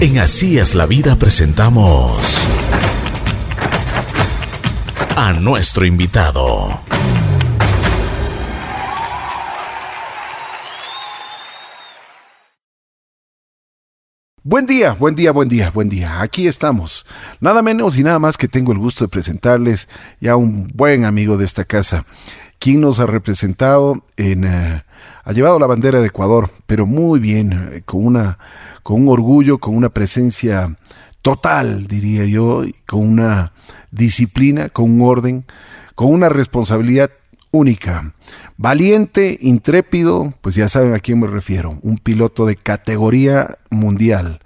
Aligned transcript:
En 0.00 0.16
Así 0.18 0.58
es 0.58 0.76
la 0.76 0.86
vida 0.86 1.16
presentamos 1.16 2.22
a 5.16 5.32
nuestro 5.32 5.84
invitado. 5.84 6.80
Buen 14.44 14.66
día, 14.66 14.92
buen 14.92 15.16
día, 15.16 15.32
buen 15.32 15.48
día, 15.48 15.72
buen 15.72 15.88
día. 15.88 16.22
Aquí 16.22 16.46
estamos. 16.46 17.04
Nada 17.40 17.60
menos 17.62 17.98
y 17.98 18.04
nada 18.04 18.20
más 18.20 18.36
que 18.36 18.46
tengo 18.46 18.70
el 18.70 18.78
gusto 18.78 19.04
de 19.04 19.08
presentarles 19.08 19.88
ya 20.20 20.36
un 20.36 20.68
buen 20.74 21.06
amigo 21.06 21.36
de 21.36 21.44
esta 21.44 21.64
casa, 21.64 22.04
quien 22.60 22.82
nos 22.82 23.00
ha 23.00 23.06
representado 23.06 24.04
en... 24.16 24.44
eh, 24.44 24.84
ha 25.28 25.32
llevado 25.32 25.58
la 25.58 25.66
bandera 25.66 26.00
de 26.00 26.06
Ecuador, 26.06 26.50
pero 26.66 26.86
muy 26.86 27.20
bien, 27.20 27.52
eh, 27.52 27.82
con, 27.84 28.06
una, 28.06 28.38
con 28.88 29.02
un 29.02 29.08
orgullo, 29.10 29.58
con 29.58 29.76
una 29.76 29.90
presencia 29.90 30.74
total, 31.20 31.86
diría 31.86 32.24
yo, 32.24 32.64
con 32.86 33.06
una 33.06 33.52
disciplina, 33.90 34.70
con 34.70 34.90
un 34.90 35.02
orden, 35.02 35.44
con 35.94 36.10
una 36.10 36.30
responsabilidad 36.30 37.10
única. 37.50 38.14
Valiente, 38.56 39.36
intrépido, 39.42 40.32
pues 40.40 40.54
ya 40.54 40.70
saben 40.70 40.94
a 40.94 41.00
quién 41.00 41.20
me 41.20 41.26
refiero, 41.26 41.78
un 41.82 41.98
piloto 41.98 42.46
de 42.46 42.56
categoría 42.56 43.58
mundial. 43.68 44.40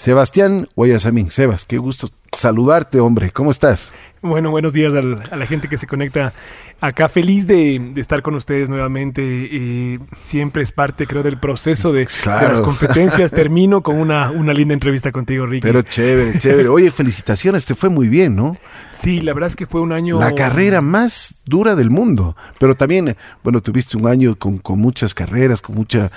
Sebastián 0.00 0.66
Guayasamín. 0.76 1.30
Sebas, 1.30 1.66
qué 1.66 1.76
gusto 1.76 2.08
saludarte, 2.32 3.00
hombre. 3.00 3.32
¿Cómo 3.32 3.50
estás? 3.50 3.92
Bueno, 4.22 4.50
buenos 4.50 4.72
días 4.72 4.94
a 4.94 5.36
la 5.36 5.44
gente 5.44 5.68
que 5.68 5.76
se 5.76 5.86
conecta 5.86 6.32
acá. 6.80 7.10
Feliz 7.10 7.46
de, 7.46 7.90
de 7.92 8.00
estar 8.00 8.22
con 8.22 8.34
ustedes 8.34 8.70
nuevamente. 8.70 9.20
Eh, 9.22 9.98
siempre 10.24 10.62
es 10.62 10.72
parte, 10.72 11.06
creo, 11.06 11.22
del 11.22 11.36
proceso 11.36 11.92
de, 11.92 12.08
las 12.24 12.60
competencias. 12.62 13.30
Termino 13.30 13.82
con 13.82 13.96
una, 13.96 14.30
una 14.30 14.54
linda 14.54 14.72
entrevista 14.72 15.12
contigo, 15.12 15.44
Ricky. 15.44 15.66
Pero 15.66 15.82
chévere, 15.82 16.38
chévere. 16.38 16.68
Oye, 16.70 16.90
felicitaciones, 16.90 17.66
te 17.66 17.74
fue 17.74 17.90
muy 17.90 18.08
bien, 18.08 18.34
¿no? 18.34 18.56
sí, 18.92 19.20
la 19.20 19.34
verdad 19.34 19.48
es 19.48 19.56
que 19.56 19.66
fue 19.66 19.82
un 19.82 19.92
año... 19.92 20.18
La 20.18 20.34
carrera 20.34 20.80
más 20.80 21.42
dura 21.44 21.74
del 21.74 21.90
mundo. 21.90 22.34
Pero 22.58 22.74
también, 22.74 23.18
bueno, 23.44 23.60
tuviste 23.60 23.98
un 23.98 24.06
año 24.06 24.38
con, 24.38 24.56
con 24.56 24.78
muchas 24.78 25.12
carreras, 25.12 25.60
con 25.60 25.74
mucha, 25.76 26.10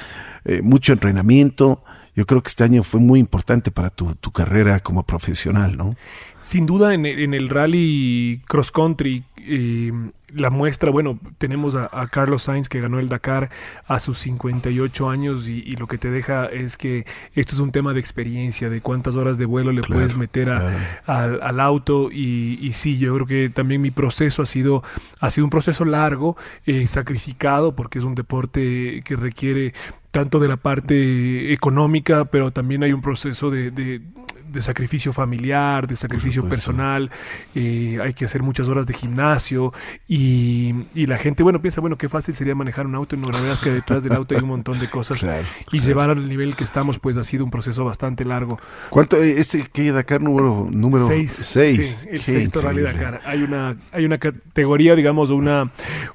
eh, 0.45 0.61
mucho 0.61 0.94
entrenamiento. 0.94 1.84
Yo 2.16 2.25
creo 2.25 2.44
que 2.44 2.50
este 2.50 2.64
año 2.64 2.83
fue 2.83 3.00
muy 3.00 3.19
importante 3.19 3.72
para 3.72 3.89
tu, 3.89 4.14
tu 4.16 4.31
carrera 4.31 4.80
como 4.80 5.03
profesional, 5.03 5.78
¿no? 5.78 5.95
Sin 6.42 6.66
duda 6.66 6.94
en, 6.94 7.05
el- 7.05 7.50
rally 7.50 8.42
cross 8.47 8.72
country, 8.72 9.23
eh, 9.38 9.92
la 10.36 10.50
muestra, 10.50 10.89
bueno, 10.92 11.20
tenemos 11.38 11.76
a, 11.76 11.89
a 11.92 12.08
Carlos 12.08 12.44
Sainz 12.44 12.70
que 12.70 12.81
ganó 12.81 13.00
el 13.00 13.08
Dakar 13.09 13.50
a 13.88 14.00
sus 14.00 14.17
58 14.20 15.09
años 15.09 15.48
y, 15.48 15.64
y 15.66 15.72
lo 15.78 15.88
que 15.88 15.98
te 15.98 16.09
deja 16.09 16.45
es 16.48 16.78
que 16.78 17.06
esto 17.36 17.53
es 17.56 17.59
un 17.59 17.72
tema 17.72 17.94
de 17.94 18.00
experiencia, 18.00 18.70
de 18.70 18.81
cuántas 18.81 19.16
horas 19.16 19.38
de 19.38 19.45
vuelo 19.45 19.72
le 19.72 19.81
Claro, 19.81 19.94
puedes 19.95 20.16
meter 20.17 20.50
a- 20.50 20.59
claro. 20.59 20.78
al, 21.06 21.42
al 21.42 21.59
auto 21.59 22.09
y, 22.11 22.58
y 22.61 22.73
sí, 22.73 22.98
yo 22.98 23.14
creo 23.16 23.28
que 23.28 23.50
también 23.50 23.81
mi 23.81 23.92
proceso 23.92 24.42
ha 24.42 24.45
sido, 24.45 24.84
ha 25.20 25.30
sido 25.31 25.45
un 25.45 25.52
proceso 25.52 25.86
largo, 25.86 26.36
eh, 26.66 26.88
sacrificado, 26.88 27.76
porque 27.76 28.00
es 28.00 28.06
un 28.06 28.16
deporte 28.16 29.02
que 29.06 29.16
requiere 29.16 29.73
tanto 30.11 30.39
de 30.39 30.48
la 30.48 30.58
parte 30.58 31.54
económica, 31.54 32.26
pero 32.26 32.52
también 32.52 32.84
hay 32.84 32.94
un 32.94 33.02
proceso 33.02 33.50
de, 33.50 33.72
de- 33.72 34.02
de 34.54 34.62
sacrificio 34.62 35.12
familiar, 35.12 35.88
de 35.88 35.96
sacrificio 35.98 36.48
personal, 36.48 37.12
eh, 37.56 37.98
hay 38.02 38.14
que 38.14 38.26
hacer 38.26 38.42
muchas 38.44 38.70
horas 38.70 38.88
de 38.88 38.94
gimnasio 38.94 39.73
y, 40.08 40.73
y 40.95 41.08
la 41.08 41.18
gente, 41.18 41.44
bueno, 41.44 41.60
piensa, 41.60 41.82
bueno, 41.82 41.98
qué 41.98 42.08
fácil 42.08 42.36
sería 42.36 42.56
manejar 42.56 42.86
un 42.88 42.95
auto, 42.95 43.16
y 43.16 43.20
no, 43.20 43.28
la 43.30 43.40
verdad 43.40 43.56
es 43.56 43.62
que 43.62 43.72
detrás 43.72 44.04
del 44.04 44.14
auto 44.14 44.36
hay 44.36 44.42
un 44.42 44.50
montón 44.50 44.80
de 44.80 44.88
cosas 44.90 45.20
Claro, 45.23 45.44
y 45.72 45.80
claro. 45.80 45.86
llevar 45.86 46.10
al 46.12 46.30
nivel 46.30 46.56
que 46.56 46.64
estamos, 46.64 47.00
pues 47.00 47.18
ha 47.18 47.23
sido 47.23 47.44
un 47.44 47.52
proceso 47.52 47.84
bastante 47.84 48.23
largo. 48.26 48.58
¿Cuánto? 48.90 49.18
eh, 49.18 49.36
Este 49.40 49.64
que 49.73 49.92
Dakar 49.92 50.22
número 50.22 50.70
número 50.72 51.06
Seis. 51.06 51.32
seis. 51.32 51.98
Sí, 52.02 52.08
el 52.10 52.20
Qué 52.20 52.32
sexto 52.32 52.62
Rally 52.62 52.82
increíble. 52.82 53.06
Dakar. 53.06 53.22
Hay 53.26 53.44
una, 53.44 53.76
hay 53.92 54.06
una 54.06 54.17
categoría, 54.17 54.95
digamos, 54.95 55.30
una, 55.32 55.70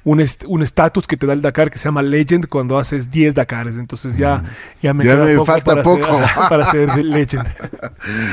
un 0.04 0.20
est- 0.20 0.44
un 0.46 0.62
estatus 0.62 1.06
que 1.06 1.16
te 1.16 1.26
da 1.26 1.32
el 1.32 1.42
Dakar 1.42 1.70
que 1.70 1.78
se 1.78 1.84
llama 1.86 2.02
Legend 2.02 2.46
cuando 2.48 2.78
haces 2.78 3.10
10 3.10 3.34
Dakares. 3.34 3.76
Entonces 3.76 4.16
ya, 4.16 4.42
ya 4.82 4.94
me, 4.94 5.04
Mm. 5.04 5.06
Ya 5.06 5.16
me 5.16 5.32
poco 5.34 5.44
falta 5.46 5.64
para 5.72 5.82
poco. 5.82 6.20
Para 6.48 6.70
ser 6.70 7.04
Legend. 7.04 7.46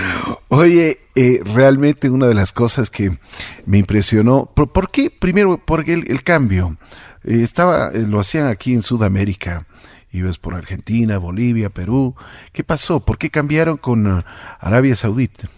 Oye, 0.50 1.00
eh, 1.16 1.42
realmente 1.44 2.10
una 2.10 2.28
de 2.28 2.34
las 2.34 2.52
cosas 2.52 2.90
que 2.90 3.18
me 3.66 3.78
impresionó, 3.78 4.46
¿por, 4.54 4.90
qué? 4.92 5.10
Primero, 5.10 5.62
porque 5.64 5.94
el, 5.94 6.12
el 6.12 6.24
cambio. 6.24 6.78
Eh, 7.24 7.42
estaba, 7.42 7.90
eh, 7.90 8.06
lo 8.08 8.20
hacían 8.20 8.48
aquí 8.48 8.74
en 8.74 8.82
Sudamérica. 8.82 9.66
Ibas 10.12 10.38
por 10.38 10.54
Argentina, 10.54 11.18
Bolivia, 11.18 11.70
Perú. 11.70 12.16
¿Qué 12.54 12.64
pasó? 12.64 13.02
¿Por 13.02 13.18
qué 13.18 13.30
cambiaron 13.30 13.78
con 13.78 14.08
eh, 14.08 14.24
Arabia 14.60 14.96
Saudita? 14.96 15.50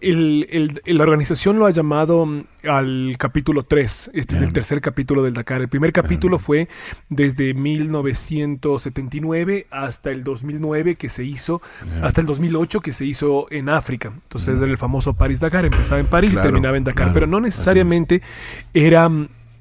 El- 0.00 0.46
el- 0.84 0.96
la 0.96 1.02
organización 1.02 1.58
lo 1.58 1.66
ha 1.66 1.70
llamado 1.70 2.24
mm, 2.24 2.44
al 2.68 3.14
capítulo 3.18 3.62
3. 3.64 4.10
Este 4.14 4.36
es 4.36 4.42
el 4.42 4.52
tercer 4.52 4.80
capítulo 4.80 5.22
del 5.22 5.34
Dakar. 5.34 5.60
El 5.60 5.68
primer 5.68 5.92
capítulo 5.92 6.38
fue 6.38 6.68
desde 7.08 7.52
1979 7.54 9.66
hasta 9.70 10.10
el 10.10 10.22
2009 10.24 10.94
que 10.94 11.08
se 11.08 11.24
hizo, 11.24 11.60
hasta 12.02 12.20
el 12.20 12.26
2008 12.26 12.80
que 12.80 12.92
se 12.92 13.04
hizo 13.06 13.46
en 13.50 13.68
África. 13.68 14.12
Entonces 14.14 14.56
era 14.58 14.66
el 14.70 14.78
famoso 14.78 15.14
París-Dakar. 15.14 15.64
Empezaba 15.64 16.00
en 16.00 16.06
París 16.06 16.32
Claro, 16.32 16.48
y 16.48 16.52
terminaba 16.52 16.76
en 16.76 16.84
Dakar. 16.84 16.96
claro, 17.06 17.14
Pero 17.14 17.26
no 17.26 17.40
necesariamente 17.40 18.22
era... 18.74 19.10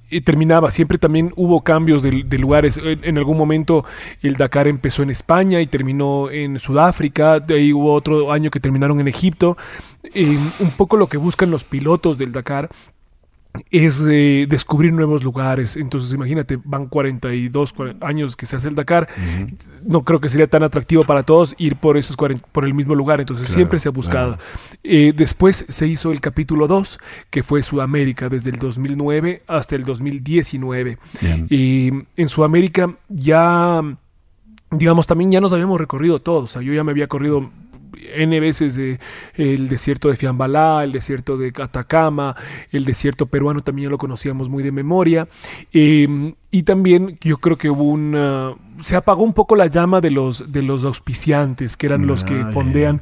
eh, 0.09 0.21
terminaba, 0.21 0.71
siempre 0.71 0.97
también 0.97 1.33
hubo 1.35 1.61
cambios 1.61 2.01
de, 2.03 2.37
lugares. 2.37 2.77
En, 2.77 3.03
en 3.03 3.17
algún 3.17 3.37
momento 3.37 3.85
el 4.21 4.35
Dakar 4.35 4.67
empezó 4.67 5.03
en 5.03 5.09
España 5.09 5.61
y 5.61 5.67
terminó 5.67 6.29
en 6.29 6.59
Sudáfrica, 6.59 7.39
de 7.39 7.55
ahí 7.55 7.73
hubo 7.73 7.93
otro 7.93 8.31
año 8.31 8.49
que 8.51 8.59
terminaron 8.59 8.99
en 8.99 9.07
Egipto. 9.07 9.57
Eh, 10.13 10.37
un 10.59 10.71
poco 10.71 10.97
lo 10.97 11.07
que 11.07 11.17
buscan 11.17 11.51
los 11.51 11.63
pilotos 11.63 12.17
del 12.17 12.31
Dakar 12.31 12.69
es 13.71 14.03
eh, 14.07 14.45
descubrir 14.49 14.93
nuevos 14.93 15.23
lugares. 15.23 15.75
Entonces, 15.77 16.13
imagínate, 16.13 16.59
van 16.63 16.87
42 16.87 17.73
cuaren- 17.75 17.97
años 18.01 18.35
que 18.35 18.45
se 18.45 18.55
hace 18.55 18.69
el 18.69 18.75
Dakar. 18.75 19.07
No 19.83 20.03
creo 20.03 20.19
que 20.19 20.29
sería 20.29 20.47
tan 20.47 20.63
atractivo 20.63 21.03
para 21.03 21.23
todos 21.23 21.55
ir 21.57 21.75
por 21.75 21.97
esos 21.97 22.15
40 22.17 22.45
por 22.51 22.65
el 22.65 22.73
mismo 22.73 22.95
lugar. 22.95 23.19
Entonces, 23.19 23.45
Claro, 23.47 23.55
siempre 23.55 23.79
se 23.79 23.89
ha 23.89 23.91
buscado. 23.91 24.37
Eh, 24.83 25.13
después 25.15 25.65
se 25.67 25.87
hizo 25.87 26.11
el 26.11 26.21
capítulo 26.21 26.67
2, 26.67 26.99
que 27.29 27.43
fue 27.43 27.61
Sudamérica, 27.61 28.29
desde 28.29 28.49
el 28.51 28.57
2009 28.59 29.43
hasta 29.47 29.75
el 29.75 29.83
2019. 29.85 30.97
Bien. 31.21 31.47
Y 31.49 31.89
en 32.15 32.27
Sudamérica 32.27 32.95
ya, 33.09 33.81
digamos, 34.71 35.07
también 35.07 35.31
ya 35.31 35.41
nos 35.41 35.53
habíamos 35.53 35.79
recorrido 35.79 36.19
todos. 36.19 36.43
O 36.43 36.47
sea, 36.47 36.61
yo 36.61 36.73
ya 36.73 36.83
me 36.83 36.91
había 36.91 37.07
corrido 37.07 37.49
N 38.15 38.39
veces 38.39 38.75
de, 38.75 38.99
el 39.35 39.67
desierto 39.69 40.09
de 40.09 40.15
Fiambalá, 40.15 40.83
el 40.83 40.91
desierto 40.91 41.37
de 41.37 41.53
Atacama, 41.61 42.35
el 42.71 42.85
desierto 42.85 43.25
peruano 43.25 43.61
también 43.61 43.91
lo 43.91 43.97
conocíamos 43.97 44.49
muy 44.49 44.63
de 44.63 44.71
memoria. 44.71 45.27
Eh, 45.73 46.33
y 46.51 46.63
también 46.63 47.15
yo 47.21 47.37
creo 47.37 47.57
que 47.57 47.69
hubo 47.69 47.83
una... 47.83 48.53
Se 48.81 48.95
apagó 48.95 49.23
un 49.23 49.33
poco 49.33 49.55
la 49.55 49.67
llama 49.67 50.01
de 50.01 50.11
los, 50.11 50.51
de 50.51 50.61
los 50.61 50.85
auspiciantes, 50.85 51.75
que 51.75 51.87
eran 51.87 52.07
los 52.07 52.23
que 52.23 52.39
Ah, 52.39 52.51
fondean 52.51 53.01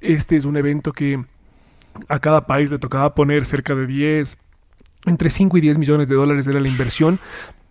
este 0.00 0.36
es 0.36 0.44
un 0.44 0.56
evento 0.56 0.92
que 0.92 1.24
a 2.08 2.18
cada 2.18 2.46
país 2.46 2.70
le 2.70 2.78
tocaba 2.78 3.14
poner 3.14 3.46
cerca 3.46 3.74
de 3.74 3.86
10, 3.86 4.36
entre 5.06 5.30
5 5.30 5.56
y 5.58 5.60
10 5.60 5.78
millones 5.78 6.08
de 6.08 6.14
dólares 6.14 6.46
era 6.46 6.60
la 6.60 6.68
inversión. 6.68 7.18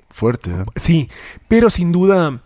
Fuerte, 0.10 0.52
¿eh? 0.52 0.66
Sí, 0.76 1.10
pero 1.48 1.70
sin 1.70 1.92
duda 1.92 2.42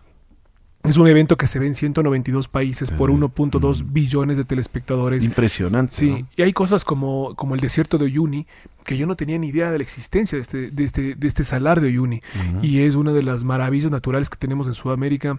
es 0.88 0.96
un 0.96 1.06
evento 1.06 1.36
que 1.36 1.46
se 1.46 1.58
ve 1.58 1.66
en 1.66 1.74
192 1.74 2.48
países 2.48 2.90
por 2.90 3.10
1.2 3.10 3.84
billones 3.92 4.36
de 4.36 4.44
telespectadores. 4.44 5.24
Impresionante. 5.24 5.94
Sí, 5.94 6.10
¿no? 6.10 6.28
y 6.36 6.42
hay 6.42 6.52
cosas 6.52 6.84
como, 6.84 7.34
como 7.36 7.54
el 7.54 7.60
desierto 7.60 7.98
de 7.98 8.06
Uyuni, 8.06 8.46
que 8.84 8.96
yo 8.96 9.06
no 9.06 9.14
tenía 9.14 9.38
ni 9.38 9.48
idea 9.48 9.70
de 9.70 9.78
la 9.78 9.84
existencia 9.84 10.36
de 10.36 10.42
este, 10.42 10.70
de 10.70 10.84
este, 10.84 11.14
de 11.14 11.28
este 11.28 11.44
salar 11.44 11.80
de 11.80 11.88
Uyuni. 11.88 12.20
Y 12.62 12.80
es 12.80 12.94
una 12.94 13.12
de 13.12 13.22
las 13.22 13.44
maravillas 13.44 13.90
naturales 13.90 14.30
que 14.30 14.38
tenemos 14.38 14.66
en 14.66 14.74
Sudamérica. 14.74 15.38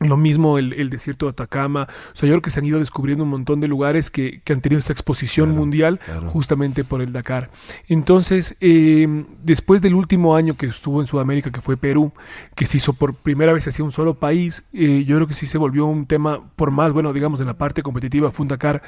Lo 0.00 0.18
mismo 0.18 0.58
el, 0.58 0.74
el 0.74 0.90
desierto 0.90 1.24
de 1.26 1.30
Atacama. 1.30 1.88
O 1.88 2.14
sea, 2.14 2.28
yo 2.28 2.34
creo 2.34 2.42
que 2.42 2.50
se 2.50 2.60
han 2.60 2.66
ido 2.66 2.78
descubriendo 2.78 3.24
un 3.24 3.30
montón 3.30 3.60
de 3.60 3.66
lugares 3.66 4.10
que, 4.10 4.42
que 4.44 4.52
han 4.52 4.60
tenido 4.60 4.78
esta 4.78 4.92
exposición 4.92 5.46
Claro, 5.48 5.60
mundial 5.60 5.98
claro. 6.04 6.28
justamente 6.28 6.84
por 6.84 7.00
el 7.00 7.12
Dakar. 7.12 7.50
Entonces, 7.88 8.56
eh, 8.60 9.24
después 9.42 9.80
del 9.80 9.94
último 9.94 10.36
año 10.36 10.54
que 10.54 10.66
estuvo 10.66 11.00
en 11.00 11.06
Sudamérica, 11.06 11.50
que 11.50 11.60
fue 11.62 11.76
Perú, 11.78 12.12
que 12.54 12.66
se 12.66 12.76
hizo 12.76 12.92
por 12.92 13.14
primera 13.14 13.52
vez 13.54 13.66
hacia 13.68 13.84
un 13.84 13.90
solo 13.90 14.14
país, 14.14 14.64
eh, 14.74 15.04
yo 15.06 15.16
creo 15.16 15.26
que 15.26 15.34
sí 15.34 15.46
se 15.46 15.56
volvió 15.56 15.86
un 15.86 16.04
tema, 16.04 16.40
por 16.56 16.70
más, 16.70 16.92
bueno, 16.92 17.12
digamos, 17.14 17.40
en 17.40 17.46
la 17.46 17.54
parte 17.54 17.82
competitiva, 17.82 18.30
fue 18.30 18.44
un 18.44 18.48
Dakar, 18.48 18.82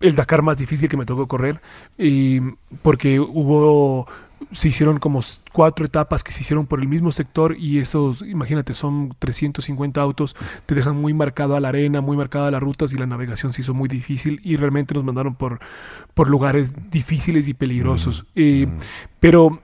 el 0.00 0.16
Dakar 0.16 0.42
más 0.42 0.58
difícil 0.58 0.88
que 0.88 0.96
me 0.96 1.06
tocó 1.06 1.28
correr, 1.28 1.60
y 1.96 2.40
porque 2.82 3.20
hubo 3.20 4.06
se 4.52 4.68
hicieron 4.68 4.98
como 4.98 5.20
cuatro 5.52 5.84
etapas 5.84 6.24
que 6.24 6.32
se 6.32 6.40
hicieron 6.40 6.66
por 6.66 6.80
el 6.80 6.88
mismo 6.88 7.12
sector 7.12 7.56
y 7.58 7.78
esos, 7.78 8.22
imagínate, 8.22 8.74
son 8.74 9.14
350 9.18 10.00
autos, 10.00 10.36
te 10.66 10.74
dejan 10.74 10.96
muy 10.96 11.14
marcada 11.14 11.60
la 11.60 11.68
arena, 11.68 12.00
muy 12.00 12.16
marcadas 12.16 12.52
las 12.52 12.62
rutas 12.62 12.92
y 12.92 12.98
la 12.98 13.06
navegación 13.06 13.52
se 13.52 13.62
hizo 13.62 13.74
muy 13.74 13.88
difícil 13.88 14.40
y 14.42 14.56
realmente 14.56 14.94
nos 14.94 15.04
mandaron 15.04 15.34
por, 15.34 15.60
por 16.14 16.28
lugares 16.28 16.90
difíciles 16.90 17.48
y 17.48 17.54
peligrosos. 17.54 18.26
Eh, 18.34 18.66
pero 19.20 19.60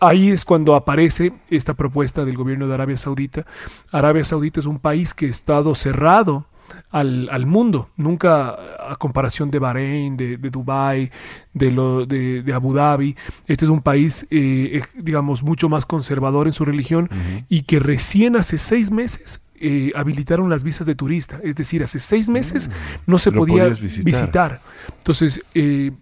ahí 0.00 0.30
es 0.30 0.44
cuando 0.44 0.74
aparece 0.74 1.32
esta 1.50 1.74
propuesta 1.74 2.24
del 2.24 2.36
gobierno 2.36 2.66
de 2.66 2.74
Arabia 2.74 2.96
Saudita. 2.96 3.46
Arabia 3.92 4.24
Saudita 4.24 4.60
es 4.60 4.66
un 4.66 4.78
país 4.78 5.14
que 5.14 5.26
ha 5.26 5.30
estado 5.30 5.74
cerrado 5.74 6.46
al, 6.90 7.28
al 7.30 7.46
mundo, 7.46 7.90
nunca 7.96 8.56
a 8.90 8.96
comparación 8.96 9.50
de 9.50 9.58
Bahrein, 9.58 10.16
de, 10.16 10.36
de 10.36 10.50
Dubái, 10.50 11.10
de, 11.52 11.70
lo, 11.70 12.06
de, 12.06 12.42
de, 12.42 12.52
Abu 12.52 12.72
Dhabi. 12.72 13.16
Este 13.46 13.64
es 13.64 13.70
un 13.70 13.80
país, 13.80 14.26
eh, 14.30 14.82
digamos, 14.94 15.42
mucho 15.42 15.68
más 15.68 15.86
conservador 15.86 16.46
en 16.46 16.52
su 16.52 16.64
religión 16.64 17.08
y 17.48 17.62
que 17.62 17.78
recién 17.78 18.36
hace 18.36 18.58
seis 18.58 18.90
meses 18.90 19.52
eh, 19.60 19.92
habilitaron 19.94 20.50
las 20.50 20.64
visas 20.64 20.86
de 20.86 20.94
turista. 20.94 21.40
Es 21.42 21.56
decir, 21.56 21.82
hace 21.82 21.98
seis 21.98 22.28
meses 22.28 22.68
mm. 22.68 22.72
no 23.10 23.18
se 23.18 23.32
podía 23.32 23.66
visitar. 23.68 24.04
visitar. 24.04 24.62
Entonces, 24.98 25.40
eh, 25.54 25.92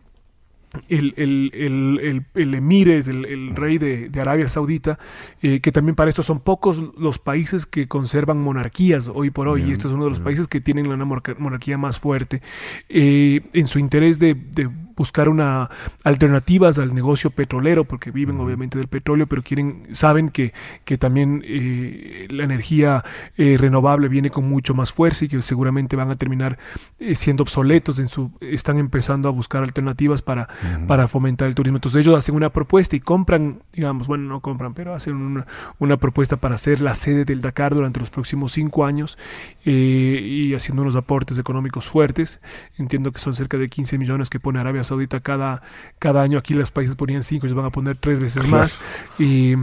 el, 0.88 1.12
el, 1.16 1.50
el, 1.54 2.24
el, 2.34 2.54
emir 2.54 2.88
es 2.88 3.06
el, 3.08 3.54
rey 3.54 3.76
de, 3.76 4.08
de, 4.08 4.20
Arabia 4.20 4.48
Saudita, 4.48 4.98
eh, 5.42 5.60
que 5.60 5.70
también 5.70 5.94
para 5.94 6.08
esto 6.08 6.22
son 6.22 6.40
pocos 6.40 6.82
los 6.98 7.18
países 7.18 7.66
que 7.66 7.88
conservan 7.88 8.40
monarquías 8.40 9.08
hoy 9.12 9.30
por 9.30 9.48
hoy, 9.48 9.64
y 9.64 9.72
este 9.72 9.88
es 9.88 9.92
uno 9.92 10.04
de 10.04 10.10
los 10.10 10.20
países 10.20 10.48
que 10.48 10.60
tienen 10.60 10.90
una 10.90 11.04
monarquía 11.04 11.76
más 11.76 12.00
fuerte. 12.00 12.40
Eh, 12.88 13.42
en 13.52 13.66
su 13.66 13.78
interés 13.78 14.18
de, 14.18 14.34
de 14.34 14.70
buscar 14.96 15.28
una 15.28 15.70
alternativas 16.04 16.78
al 16.78 16.94
negocio 16.94 17.30
petrolero, 17.30 17.84
porque 17.84 18.10
viven 18.10 18.38
obviamente 18.40 18.78
del 18.78 18.88
petróleo, 18.88 19.26
pero 19.26 19.42
quieren, 19.42 19.82
saben 19.92 20.28
que, 20.28 20.52
que 20.84 20.98
también 20.98 21.42
eh, 21.46 22.26
la 22.30 22.44
energía 22.44 23.04
eh, 23.36 23.56
renovable 23.58 24.08
viene 24.08 24.30
con 24.30 24.48
mucho 24.48 24.74
más 24.74 24.92
fuerza 24.92 25.24
y 25.24 25.28
que 25.28 25.42
seguramente 25.42 25.96
van 25.96 26.10
a 26.10 26.14
terminar 26.14 26.58
eh, 26.98 27.14
siendo 27.14 27.42
obsoletos 27.42 27.98
en 27.98 28.08
su, 28.08 28.30
están 28.40 28.78
empezando 28.78 29.28
a 29.28 29.32
buscar 29.32 29.62
alternativas 29.62 30.22
para, 30.22 30.48
para 30.86 31.08
fomentar 31.08 31.48
el 31.48 31.54
turismo. 31.54 31.78
Entonces 31.78 32.04
ellos 32.04 32.16
hacen 32.16 32.34
una 32.34 32.50
propuesta 32.50 32.96
y 32.96 33.00
compran, 33.00 33.62
digamos, 33.72 34.06
bueno, 34.06 34.28
no 34.28 34.40
compran, 34.40 34.74
pero 34.74 34.94
hacen 34.94 35.14
una, 35.14 35.46
una 35.78 35.96
propuesta 35.96 36.36
para 36.36 36.58
ser 36.58 36.82
la 36.82 36.94
sede 36.94 37.24
del 37.24 37.40
Dakar 37.40 37.74
durante 37.74 38.00
los 38.00 38.10
próximos 38.10 38.52
cinco 38.52 38.84
años 38.84 39.18
y 39.64 40.54
haciendo 40.54 40.82
unos 40.82 40.96
aportes 40.96 41.38
económicos 41.38 41.88
fuertes. 41.88 42.40
Entiendo 42.78 43.12
que 43.12 43.18
son 43.18 43.34
cerca 43.34 43.56
de 43.56 43.68
15 43.68 43.98
millones 43.98 44.30
que 44.30 44.40
pone 44.40 44.60
Arabia 44.60 44.81
Saudita 44.84 45.20
cada, 45.20 45.62
cada 45.98 46.22
año. 46.22 46.38
Aquí 46.38 46.54
los 46.54 46.70
países 46.70 46.94
ponían 46.94 47.22
cinco, 47.22 47.46
ellos 47.46 47.56
van 47.56 47.66
a 47.66 47.70
poner 47.70 47.96
tres 47.96 48.20
veces 48.20 48.48
más. 48.48 48.78
Y 49.18 49.54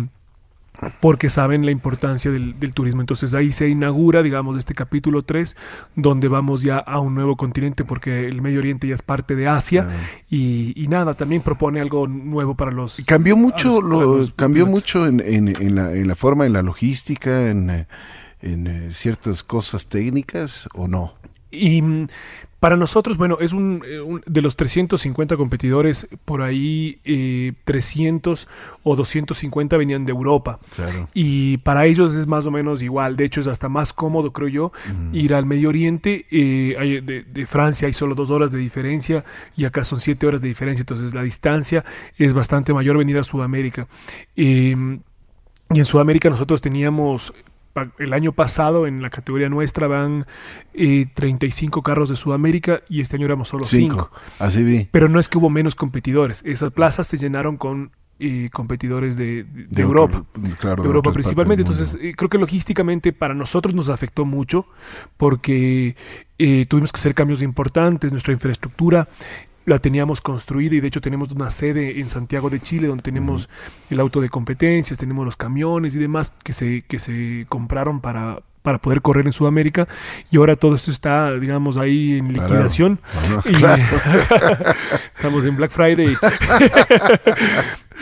porque 0.99 1.29
saben 1.29 1.65
la 1.65 1.71
importancia 1.71 2.31
del, 2.31 2.73
turismo. 2.73 3.01
Entonces 3.01 3.33
ahí 3.33 3.51
se 3.51 3.67
inaugura, 3.67 4.21
digamos, 4.23 4.57
este 4.57 4.73
capítulo 4.73 5.23
3, 5.23 5.55
donde 5.95 6.27
vamos 6.27 6.61
ya 6.61 6.77
a 6.77 6.99
un 6.99 7.15
nuevo 7.15 7.35
continente, 7.35 7.83
porque 7.83 8.27
el 8.27 8.41
Medio 8.41 8.59
Oriente 8.59 8.87
ya 8.87 8.95
es 8.95 9.01
parte 9.01 9.35
de 9.35 9.47
Asia, 9.47 9.89
y, 10.29 10.85
nada, 10.89 11.13
también 11.13 11.41
propone 11.41 11.79
algo 11.79 12.07
nuevo 12.07 12.55
para 12.55 12.71
los... 12.71 13.01
Cambió 13.05 13.35
mucho, 13.35 13.81
lo, 13.81 14.19
cambió 14.35 14.65
mucho 14.65 15.05
en, 15.05 15.19
en, 15.19 15.75
la, 15.75 15.93
en, 15.93 16.07
la, 16.07 16.15
forma, 16.15 16.45
en 16.45 16.53
la 16.53 16.61
logística, 16.61 17.49
en, 17.49 17.85
en 18.41 18.67
eh, 18.67 18.89
ciertas 18.91 19.43
cosas 19.43 19.87
técnicas, 19.87 20.69
¿o 20.73 20.87
no? 20.87 21.13
Y 21.51 21.81
para 22.59 22.75
nosotros, 22.75 23.17
bueno, 23.17 23.37
es 23.39 23.53
un, 23.53 23.81
eh, 23.85 24.01
de 24.25 24.41
los 24.41 24.57
350 24.57 25.37
competidores, 25.37 26.07
por 26.25 26.41
ahí 26.41 26.99
300 27.63 28.43
eh, 28.43 28.47
o 28.83 28.95
250 28.97 29.77
venían 29.77 30.05
de 30.05 30.11
Europa. 30.11 30.59
Y 31.13 31.57
para 31.59 31.85
ellos 31.85 32.15
es 32.15 32.27
más 32.27 32.45
o 32.45 32.51
menos 32.51 32.81
igual. 32.81 33.15
De 33.15 33.23
hecho, 33.23 33.39
es 33.39 33.47
hasta 33.47 33.69
más 33.69 33.93
cómodo, 33.93 34.33
creo 34.33 34.49
yo, 34.49 34.71
ir 35.13 35.33
al 35.33 35.45
Medio 35.45 35.69
Oriente. 35.69 36.25
Eh, 36.31 37.01
de, 37.01 37.45
Francia 37.45 37.87
hay 37.87 37.93
solo 37.93 38.13
dos 38.13 38.29
horas 38.29 38.51
de 38.51 38.59
diferencia 38.59 39.23
y 39.55 39.63
acá 39.63 39.85
son 39.85 40.01
siete 40.01 40.27
horas 40.27 40.41
de 40.41 40.49
diferencia. 40.49 40.81
Entonces, 40.81 41.13
la 41.13 41.23
distancia 41.23 41.85
es 42.17 42.33
bastante 42.33 42.73
mayor 42.73 42.97
venir 42.97 43.17
a 43.17 43.23
Sudamérica. 43.23 43.87
Em, 44.35 44.99
y 45.71 45.79
en 45.79 45.85
Sudamérica 45.85 46.29
nosotros 46.29 46.59
teníamos 46.61 47.33
el 47.97 48.13
año 48.13 48.31
pasado 48.31 48.87
en 48.87 49.01
la 49.01 49.09
categoría 49.09 49.49
nuestra 49.49 49.87
van 49.87 50.25
35 50.73 51.79
eh, 51.79 51.83
carros 51.83 52.09
de 52.09 52.15
Sudamérica 52.15 52.81
y 52.89 53.01
este 53.01 53.15
año 53.15 53.25
éramos 53.25 53.49
solo 53.49 53.65
5. 53.65 54.11
Así 54.39 54.63
vi. 54.63 54.87
Pero 54.91 55.07
no 55.07 55.19
es 55.19 55.29
que 55.29 55.37
hubo 55.37 55.49
menos 55.49 55.75
competidores. 55.75 56.41
Esas 56.45 56.73
plazas 56.73 57.07
se 57.07 57.17
llenaron 57.17 57.57
con 57.57 57.91
eh, 58.19 58.49
competidores 58.51 59.15
de, 59.15 59.45
Europa, 59.75 60.25
de 60.35 60.83
Europa 60.83 61.13
principalmente. 61.13 61.61
Entonces, 61.61 61.97
eh, 62.01 62.13
creo 62.15 62.29
que 62.29 62.37
logísticamente 62.37 63.13
para 63.13 63.33
nosotros 63.33 63.73
nos 63.73 63.89
afectó 63.89 64.25
mucho 64.25 64.65
porque 65.17 65.95
tuvimos 66.69 66.93
que 66.93 66.97
hacer 66.97 67.13
cambios 67.13 67.41
importantes, 67.41 68.13
nuestra 68.13 68.31
infraestructura 68.31 69.09
la 69.65 69.79
teníamos 69.79 70.21
construida 70.21 70.75
y 70.75 70.79
de 70.79 70.87
hecho 70.87 71.01
tenemos 71.01 71.31
una 71.31 71.51
sede 71.51 71.99
en 71.99 72.09
Santiago 72.09 72.49
de 72.49 72.59
Chile 72.59 72.87
donde 72.87 73.03
tenemos 73.03 73.49
el 73.89 73.99
auto 73.99 74.21
de 74.21 74.29
competencias, 74.29 74.97
tenemos 74.97 75.25
los 75.25 75.37
camiones 75.37 75.95
y 75.95 75.99
demás 75.99 76.33
que 76.43 76.53
se, 76.53 76.83
que 76.83 76.99
se 76.99 77.45
compraron 77.49 77.99
para, 77.99 78.41
para 78.61 78.77
poder 78.79 79.01
correr 79.01 79.25
en 79.25 79.31
Sudamérica. 79.31 79.87
Y 80.31 80.37
ahora 80.37 80.55
todo 80.55 80.75
esto 80.75 80.91
está, 80.91 81.33
digamos, 81.33 81.77
ahí 81.77 82.17
en 82.17 82.33
liquidación. 82.33 82.99
estamos 85.15 85.45
en 85.45 85.55
Black 85.55 85.71
Friday. 85.71 86.15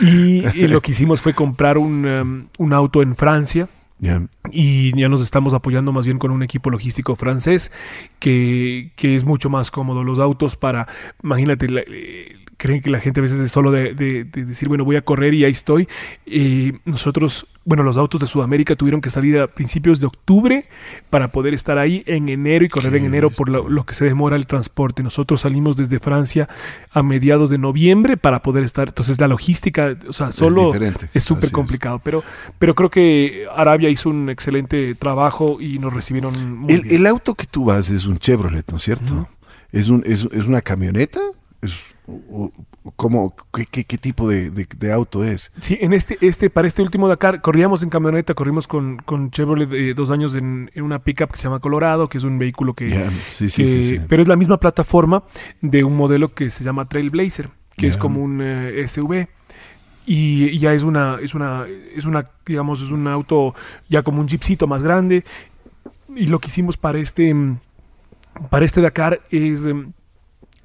y, 0.00 0.66
lo 0.66 0.80
que 0.80 0.92
hicimos 0.92 1.20
fue 1.20 1.34
comprar 1.34 1.78
un, 1.78 2.06
um, 2.06 2.48
un 2.58 2.72
auto 2.72 3.02
en 3.02 3.14
Francia 3.14 3.68
y 4.52 4.98
ya 4.98 5.08
nos 5.08 5.22
estamos 5.22 5.54
apoyando 5.54 5.92
más 5.92 6.06
bien 6.06 6.18
con 6.18 6.30
un 6.30 6.42
equipo 6.42 6.70
logístico 6.70 7.16
francés 7.16 7.72
que, 8.18 8.92
que 8.96 9.16
es 9.16 9.24
mucho 9.24 9.50
más 9.50 9.70
cómodo. 9.70 10.04
Los 10.04 10.18
autos 10.18 10.56
para, 10.56 10.86
imagínate, 11.22 11.66
eh, 11.70 12.36
creen 12.58 12.80
que 12.80 12.90
la 12.90 12.98
gente 12.98 13.20
a 13.20 13.22
veces 13.22 13.40
es 13.40 13.52
solo 13.52 13.70
de, 13.70 13.94
decir, 14.24 14.68
bueno, 14.68 14.84
voy 14.84 14.96
a 14.96 15.02
correr 15.02 15.32
y 15.32 15.44
ahí 15.44 15.52
estoy. 15.52 15.88
y 16.26 16.72
nosotros, 16.84 17.46
bueno, 17.64 17.84
los 17.84 17.96
autos 17.96 18.20
de 18.20 18.26
Sudamérica 18.26 18.74
tuvieron 18.74 19.00
que 19.00 19.10
salir 19.10 19.38
a 19.38 19.46
principios 19.46 20.00
de 20.00 20.08
octubre 20.08 20.68
para 21.08 21.30
poder 21.30 21.54
estar 21.54 21.78
ahí 21.78 22.02
en 22.06 22.28
enero 22.28 22.64
y 22.64 22.68
correr 22.68 22.96
en 22.96 23.04
enero 23.04 23.30
por 23.30 23.48
lo, 23.48 23.86
que 23.86 23.94
se 23.94 24.04
demora 24.04 24.34
el 24.34 24.46
transporte. 24.46 25.04
Nosotros 25.04 25.42
salimos 25.42 25.76
desde 25.76 26.00
Francia 26.00 26.48
a 26.90 27.02
mediados 27.02 27.48
de 27.48 27.58
noviembre 27.58 28.16
para 28.16 28.42
poder 28.42 28.64
estar. 28.64 28.88
Entonces 28.88 29.20
la 29.20 29.28
logística, 29.28 29.96
o 30.08 30.12
sea, 30.12 30.32
solo 30.32 30.72
es 31.14 31.22
súper 31.22 31.52
complicado. 31.52 32.00
Pero, 32.02 32.24
pero 32.58 32.74
creo 32.74 32.90
que 32.90 33.46
Arabia 33.54 33.88
hizo 33.88 34.10
un 34.10 34.30
excelente 34.30 34.96
trabajo 34.96 35.58
y 35.60 35.78
nos 35.78 35.94
recibieron 35.94 36.58
muy 36.58 36.72
el, 36.72 36.80
bien. 36.82 36.96
El 36.96 37.06
auto 37.06 37.36
que 37.36 37.46
tú 37.46 37.66
vas 37.66 37.88
es 37.90 38.04
un 38.06 38.18
Chevrolet, 38.18 38.68
¿no 38.72 38.78
es 38.78 38.82
cierto? 38.82 39.28
¿Es, 39.70 39.88
un, 39.88 40.02
es, 40.04 40.26
es 40.32 40.46
una 40.46 40.60
camioneta? 40.60 41.20
Es 41.62 41.94
¿Cómo, 42.96 43.34
qué, 43.70 43.84
qué, 43.84 43.98
tipo 43.98 44.28
de, 44.28 44.50
de, 44.50 44.92
auto 44.92 45.24
es? 45.24 45.52
Sí, 45.60 45.76
en 45.80 45.92
este, 45.92 46.16
este, 46.22 46.48
para 46.48 46.66
este 46.66 46.80
último 46.80 47.06
Dakar 47.06 47.42
corríamos 47.42 47.82
en 47.82 47.90
camioneta, 47.90 48.32
corrimos 48.32 48.66
con, 48.66 48.96
con 48.98 49.30
Chevrolet 49.30 49.70
eh, 49.72 49.94
dos 49.94 50.10
años 50.10 50.34
en, 50.34 50.70
en, 50.74 50.84
una 50.84 51.00
pickup 51.00 51.30
que 51.32 51.36
se 51.36 51.44
llama 51.44 51.60
Colorado, 51.60 52.08
que 52.08 52.16
es 52.16 52.24
un 52.24 52.38
vehículo 52.38 52.72
que, 52.72 52.88
sí, 53.30 53.50
sí, 53.50 53.82
sí, 53.82 54.00
pero 54.08 54.22
es 54.22 54.28
la 54.28 54.36
misma 54.36 54.58
plataforma 54.58 55.22
de 55.60 55.84
un 55.84 55.96
modelo 55.96 56.32
que 56.32 56.50
se 56.50 56.64
llama 56.64 56.88
Trailblazer, 56.88 57.50
que 57.76 57.88
es 57.88 57.98
como 57.98 58.22
un 58.22 58.40
eh, 58.42 58.86
SUV 58.88 59.28
y 60.10 60.58
ya 60.58 60.72
es 60.72 60.84
una, 60.84 61.18
es 61.20 61.34
una, 61.34 61.66
es 61.94 62.06
una, 62.06 62.30
digamos, 62.46 62.80
es 62.80 62.90
un 62.90 63.06
auto 63.06 63.54
ya 63.90 64.02
como 64.02 64.22
un 64.22 64.28
jeepcito 64.28 64.66
más 64.66 64.82
grande. 64.82 65.22
Y 66.16 66.26
lo 66.26 66.38
que 66.38 66.48
hicimos 66.48 66.78
para 66.78 66.98
este, 66.98 67.34
para 68.50 68.64
este 68.64 68.80
Dakar 68.80 69.20
es 69.30 69.66
em, 69.66 69.92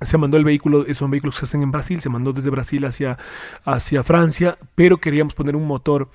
se 0.06 0.18
mandó 0.18 0.38
el 0.38 0.44
vehículo, 0.44 0.86
son 0.94 1.12
vehículos 1.12 1.36
que 1.36 1.40
se 1.40 1.46
hacen 1.46 1.62
en 1.62 1.72
Brasil, 1.72 2.02
se 2.02 2.10
mandó 2.10 2.34
desde 2.34 2.50
Brasil 2.50 2.84
hacia, 2.86 3.18
hacia 3.66 4.04
Francia, 4.04 4.58
pero 4.76 4.98
queríamos 4.98 5.34
poner 5.34 5.56
un 5.56 5.68
motor 5.68 6.10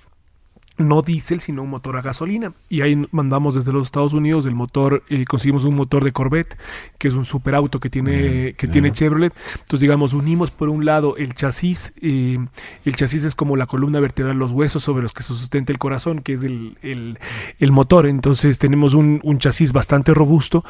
no 0.79 1.03
diésel, 1.03 1.41
sino 1.41 1.63
un 1.63 1.71
motor 1.71 1.97
a 1.97 2.03
gasolina. 2.03 2.53
Y 2.69 2.81
ahí 2.81 3.07
mandamos 3.11 3.55
desde 3.55 3.73
los 3.73 3.89
Estados 3.89 4.13
Unidos 4.13 4.47
el 4.47 4.55
motor, 4.55 5.03
eh, 5.09 5.25
conseguimos 5.25 5.65
un 5.65 5.75
motor 5.75 6.05
de 6.05 6.13
Corvette, 6.13 6.57
que 6.99 7.09
es 7.09 7.15
un 7.15 7.25
superauto 7.25 7.81
que 7.81 7.91
tiene, 7.91 8.55
que 8.55 8.69
tiene 8.69 8.93
Chevrolet. 8.93 9.35
Entonces, 9.53 9.81
digamos, 9.81 10.15
unimos 10.15 10.51
por 10.51 10.69
un 10.69 10.85
lado 10.85 11.17
el 11.17 11.35
chasis, 11.35 11.95
eh, 12.01 12.39
el 12.85 12.97
chasis 12.97 13.25
es 13.25 13.35
como 13.35 13.57
la 13.57 13.67
columna 13.67 14.01
vertebral, 14.01 14.39
los 14.39 14.53
huesos 14.53 14.83
sobre 14.83 15.03
los 15.03 15.13
que 15.13 15.23
se 15.23 15.35
sustenta 15.35 15.73
el 15.73 15.79
corazón, 15.79 16.21
que 16.21 16.35
es 16.35 16.45
el, 16.45 16.79
el, 16.83 17.73
motor. 17.73 18.07
Entonces, 18.07 18.59
tenemos 18.59 18.95
un, 18.95 19.21
un 19.25 19.39
chasis 19.39 19.73
bastante 19.73 20.15
robusto 20.15 20.65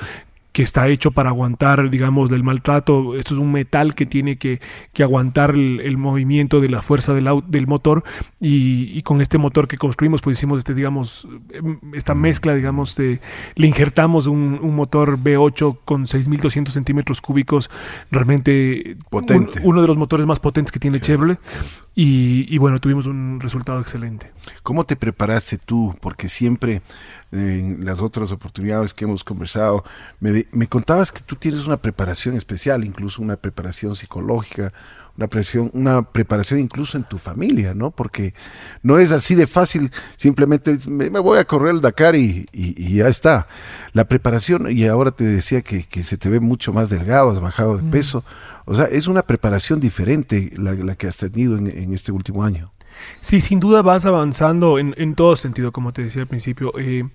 que 0.53 0.63
está 0.63 0.89
hecho 0.89 1.11
para 1.11 1.31
aguantar, 1.31 1.91
digamos, 1.91 2.31
del 2.31 2.43
maltrato. 2.43 3.17
Esto 3.17 3.35
es 3.35 3.41
un 3.41 3.53
metal 3.53 3.95
que 3.95 4.07
tiene 4.07 4.37
que, 4.37 4.61
que 4.93 5.03
aguantar 5.03 5.51
el, 5.51 5.97
movimiento 5.97 6.61
de 6.61 6.69
la 6.69 6.83
fuerza 6.83 7.15
del, 7.15 7.29
del 7.47 7.67
motor 7.67 8.03
y, 8.41 9.01
con 9.03 9.21
este 9.21 9.39
motor 9.39 9.69
que 9.69 9.79
construimos, 9.79 10.21
pues 10.21 10.39
hicimos 10.39 10.59
este, 10.59 10.75
digamos, 10.75 11.29
esta 11.93 12.15
mezcla, 12.15 12.55
digamos, 12.55 12.97
de, 12.97 13.21
le 13.55 13.67
injertamos 13.67 14.27
un, 14.27 14.59
motor 14.75 15.19
V8 15.19 15.79
con 15.85 16.07
6.200 16.07 16.69
centímetros 16.69 17.21
cúbicos, 17.21 17.71
realmente 18.11 18.97
Potente. 19.11 19.61
uno 19.65 19.81
de 19.83 19.89
los 19.89 19.97
motores 19.97 20.27
más 20.27 20.41
potentes 20.41 20.71
que 20.73 20.79
tiene 20.79 21.01
Chevrolet 21.01 21.41
y, 21.95 22.57
bueno, 22.59 22.79
tuvimos 22.79 23.07
un 23.07 23.41
resultado 23.41 23.81
excelente. 23.81 24.31
¿Cómo 24.63 24.85
te 24.85 24.95
preparaste 24.95 25.59
tú? 25.59 25.97
Porque 26.01 26.29
siempre 26.29 26.81
en 27.33 27.85
las 27.85 28.01
otras 28.01 28.33
oportunidades 28.33 28.95
que 28.95 29.05
hemos 29.05 29.25
conversado, 29.25 29.85
me, 30.21 30.47
me 30.53 30.67
contabas 30.67 31.13
que 31.13 31.21
tú 31.21 31.37
tienes 31.37 31.67
una 31.67 31.77
preparación 31.77 32.37
especial, 32.37 32.85
incluso 32.85 33.23
una 33.23 33.37
preparación 33.37 33.95
psicológica, 33.95 34.73
una 35.19 35.27
presión, 35.27 35.69
una 35.75 36.03
preparación 36.03 36.61
incluso 36.61 36.97
en 36.97 37.03
tu 37.03 37.19
familia, 37.19 37.75
¿no? 37.75 37.91
Porque 37.91 38.35
no 38.83 38.99
es 38.99 39.11
así 39.11 39.35
de 39.35 39.49
fácil, 39.49 39.91
simplemente 40.17 40.79
me, 40.87 41.09
voy 41.09 41.39
a 41.39 41.45
correr 41.45 41.75
el 41.75 41.81
Dakar 41.81 42.15
y, 42.15 42.47
ya 42.53 43.09
está. 43.09 43.49
La 43.93 44.07
preparación, 44.07 44.71
y 44.71 44.87
ahora 44.87 45.11
te 45.11 45.25
decía 45.25 45.61
que, 45.63 46.03
se 46.05 46.17
te 46.17 46.31
ve 46.31 46.39
mucho 46.39 46.73
más 46.73 46.89
delgado, 46.89 47.33
has 47.33 47.41
bajado 47.41 47.77
de 47.77 47.91
peso, 47.91 48.25
o 48.65 48.77
sea, 48.77 48.85
es 48.85 49.09
una 49.09 49.23
preparación 49.23 49.81
diferente 49.81 50.53
la, 50.57 50.95
que 50.95 51.09
has 51.09 51.17
tenido 51.17 51.59
en, 51.59 51.93
este 51.93 52.13
último 52.13 52.45
año. 52.45 52.71
Sí, 53.21 53.41
sin 53.41 53.61
duda 53.61 53.83
vas 53.83 54.07
avanzando 54.07 54.79
en, 54.79 54.95
en 54.99 55.15
todo 55.15 55.37
sentido, 55.37 55.73
como 55.73 55.93
te 55.93 56.03
decía 56.03 56.23
al 56.23 56.29
principio. 56.29 56.73
Eh, 56.79 57.09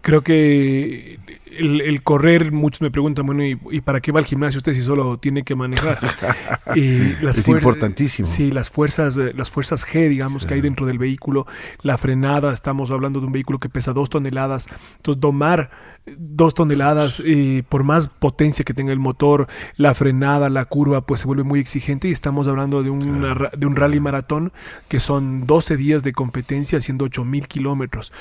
creo 0.00 0.22
que 0.22 1.18
el, 1.58 2.02
correr, 2.02 2.52
muchos 2.52 2.80
me 2.80 2.90
preguntan, 2.90 3.26
bueno, 3.26 3.44
¿y, 3.44 3.80
para 3.80 4.00
qué 4.00 4.12
va 4.12 4.20
al 4.20 4.24
gimnasio 4.24 4.58
usted 4.58 4.72
si 4.72 4.82
solo 4.82 5.18
tiene 5.18 5.42
que 5.42 5.54
manejar? 5.54 5.98
es 6.76 7.48
importantísimo. 7.48 8.28
Sí, 8.28 8.50
las 8.50 8.70
fuerzas, 8.70 9.16
eh, 9.16 9.32
las 9.34 9.50
fuerzas 9.50 9.86
G, 9.86 10.08
digamos, 10.08 10.46
que 10.46 10.54
hay 10.54 10.60
dentro 10.60 10.86
del 10.86 10.98
vehículo, 10.98 11.46
la 11.82 11.98
frenada, 11.98 12.52
estamos 12.52 12.90
hablando 12.90 13.20
de 13.20 13.26
un 13.26 13.32
vehículo 13.32 13.58
que 13.58 13.68
pesa 13.68 13.92
dos 13.92 14.10
toneladas, 14.10 14.68
entonces 14.96 15.20
domar 15.20 15.70
dos 16.18 16.54
toneladas, 16.54 17.22
eh, 17.24 17.62
por 17.68 17.82
más 17.82 18.08
potencia 18.08 18.64
que 18.64 18.74
tenga 18.74 18.92
el 18.92 18.98
motor, 18.98 19.48
la 19.76 19.94
frenada, 19.94 20.50
la 20.50 20.64
curva, 20.66 21.06
pues 21.06 21.22
se 21.22 21.26
vuelve 21.26 21.44
muy 21.44 21.60
exigente 21.60 22.08
y 22.08 22.12
estamos 22.12 22.46
hablando 22.48 22.82
de, 22.82 22.90
de 22.90 23.66
un 23.66 23.76
rally 23.76 24.00
maratón 24.00 24.52
que 24.88 25.00
son 25.00 25.46
12 25.46 25.76
días 25.76 26.02
de 26.02 26.12
competencia 26.12 26.78
haciendo 26.78 27.06
8000 27.06 27.48
kilómetros. 27.48 28.12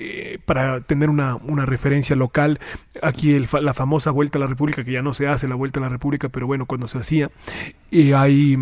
Eh, 0.00 0.38
para 0.44 0.80
tener 0.80 1.10
una, 1.10 1.34
una, 1.34 1.66
referencia 1.66 2.14
local, 2.14 2.60
aquí 3.02 3.34
el, 3.34 3.48
la 3.60 3.74
famosa 3.74 4.12
Vuelta 4.12 4.38
a 4.38 4.40
la 4.40 4.46
República, 4.46 4.84
que 4.84 4.92
ya 4.92 5.02
no 5.02 5.12
se 5.12 5.26
hace 5.26 5.48
la 5.48 5.56
Vuelta 5.56 5.80
a 5.80 5.82
la 5.82 5.88
República, 5.88 6.28
pero 6.28 6.46
bueno, 6.46 6.66
cuando 6.66 6.86
se 6.86 6.98
hacía, 6.98 7.30
y 7.90 8.12
hay 8.12 8.56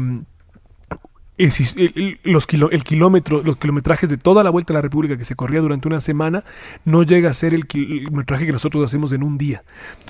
el, 1.38 2.18
los 2.24 2.46
el 2.70 2.84
kilómetro, 2.84 3.42
los 3.42 3.56
kilometrajes 3.56 4.08
de 4.08 4.16
toda 4.16 4.42
la 4.42 4.50
vuelta 4.50 4.72
a 4.72 4.74
la 4.74 4.80
República 4.80 5.18
que 5.18 5.24
se 5.24 5.34
corría 5.34 5.60
durante 5.60 5.86
una 5.86 6.00
semana 6.00 6.44
no 6.84 7.02
llega 7.02 7.30
a 7.30 7.34
ser 7.34 7.52
el 7.52 7.66
kilometraje 7.66 8.46
que 8.46 8.52
nosotros 8.52 8.84
hacemos 8.84 9.12
en 9.12 9.22
un 9.22 9.36
día. 9.36 9.62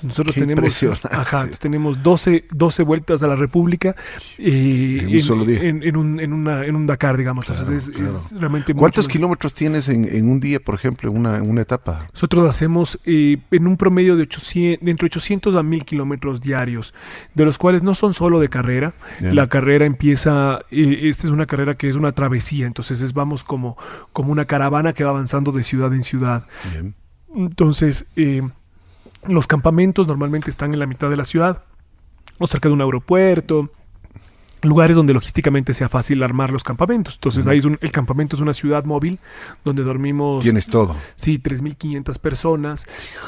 Nosotros 0.03 0.35
tenemos, 0.35 0.83
ajá, 1.11 1.49
tenemos 1.59 2.01
12, 2.01 2.45
12 2.51 2.83
vueltas 2.83 3.23
a 3.23 3.27
la 3.27 3.35
República 3.35 3.95
eh, 4.37 4.99
en, 5.01 5.13
un 5.15 5.19
solo 5.19 5.45
día. 5.45 5.61
En, 5.63 5.97
un, 5.97 6.19
en, 6.19 6.31
una, 6.31 6.65
en 6.65 6.75
un 6.75 6.87
Dakar, 6.87 7.17
digamos. 7.17 7.49
Entonces 7.49 7.89
es, 7.89 8.33
realmente 8.39 8.73
¿Cuántos 8.73 9.07
kilómetros 9.07 9.53
tienes 9.53 9.89
en, 9.89 10.29
un 10.29 10.39
día, 10.39 10.59
por 10.59 10.75
ejemplo, 10.75 11.09
en 11.11 11.17
una, 11.17 11.41
una 11.43 11.61
etapa? 11.61 12.07
Nosotros 12.13 12.47
hacemos 12.47 12.99
eh, 13.05 13.37
en 13.51 13.67
un 13.67 13.75
promedio 13.75 14.15
de, 14.15 14.23
800, 14.23 14.85
de 14.85 14.91
entre 14.91 15.07
800 15.07 15.55
a 15.55 15.63
1000 15.63 15.83
kilómetros 15.83 16.39
diarios, 16.39 16.93
de 17.33 17.43
los 17.43 17.57
cuales 17.57 17.83
no 17.83 17.95
son 17.95 18.13
solo 18.13 18.39
de 18.39 18.47
carrera. 18.47 18.93
La 19.19 19.47
carrera 19.47 19.85
empieza... 19.85 20.61
Eh, 20.71 21.09
esta 21.17 21.27
es 21.27 21.33
una 21.33 21.47
carrera 21.47 21.75
que 21.75 21.89
es 21.89 21.95
una 21.95 22.11
travesía, 22.11 22.67
entonces 22.67 23.01
es, 23.01 23.13
vamos 23.13 23.43
como, 23.43 23.75
como 24.13 24.31
una 24.31 24.45
caravana 24.45 24.93
que 24.93 25.03
va 25.03 25.09
avanzando 25.09 25.51
de 25.51 25.63
ciudad 25.63 25.91
en 25.95 26.03
ciudad. 26.03 26.47
Entonces, 27.33 28.11
eh, 28.15 28.47
los 29.27 29.47
campamentos 29.47 30.07
normalmente 30.07 30.51
están 30.51 30.73
en 30.73 30.79
la 30.79 30.85
mitad 30.85 31.09
de 31.09 31.17
la 31.17 31.25
ciudad, 31.25 31.63
o 32.37 32.45
cerca 32.45 32.69
de 32.69 32.73
un 32.73 32.81
aeropuerto, 32.81 33.71
lugares 34.63 34.95
donde 34.95 35.13
logísticamente 35.13 35.73
sea 35.73 35.89
fácil 35.89 36.23
armar 36.23 36.51
los 36.51 36.63
campamentos. 36.63 37.15
Entonces, 37.15 37.47
ahí 37.47 37.59
es 37.59 37.65
el 37.65 37.91
campamento 37.91 38.35
es 38.35 38.41
una 38.41 38.53
ciudad 38.53 38.85
móvil 38.85 39.19
donde 39.63 39.83
dormimos. 39.83 40.43
Tienes 40.43 40.67
todo. 40.67 40.95
Sí, 41.15 41.39
3.500 41.39 42.19
personas. 42.19 42.85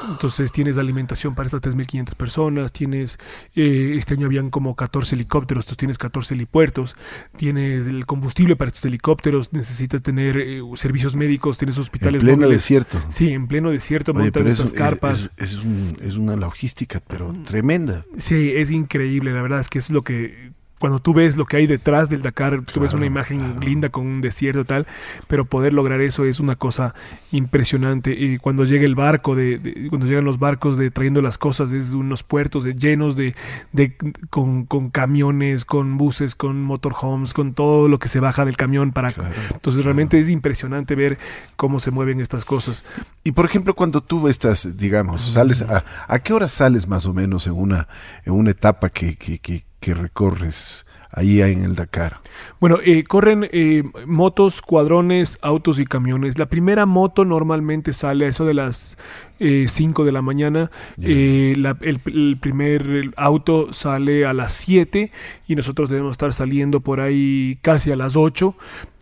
Entonces, 0.09 0.51
tienes 0.51 0.77
alimentación 0.77 1.35
para 1.35 1.47
estas 1.47 1.61
3.500 1.61 2.15
personas. 2.15 2.71
Tienes, 2.71 3.19
eh, 3.55 3.95
este 3.97 4.15
año 4.15 4.27
habían 4.27 4.49
como 4.49 4.75
14 4.75 5.15
helicópteros, 5.15 5.65
entonces 5.65 5.77
tienes 5.77 5.97
14 5.97 6.33
helipuertos. 6.33 6.95
Tienes 7.35 7.87
el 7.87 8.05
combustible 8.05 8.55
para 8.55 8.69
estos 8.69 8.85
helicópteros. 8.85 9.53
Necesitas 9.53 10.01
tener 10.01 10.37
eh, 10.37 10.61
servicios 10.75 11.15
médicos, 11.15 11.57
tienes 11.57 11.77
hospitales. 11.77 12.21
En 12.21 12.27
pleno 12.27 12.49
desierto. 12.49 13.01
Sí, 13.09 13.29
en 13.31 13.47
pleno 13.47 13.71
desierto, 13.71 14.13
montan 14.13 14.47
estas 14.47 14.73
carpas. 14.73 15.29
Es, 15.37 15.59
es, 16.01 16.15
una 16.15 16.35
logística, 16.35 17.01
pero 17.07 17.33
tremenda. 17.43 18.05
Sí, 18.17 18.53
es 18.55 18.71
increíble. 18.71 19.33
La 19.33 19.41
verdad 19.41 19.59
es 19.59 19.69
que 19.69 19.79
es 19.79 19.89
lo 19.89 20.03
que 20.03 20.51
cuando 20.79 20.99
tú 20.99 21.13
ves 21.13 21.37
lo 21.37 21.45
que 21.45 21.57
hay 21.57 21.67
detrás 21.67 22.09
del 22.09 22.21
Dakar, 22.21 22.63
tú 22.65 22.79
ves 22.79 22.93
una 22.93 23.05
imagen 23.05 23.59
linda 23.59 23.89
con 23.89 24.07
un 24.07 24.21
desierto 24.21 24.65
tal, 24.65 24.87
pero 25.27 25.45
poder 25.45 25.73
lograr 25.73 25.99
eso 26.01 26.23
es 26.23 26.39
una 26.39 26.55
cosa 26.55 26.95
impresionante. 27.31 28.11
Y 28.11 28.37
cuando 28.37 28.63
llega 28.63 28.85
el 28.85 28.95
barco, 28.95 29.35
de, 29.35 29.87
cuando 29.89 30.07
llegan 30.07 30.23
los 30.23 30.39
barcos 30.39 30.77
de 30.77 30.89
trayendo 30.89 31.21
las 31.21 31.37
cosas 31.37 31.71
desde 31.71 31.97
unos 31.97 32.23
puertos 32.23 32.63
de, 32.63 32.75
llenos 32.75 33.15
de, 33.15 33.35
de 33.73 33.95
con, 34.29 34.63
con, 34.63 34.89
camiones, 34.89 35.65
con 35.65 35.97
buses, 35.97 36.33
con 36.33 36.63
motorhomes, 36.63 37.33
con 37.33 37.53
todo 37.53 37.89
lo 37.89 37.99
que 37.99 38.07
se 38.07 38.21
baja 38.21 38.45
del 38.45 38.55
camión 38.55 38.91
para. 38.91 39.13
Entonces 39.53 39.83
realmente 39.83 40.17
es 40.17 40.29
impresionante 40.29 40.95
ver 40.95 41.17
cómo 41.57 41.79
se 41.79 41.91
mueven 41.91 42.21
estas 42.21 42.45
cosas. 42.45 42.85
Y 43.25 43.33
por 43.33 43.45
ejemplo, 43.45 43.75
cuando 43.75 44.01
tú 44.01 44.29
estás, 44.29 44.77
digamos, 44.77 45.21
sales 45.21 45.61
a, 45.61 45.83
a 46.07 46.19
qué 46.19 46.31
hora 46.31 46.47
sales 46.47 46.87
más 46.87 47.05
o 47.05 47.13
menos 47.13 47.47
en 47.47 47.53
una 47.53 47.87
en 48.25 48.33
una 48.33 48.51
etapa 48.51 48.89
que, 48.89 49.15
que, 49.15 49.39
que 49.39 49.68
que 49.79 49.93
recorres 49.93 50.85
ahí 51.11 51.41
en 51.41 51.63
el 51.63 51.75
Dakar? 51.75 52.17
Bueno, 52.59 52.77
eh, 52.83 53.03
corren 53.03 53.49
eh, 53.51 53.83
motos, 54.05 54.61
cuadrones, 54.61 55.39
autos 55.41 55.79
y 55.79 55.85
camiones. 55.85 56.37
La 56.37 56.47
primera 56.47 56.85
moto 56.85 57.25
normalmente 57.25 57.93
sale 57.93 58.25
a 58.25 58.29
eso 58.29 58.45
de 58.45 58.53
las 58.53 58.97
5 59.39 60.01
eh, 60.01 60.05
de 60.05 60.11
la 60.11 60.21
mañana. 60.21 60.71
el, 61.01 61.65
el, 61.81 62.37
primer 62.39 63.11
auto 63.17 63.71
sale 63.73 64.25
a 64.25 64.33
las 64.33 64.53
7 64.53 65.11
y 65.47 65.55
nosotros 65.55 65.89
debemos 65.89 66.11
estar 66.11 66.33
saliendo 66.33 66.79
por 66.81 67.01
ahí 67.01 67.57
casi 67.61 67.91
a 67.91 67.95
las 67.95 68.15
8 68.15 68.55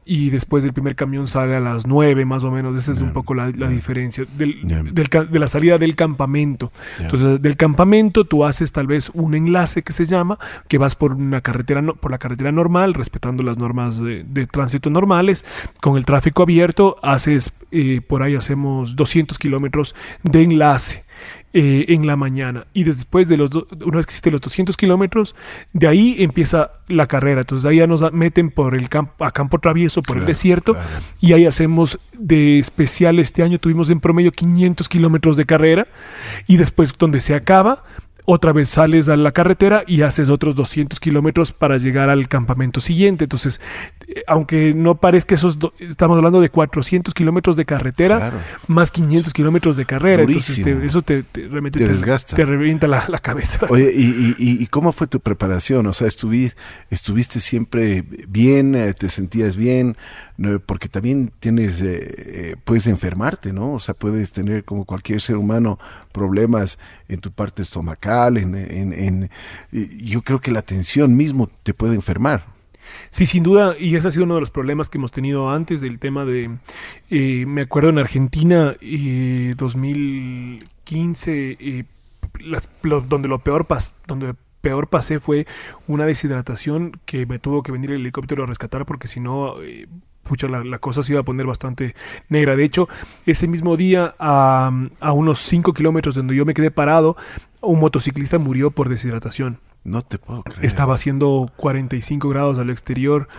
y 0.08 0.30
después 0.30 0.64
del 0.64 0.74
primer 0.74 0.96
camión 0.96 1.28
sale 1.28 1.56
a 1.56 1.60
las 1.60 1.86
9 1.86 2.26
más 2.26 2.44
o 2.46 2.52
menos. 2.52 2.76
Esa 2.78 2.94
es 2.94 3.02
un 3.02 3.12
poco 3.12 3.34
la, 3.34 3.52
diferencia 3.52 4.26
del, 4.38 4.62
de 4.64 5.40
la 5.40 5.48
salida 5.48 5.78
del 5.78 5.96
campamento. 5.96 6.72
Entonces, 7.00 7.42
del 7.42 7.58
campamento 7.58 8.24
tú 8.24 8.46
haces 8.46 8.72
tal 8.72 8.88
vez 8.88 9.12
un 9.14 9.36
enlace 9.36 9.84
que 9.84 9.92
se 9.94 10.06
llama, 10.06 10.40
que 10.68 10.78
vas 10.78 10.96
por 10.96 11.14
una 11.14 11.42
carretera 11.42 11.82
por 11.82 12.12
la 12.12 12.18
carretera 12.18 12.52
normal, 12.52 12.94
respetando 12.94 13.44
las 13.44 13.58
normas 13.58 14.00
de, 14.02 14.48
tránsito 14.50 14.90
normales, 14.90 15.46
con 15.82 15.98
el 15.98 16.06
tráfico 16.06 16.44
abierto, 16.44 16.96
haces, 17.04 17.52
eh, 17.72 18.02
por 18.06 18.24
ahí 18.24 18.36
hacemos 18.36 18.96
200 18.96 19.38
kilómetros 19.38 19.94
de 20.24 20.44
enlace. 20.44 21.07
Eh, 21.54 21.86
en 21.94 22.06
la 22.06 22.16
mañana. 22.16 22.68
Y 22.74 22.84
después 22.84 23.30
de 23.30 23.38
los, 23.38 23.50
una 23.56 23.98
vez 23.98 24.06
que 24.06 24.12
existen 24.12 24.34
los 24.34 24.42
200 24.42 24.78
kilómetros, 24.78 25.34
de 25.74 25.88
ahí 25.88 26.16
empieza 26.20 26.72
la 26.88 27.08
carrera. 27.08 27.42
Entonces 27.42 27.66
ahí 27.66 27.78
ya 27.78 27.88
nos 27.88 28.12
meten 28.14 28.52
por 28.52 28.76
el 28.76 28.90
campo, 28.90 29.26
a 29.26 29.32
campo 29.32 29.58
travieso, 29.58 30.04
por 30.04 30.18
el 30.18 30.28
desierto, 30.28 30.76
y 31.20 31.34
ahí 31.34 31.48
hacemos 31.48 32.00
de 32.14 32.60
especial 32.60 33.18
este 33.18 33.42
año, 33.42 33.60
tuvimos 33.60 33.90
en 33.90 34.02
promedio 34.02 34.32
500 34.32 34.88
kilómetros 34.88 35.36
de 35.36 35.46
carrera, 35.46 35.88
y 36.46 36.58
después 36.58 36.94
donde 36.96 37.22
se 37.22 37.34
acaba, 37.34 37.84
otra 38.30 38.52
vez 38.52 38.68
sales 38.68 39.08
a 39.08 39.16
la 39.16 39.32
carretera 39.32 39.86
y 39.88 40.02
haces 40.02 40.28
otros 40.28 40.54
200 40.54 41.00
kilómetros 41.00 41.54
para 41.54 41.78
llegar 41.78 42.10
al 42.10 42.28
campamento 42.28 42.82
siguiente. 42.82 43.24
Entonces, 43.24 43.62
eh, 44.06 44.22
aunque 44.28 44.74
no 44.74 44.96
parezca 44.96 45.36
esos, 45.36 45.58
estamos 45.80 46.18
hablando 46.18 46.42
de 46.42 46.50
400 46.50 47.14
kilómetros 47.14 47.56
de 47.56 47.64
carretera 47.64 48.34
más 48.68 48.92
500 48.92 49.32
kilómetros 49.32 49.78
de 49.78 49.86
carrera. 49.86 50.24
Entonces, 50.24 50.60
eso 50.60 51.02
te, 51.02 51.24
realmente 51.34 51.80
te, 51.80 51.88
desgasta. 51.88 52.36
Te 52.36 52.44
revienta 52.44 52.86
la, 52.88 53.02
cabeza. 53.22 53.66
Oye, 53.70 53.94
¿y, 53.96 54.36
y, 54.38 54.68
cómo 54.68 54.92
fue 54.92 55.08
tu 55.08 55.22
preparación? 55.22 55.88
O 55.88 55.94
sea, 55.94 56.10
estuviste, 56.10 56.60
estuviste 56.90 57.40
siempre 57.40 58.04
bien, 58.28 58.76
eh, 58.76 58.94
te 58.94 59.08
sentías 59.08 59.56
bien, 59.56 59.96
porque 60.66 60.88
también 60.88 61.32
tienes, 61.40 61.82
eh, 61.82 62.00
eh, 62.00 62.56
puedes 62.64 62.88
enfermarte, 62.88 63.54
¿no? 63.54 63.72
O 63.72 63.80
sea, 63.80 63.96
puedes 63.96 64.32
tener 64.32 64.64
como 64.64 64.86
cualquier 64.86 65.20
ser 65.20 65.38
humano 65.38 65.80
problemas 66.12 66.78
en 67.08 67.20
tu 67.20 67.32
parte 67.32 67.64
estomacal, 67.64 68.38
en, 68.38 68.56
en, 68.56 69.30
yo 69.72 70.22
creo 70.22 70.40
que 70.40 70.52
la 70.52 70.62
tensión 70.62 71.16
mismo 71.16 71.50
te 71.64 71.74
puede 71.74 71.96
enfermar. 71.96 72.46
Sí, 73.10 73.26
sin 73.26 73.44
duda, 73.44 73.76
y 73.78 73.96
ese 73.96 74.08
ha 74.08 74.12
sido 74.12 74.26
uno 74.26 74.36
de 74.36 74.42
los 74.42 74.52
problemas 74.52 74.90
que 74.90 74.98
hemos 74.98 75.12
tenido 75.12 75.50
antes, 75.50 75.82
del 75.82 76.00
tema 76.00 76.24
de, 76.24 76.58
eh, 77.10 77.46
me 77.48 77.62
acuerdo 77.62 77.90
en 77.90 78.00
Argentina, 78.00 78.76
2015, 79.56 81.86
donde 83.10 83.28
lo 83.28 83.40
peor 83.40 83.66
pasó, 83.66 83.94
donde 84.06 84.36
peor 84.62 84.90
pasé 84.90 85.20
fue 85.20 85.48
una 85.88 86.06
deshidratación 86.06 87.00
que 87.06 87.26
me 87.26 87.40
tuvo 87.40 87.64
que 87.64 87.72
venir 87.72 87.92
el 87.92 88.02
helicóptero 88.02 88.44
a 88.44 88.48
rescatar 88.48 88.86
porque 88.86 89.08
si 89.08 89.20
no 89.20 89.56
pucha, 90.28 90.48
la, 90.48 90.80
cosa 90.80 91.02
se 91.02 91.14
iba 91.14 91.22
a 91.22 91.24
poner 91.24 91.46
bastante 91.46 91.96
negra. 92.30 92.56
De 92.56 92.64
hecho, 92.64 92.88
ese 93.26 93.48
mismo 93.48 93.78
día, 93.78 94.16
a, 94.20 94.72
unos 95.14 95.40
5 95.40 95.74
kilómetros 95.74 96.16
donde 96.16 96.36
yo 96.36 96.46
me 96.46 96.54
quedé 96.54 96.72
parado, 96.72 97.16
un 97.62 97.80
motociclista 97.80 98.38
murió 98.38 98.72
por 98.72 98.90
deshidratación. 98.90 99.60
No 99.88 100.02
te 100.02 100.18
puedo 100.18 100.44
creer. 100.44 100.66
Estaba 100.66 100.96
haciendo 100.96 101.50
45 101.56 102.28
grados 102.28 102.60
al 102.60 102.70
exterior. 102.70 103.30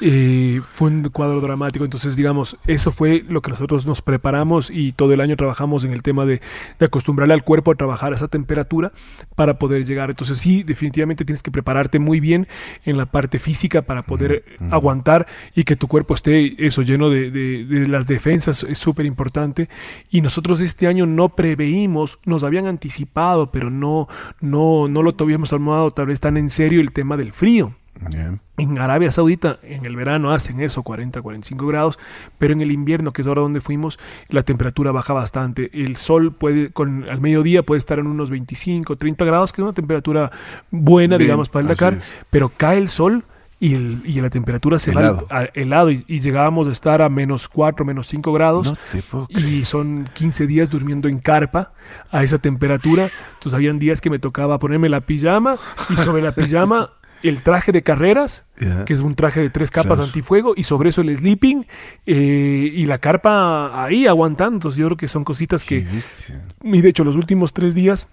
eh, 0.00 0.60
fue 0.72 0.88
un 0.90 1.00
cuadro 1.08 1.40
dramático. 1.40 1.84
Entonces, 1.84 2.14
digamos, 2.14 2.56
eso 2.68 2.92
fue 2.92 3.24
lo 3.28 3.42
que 3.42 3.50
nosotros 3.50 3.86
nos 3.86 4.02
preparamos 4.02 4.70
y 4.70 4.92
todo 4.92 5.12
el 5.14 5.20
año 5.20 5.36
trabajamos 5.36 5.84
en 5.84 5.92
el 5.92 6.02
tema 6.02 6.24
de, 6.24 6.40
de 6.78 6.86
acostumbrarle 6.86 7.34
al 7.34 7.42
cuerpo 7.42 7.72
a 7.72 7.74
trabajar 7.74 8.12
a 8.12 8.16
esa 8.16 8.28
temperatura 8.28 8.92
para 9.34 9.58
poder 9.58 9.84
llegar. 9.84 10.10
Entonces, 10.10 10.38
sí, 10.38 10.62
definitivamente 10.62 11.24
tienes 11.24 11.42
que 11.42 11.50
prepararte 11.50 11.98
muy 11.98 12.20
bien 12.20 12.46
en 12.84 12.98
la 12.98 13.06
parte 13.06 13.40
física 13.40 13.82
para 13.82 14.02
poder 14.02 14.44
aguantar 14.70 15.26
y 15.56 15.64
que 15.64 15.74
tu 15.74 15.88
cuerpo 15.88 16.14
esté 16.14 16.54
eso 16.64 16.82
lleno 16.82 17.10
de, 17.10 17.32
de- 17.32 17.64
de 17.64 17.88
las 17.88 18.06
defensas. 18.06 18.62
Es 18.62 18.78
súper 18.78 19.06
importante. 19.06 19.68
Y 20.10 20.20
nosotros 20.20 20.60
este 20.60 20.86
año 20.86 21.04
no 21.06 21.30
preveímos, 21.30 22.20
nos 22.26 22.44
habían 22.44 22.66
anticipado, 22.66 23.50
pero 23.50 23.70
no, 23.70 24.06
no, 24.40 24.86
no 24.86 25.02
lo 25.02 25.12
habíamos 25.18 25.50
tomado 25.50 25.90
tal 25.96 26.06
vez 26.06 26.20
tan 26.20 26.36
en 26.36 26.50
serio 26.50 26.80
el 26.80 26.92
tema 26.92 27.16
del 27.16 27.32
frío. 27.32 27.74
Bien. 28.10 28.40
En 28.58 28.78
Arabia 28.78 29.10
Saudita, 29.10 29.58
en 29.62 29.86
el 29.86 29.96
verano 29.96 30.30
hacen 30.30 30.60
eso, 30.60 30.82
40, 30.82 31.22
45 31.22 31.66
grados, 31.66 31.98
pero 32.36 32.52
en 32.52 32.60
el 32.60 32.70
invierno, 32.70 33.14
que 33.14 33.22
es 33.22 33.28
ahora 33.28 33.40
donde 33.40 33.62
fuimos, 33.62 33.98
la 34.28 34.42
temperatura 34.42 34.92
baja 34.92 35.14
bastante. 35.14 35.70
El 35.72 35.96
sol 35.96 36.32
puede, 36.34 36.70
con, 36.70 37.08
al 37.08 37.22
mediodía 37.22 37.62
puede 37.62 37.78
estar 37.78 37.98
en 37.98 38.06
unos 38.06 38.28
25, 38.28 38.96
30 38.96 39.24
grados, 39.24 39.52
que 39.54 39.62
es 39.62 39.64
una 39.64 39.72
temperatura 39.72 40.30
buena, 40.70 41.16
Bien, 41.16 41.26
digamos, 41.26 41.48
para 41.48 41.62
el 41.62 41.68
Dakar, 41.68 41.94
es. 41.94 42.12
pero 42.28 42.50
cae 42.54 42.76
el 42.76 42.90
sol 42.90 43.24
y, 43.58 43.74
el- 43.74 44.02
y 44.04 44.20
la 44.20 44.28
temperatura 44.30 44.78
se 44.78 44.90
Helado. 44.90 45.26
va 45.32 45.38
al- 45.38 45.46
a- 45.46 45.50
helado 45.54 45.90
y, 45.90 46.04
y 46.06 46.20
llegábamos 46.20 46.68
a 46.68 46.72
estar 46.72 47.00
a 47.02 47.08
menos 47.08 47.48
4, 47.48 47.84
menos 47.86 48.06
5 48.08 48.32
grados. 48.32 48.66
No 48.68 48.76
te 48.92 49.02
puedo 49.02 49.26
creer. 49.28 49.48
Y 49.48 49.64
son 49.64 50.08
15 50.12 50.46
días 50.46 50.68
durmiendo 50.68 51.08
en 51.08 51.18
carpa 51.18 51.72
a 52.10 52.22
esa 52.22 52.38
temperatura. 52.38 53.08
Entonces 53.34 53.54
habían 53.54 53.78
días 53.78 54.00
que 54.00 54.10
me 54.10 54.18
tocaba 54.18 54.58
ponerme 54.58 54.88
la 54.88 55.00
pijama 55.00 55.56
y 55.90 55.96
sobre 55.96 56.22
la 56.22 56.32
pijama 56.32 56.90
el 57.22 57.42
traje 57.42 57.72
de 57.72 57.82
carreras, 57.82 58.44
que 58.84 58.92
es 58.92 59.00
un 59.00 59.14
traje 59.14 59.40
de 59.40 59.48
tres 59.50 59.70
capas 59.70 59.94
Claro. 59.94 60.04
antifuego, 60.04 60.52
y 60.54 60.62
sobre 60.64 60.90
eso 60.90 61.00
el 61.00 61.16
sleeping 61.16 61.64
eh, 62.04 62.70
y 62.72 62.84
la 62.84 62.98
carpa 62.98 63.82
ahí 63.84 64.06
aguantando. 64.06 64.56
Entonces 64.56 64.78
yo 64.78 64.86
creo 64.88 64.96
que 64.98 65.08
son 65.08 65.24
cositas 65.24 65.64
Qué 65.64 65.82
que... 65.82 65.90
bestia. 65.92 66.42
Y 66.62 66.80
de 66.82 66.88
hecho 66.90 67.04
los 67.04 67.16
últimos 67.16 67.52
tres 67.54 67.74
días, 67.74 68.06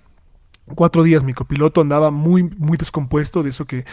cuatro 0.73 1.03
días, 1.03 1.23
mi 1.25 1.33
copiloto 1.33 1.81
andaba 1.81 2.09
muy, 2.11 2.43
muy 2.43 2.77
descompuesto 2.77 3.43
de 3.43 3.49
eso 3.49 3.65
que 3.65 3.85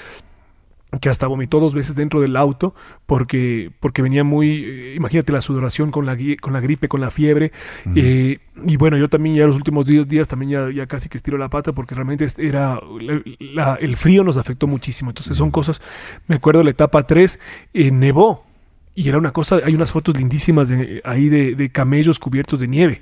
que 1.00 1.08
hasta 1.08 1.26
vomitó 1.28 1.60
dos 1.60 1.74
veces 1.74 1.94
dentro 1.94 2.20
del 2.20 2.36
auto 2.36 2.74
porque, 3.06 3.70
porque 3.80 4.02
venía 4.02 4.24
muy, 4.24 4.64
eh, 4.64 4.94
imagínate 4.96 5.32
la 5.32 5.40
sudoración 5.40 5.90
con 5.90 6.04
la, 6.06 6.16
con 6.40 6.52
la 6.52 6.60
gripe, 6.60 6.88
con 6.88 7.00
la 7.00 7.10
fiebre. 7.10 7.52
eh, 7.94 8.38
y 8.66 8.76
bueno, 8.76 8.96
yo 8.96 9.08
también 9.08 9.34
ya 9.36 9.46
los 9.46 9.56
últimos 9.56 9.86
10 9.86 10.08
días 10.08 10.26
también 10.28 10.50
ya, 10.50 10.70
ya 10.70 10.86
casi 10.86 11.08
que 11.08 11.16
estiro 11.16 11.38
la 11.38 11.48
pata 11.48 11.72
porque 11.72 11.94
realmente 11.94 12.24
es- 12.24 12.38
era 12.38 12.80
la- 13.00 13.22
la- 13.38 13.74
el 13.80 13.96
frío 13.96 14.24
nos 14.24 14.36
afectó 14.36 14.66
muchísimo. 14.66 15.10
Entonces 15.10 15.36
son 15.36 15.50
cosas, 15.50 15.80
me 16.26 16.36
acuerdo 16.36 16.62
la 16.62 16.70
etapa 16.70 17.02
3, 17.06 17.38
eh, 17.72 17.90
nevó. 17.90 18.44
Y 18.92 19.08
era 19.08 19.16
una 19.18 19.30
cosa, 19.32 19.60
hay 19.64 19.74
unas 19.74 19.92
fotos 19.92 20.16
lindísimas 20.18 20.68
de, 20.68 21.00
ahí 21.04 21.28
de, 21.28 21.54
de 21.54 21.70
camellos 21.70 22.18
cubiertos 22.18 22.58
de 22.58 22.66
nieve. 22.66 23.00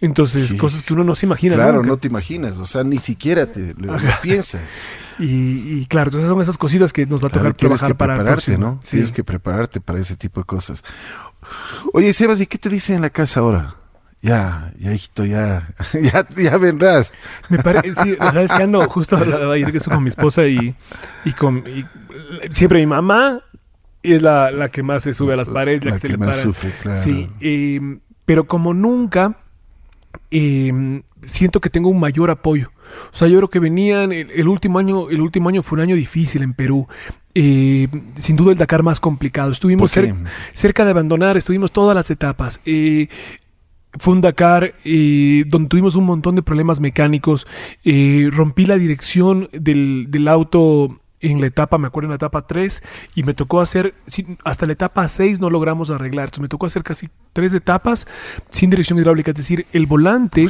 Entonces, 0.00 0.50
Sí. 0.50 0.56
cosas 0.58 0.82
que 0.82 0.92
uno 0.92 1.04
no 1.04 1.14
se 1.14 1.24
imagina. 1.26 1.54
Claro, 1.54 1.78
nunca. 1.78 1.88
no 1.88 1.96
te 1.96 2.08
imaginas, 2.08 2.58
o 2.58 2.66
sea, 2.66 2.84
ni 2.84 2.98
siquiera 2.98 3.50
te 3.50 3.74
lo 3.78 3.96
piensas. 4.22 4.74
Y, 5.18 5.80
y 5.80 5.86
claro, 5.86 6.08
entonces 6.08 6.28
son 6.28 6.40
esas 6.40 6.58
cositas 6.58 6.92
que 6.92 7.06
nos 7.06 7.22
va 7.22 7.28
a 7.28 7.30
Claro, 7.30 7.48
tocar 7.48 7.56
tienes 7.56 7.78
trabajar 7.80 7.88
que 7.88 7.98
para 7.98 8.14
prepararte. 8.14 8.58
¿no? 8.58 8.78
Sí. 8.82 8.90
Tienes 8.92 9.12
que 9.12 9.24
prepararte 9.24 9.80
para 9.80 9.98
ese 9.98 10.16
tipo 10.16 10.40
de 10.40 10.46
cosas. 10.46 10.84
Oye, 11.92 12.12
Sebas, 12.12 12.40
¿y 12.40 12.46
qué 12.46 12.58
te 12.58 12.68
dice 12.68 12.94
en 12.94 13.02
la 13.02 13.10
casa 13.10 13.40
ahora? 13.40 13.74
Ya, 14.20 14.72
ya, 14.78 14.94
hijito, 14.94 15.24
ya, 15.24 15.68
ya, 16.00 16.24
ya 16.36 16.56
vendrás. 16.56 17.12
Me 17.48 17.58
parece, 17.58 17.94
sí, 18.02 18.16
sabes 18.20 18.52
que 18.52 18.62
ando 18.62 18.88
justo 18.88 19.16
ahí 19.50 19.64
que 19.64 19.78
estoy 19.78 19.94
con 19.94 20.02
mi 20.04 20.10
esposa 20.10 20.46
y, 20.46 20.76
y 21.24 21.32
con 21.32 21.64
y 21.66 21.84
siempre 22.50 22.78
mi 22.78 22.86
mamá 22.86 23.40
es 24.04 24.22
la, 24.22 24.50
la 24.52 24.68
que 24.70 24.82
más 24.84 25.02
se 25.02 25.14
sube 25.14 25.32
a 25.32 25.36
las 25.36 25.48
paredes, 25.48 25.84
la, 25.84 25.90
La 25.90 25.96
que, 25.96 26.00
se 26.02 26.06
que 26.06 26.12
le 26.12 26.18
más 26.18 26.36
sufre, 26.36 26.70
claro. 26.82 27.00
Sí, 27.02 27.28
eh, 27.40 27.80
pero 28.24 28.46
como 28.46 28.74
nunca 28.74 29.36
eh, 30.30 31.02
siento 31.24 31.60
que 31.60 31.70
tengo 31.70 31.88
un 31.88 32.00
mayor 32.00 32.30
apoyo. 32.30 32.70
O 33.12 33.16
sea, 33.16 33.28
yo 33.28 33.38
creo 33.38 33.50
que 33.50 33.58
venían 33.58 34.12
el, 34.12 34.30
el 34.30 34.48
último 34.48 34.78
año, 34.78 35.10
el 35.10 35.20
último 35.20 35.48
año 35.48 35.62
fue 35.62 35.76
un 35.76 35.82
año 35.82 35.96
difícil 35.96 36.42
en 36.42 36.54
Perú. 36.54 36.86
Eh, 37.34 37.88
sin 38.16 38.36
duda 38.36 38.52
el 38.52 38.58
Dakar 38.58 38.82
más 38.82 39.00
complicado. 39.00 39.52
Estuvimos 39.52 39.92
cerca 40.52 40.84
de 40.84 40.90
abandonar, 40.90 41.36
estuvimos 41.36 41.72
todas 41.72 41.94
las 41.94 42.10
etapas. 42.10 42.60
Eh, 42.66 43.08
fue 43.98 44.14
un 44.14 44.20
Dakar 44.20 44.74
eh, 44.84 45.44
donde 45.46 45.68
tuvimos 45.68 45.96
un 45.96 46.04
montón 46.04 46.34
de 46.34 46.42
problemas 46.42 46.80
mecánicos. 46.80 47.46
Eh, 47.84 48.28
rompí 48.32 48.66
la 48.66 48.76
dirección 48.76 49.48
del, 49.52 50.06
del 50.08 50.28
auto 50.28 51.01
en 51.22 51.40
la 51.40 51.46
etapa, 51.46 51.78
me 51.78 51.86
acuerdo 51.86 52.06
en 52.06 52.10
la 52.10 52.16
etapa 52.16 52.46
3, 52.46 52.82
y 53.14 53.22
me 53.22 53.34
tocó 53.34 53.60
hacer, 53.60 53.94
hasta 54.44 54.66
la 54.66 54.72
etapa 54.72 55.06
6 55.06 55.40
no 55.40 55.50
logramos 55.50 55.90
arreglar. 55.90 56.24
Entonces 56.24 56.42
me 56.42 56.48
tocó 56.48 56.66
hacer 56.66 56.82
casi 56.82 57.08
tres 57.32 57.54
etapas 57.54 58.06
sin 58.50 58.70
dirección 58.70 58.98
hidráulica. 58.98 59.30
Es 59.30 59.36
decir, 59.36 59.66
el 59.72 59.86
volante... 59.86 60.46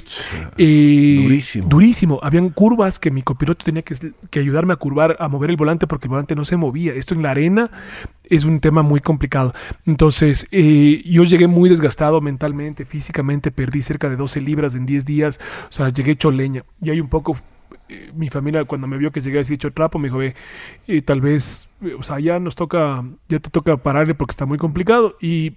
eh, 0.57 1.21
durísimo. 1.23 1.69
Durísimo. 1.69 2.21
Habían 2.23 2.51
curvas 2.51 2.99
que 2.99 3.11
mi 3.11 3.23
copiloto 3.23 3.65
tenía 3.65 3.83
que, 3.83 3.95
que 4.31 4.39
ayudarme 4.39 4.73
a 4.73 4.77
curvar, 4.77 5.17
a 5.21 5.29
mover 5.29 5.51
el 5.51 5.57
volante 5.57 5.87
porque 5.87 6.07
el 6.07 6.11
volante 6.11 6.35
no 6.35 6.45
se 6.45 6.57
movía. 6.57 6.95
Esto 6.95 7.15
en 7.15 7.23
la 7.23 7.31
arena 7.31 7.71
es 8.29 8.45
un 8.45 8.61
tema 8.61 8.83
muy 8.83 9.01
complicado. 9.01 9.53
Entonces, 9.87 10.47
eh, 10.51 11.03
yo 11.05 11.25
llegué 11.25 11.47
muy 11.47 11.69
desgastado 11.69 12.21
mentalmente, 12.21 12.85
físicamente, 12.85 13.51
perdí 13.51 13.83
cerca 13.83 14.09
de 14.09 14.17
12 14.17 14.41
libras 14.41 14.75
en 14.75 14.87
10 14.87 15.05
días, 15.05 15.41
o 15.69 15.73
sea, 15.73 15.89
llegué 15.91 16.13
hecho 16.13 16.31
leña. 16.31 16.65
Y 16.81 16.91
hay 16.91 17.01
un 17.01 17.09
poco, 17.09 17.37
eh, 17.89 18.13
mi 18.15 18.29
familia 18.29 18.65
cuando 18.65 18.87
me 18.87 18.99
vio 18.99 19.11
que 19.13 19.21
llegué 19.21 19.41
así 19.41 19.55
hecho 19.55 19.73
trapo, 19.73 19.99
me 19.99 20.09
dijo, 20.09 20.19
ve, 20.19 20.35
eh, 20.87 21.03
tal 21.03 21.21
vez, 21.21 21.71
eh, 21.83 21.95
o 21.99 22.03
sea, 22.03 22.19
ya 22.21 22.39
nos 22.39 22.57
toca, 22.57 23.05
ya 23.29 23.39
te 23.41 23.51
toca 23.51 23.77
pararle 23.77 24.15
porque 24.15 24.33
está 24.33 24.47
muy 24.47 24.59
complicado. 24.59 25.17
Y 25.21 25.57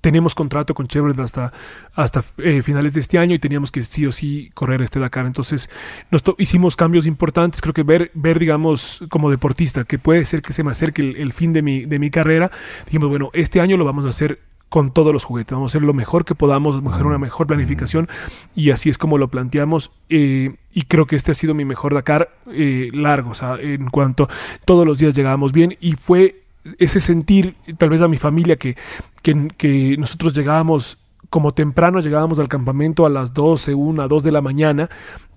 tenemos 0.00 0.34
contrato 0.34 0.74
con 0.74 0.86
Chevrolet 0.86 1.18
hasta, 1.18 1.52
hasta 1.94 2.24
eh, 2.38 2.62
finales 2.62 2.94
de 2.94 3.00
este 3.00 3.18
año 3.18 3.34
y 3.34 3.38
teníamos 3.38 3.70
que 3.70 3.82
sí 3.82 4.06
o 4.06 4.12
sí 4.12 4.50
correr 4.54 4.82
este 4.82 4.98
Dakar. 4.98 5.26
Entonces 5.26 5.70
nos 6.10 6.22
hicimos 6.38 6.76
cambios 6.76 7.06
importantes. 7.06 7.60
Creo 7.60 7.74
que 7.74 7.82
ver, 7.82 8.10
ver, 8.14 8.38
digamos, 8.38 9.04
como 9.10 9.30
deportista, 9.30 9.84
que 9.84 9.98
puede 9.98 10.24
ser 10.24 10.42
que 10.42 10.52
se 10.52 10.62
me 10.62 10.70
acerque 10.70 11.02
el, 11.02 11.16
el 11.16 11.32
fin 11.32 11.52
de 11.52 11.62
mi, 11.62 11.84
de 11.84 11.98
mi 11.98 12.10
carrera, 12.10 12.50
dijimos, 12.86 13.08
bueno, 13.08 13.30
este 13.32 13.60
año 13.60 13.76
lo 13.76 13.84
vamos 13.84 14.04
a 14.06 14.08
hacer 14.08 14.40
con 14.70 14.90
todos 14.90 15.12
los 15.12 15.24
juguetes. 15.24 15.52
Vamos 15.52 15.70
a 15.70 15.76
hacer 15.76 15.86
lo 15.86 15.92
mejor 15.92 16.24
que 16.24 16.34
podamos, 16.34 16.82
mejor 16.82 17.06
una 17.06 17.18
mejor 17.18 17.46
planificación 17.46 18.08
y 18.54 18.70
así 18.70 18.88
es 18.88 18.96
como 18.96 19.18
lo 19.18 19.28
planteamos. 19.28 19.90
eh, 20.08 20.54
y 20.72 20.82
creo 20.82 21.06
que 21.06 21.16
este 21.16 21.32
ha 21.32 21.34
sido 21.34 21.52
mi 21.52 21.64
mejor 21.64 21.94
Dakar 21.94 22.30
eh, 22.52 22.88
largo, 22.92 23.30
o 23.30 23.34
sea, 23.34 23.56
en 23.60 23.88
cuanto 23.90 24.28
todos 24.64 24.86
los 24.86 24.98
días 24.98 25.14
llegábamos 25.16 25.52
bien 25.52 25.76
y 25.80 25.92
fue 25.92 26.44
ese 26.78 27.00
sentir, 27.00 27.56
tal 27.76 27.90
vez 27.90 28.02
a 28.02 28.08
mi 28.08 28.16
familia, 28.18 28.54
que, 28.54 28.76
que, 29.22 29.48
que 29.56 29.96
nosotros 29.98 30.32
llegábamos 30.32 30.98
como 31.30 31.52
temprano, 31.52 32.00
llegábamos 32.00 32.40
al 32.40 32.48
campamento 32.48 33.06
a 33.06 33.08
las 33.08 33.32
12, 33.32 33.74
1, 33.74 34.08
2 34.08 34.22
de 34.22 34.32
la 34.32 34.40
mañana 34.40 34.90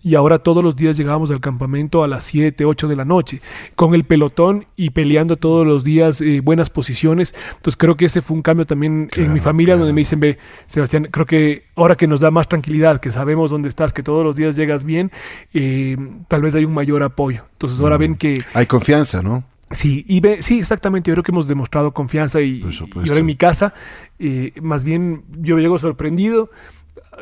y 0.03 0.15
ahora 0.15 0.39
todos 0.39 0.63
los 0.63 0.75
días 0.75 0.97
llegábamos 0.97 1.31
al 1.31 1.39
campamento 1.39 2.03
a 2.03 2.07
las 2.07 2.25
7, 2.25 2.65
8 2.65 2.87
de 2.87 2.95
la 2.95 3.05
noche, 3.05 3.41
con 3.75 3.93
el 3.93 4.03
pelotón 4.03 4.65
y 4.75 4.89
peleando 4.89 5.37
todos 5.37 5.65
los 5.65 5.83
días 5.83 6.19
eh, 6.19 6.41
buenas 6.41 6.69
posiciones. 6.69 7.33
Entonces 7.55 7.77
creo 7.77 7.95
que 7.95 8.05
ese 8.05 8.21
fue 8.21 8.35
un 8.35 8.41
cambio 8.41 8.65
también 8.65 9.07
en 9.15 9.31
mi 9.31 9.39
familia, 9.39 9.75
claro. 9.75 9.85
donde 9.85 9.93
me 9.93 10.01
dicen, 10.01 10.19
ve, 10.19 10.37
Sebastián, 10.65 11.07
creo 11.09 11.25
que 11.25 11.65
ahora 11.75 11.95
que 11.95 12.07
nos 12.07 12.19
da 12.19 12.31
más 12.31 12.49
tranquilidad, 12.49 12.99
que 12.99 13.11
sabemos 13.11 13.51
dónde 13.51 13.69
estás, 13.69 13.93
que 13.93 14.03
todos 14.03 14.25
los 14.25 14.35
días 14.35 14.55
llegas 14.55 14.83
bien, 14.83 15.11
eh, 15.53 15.95
tal 16.27 16.41
vez 16.41 16.55
hay 16.55 16.65
un 16.65 16.73
mayor 16.73 17.03
apoyo. 17.03 17.45
Entonces 17.53 17.79
ahora 17.79 17.97
ven 17.97 18.15
que 18.15 18.43
Hay 18.53 18.65
confianza, 18.65 19.21
¿no? 19.21 19.43
Sí, 19.73 20.05
y 20.07 20.19
ve, 20.19 20.41
sí, 20.41 20.59
exactamente. 20.59 21.09
Yo 21.09 21.15
creo 21.15 21.23
que 21.23 21.31
hemos 21.31 21.47
demostrado 21.47 21.93
confianza 21.93 22.41
y, 22.41 22.61
y 22.61 23.09
ahora 23.09 23.19
en 23.19 23.25
mi 23.25 23.35
casa, 23.35 23.73
eh, 24.19 24.53
más 24.61 24.83
bien 24.83 25.23
yo 25.39 25.57
llego 25.57 25.77
sorprendido, 25.77 26.51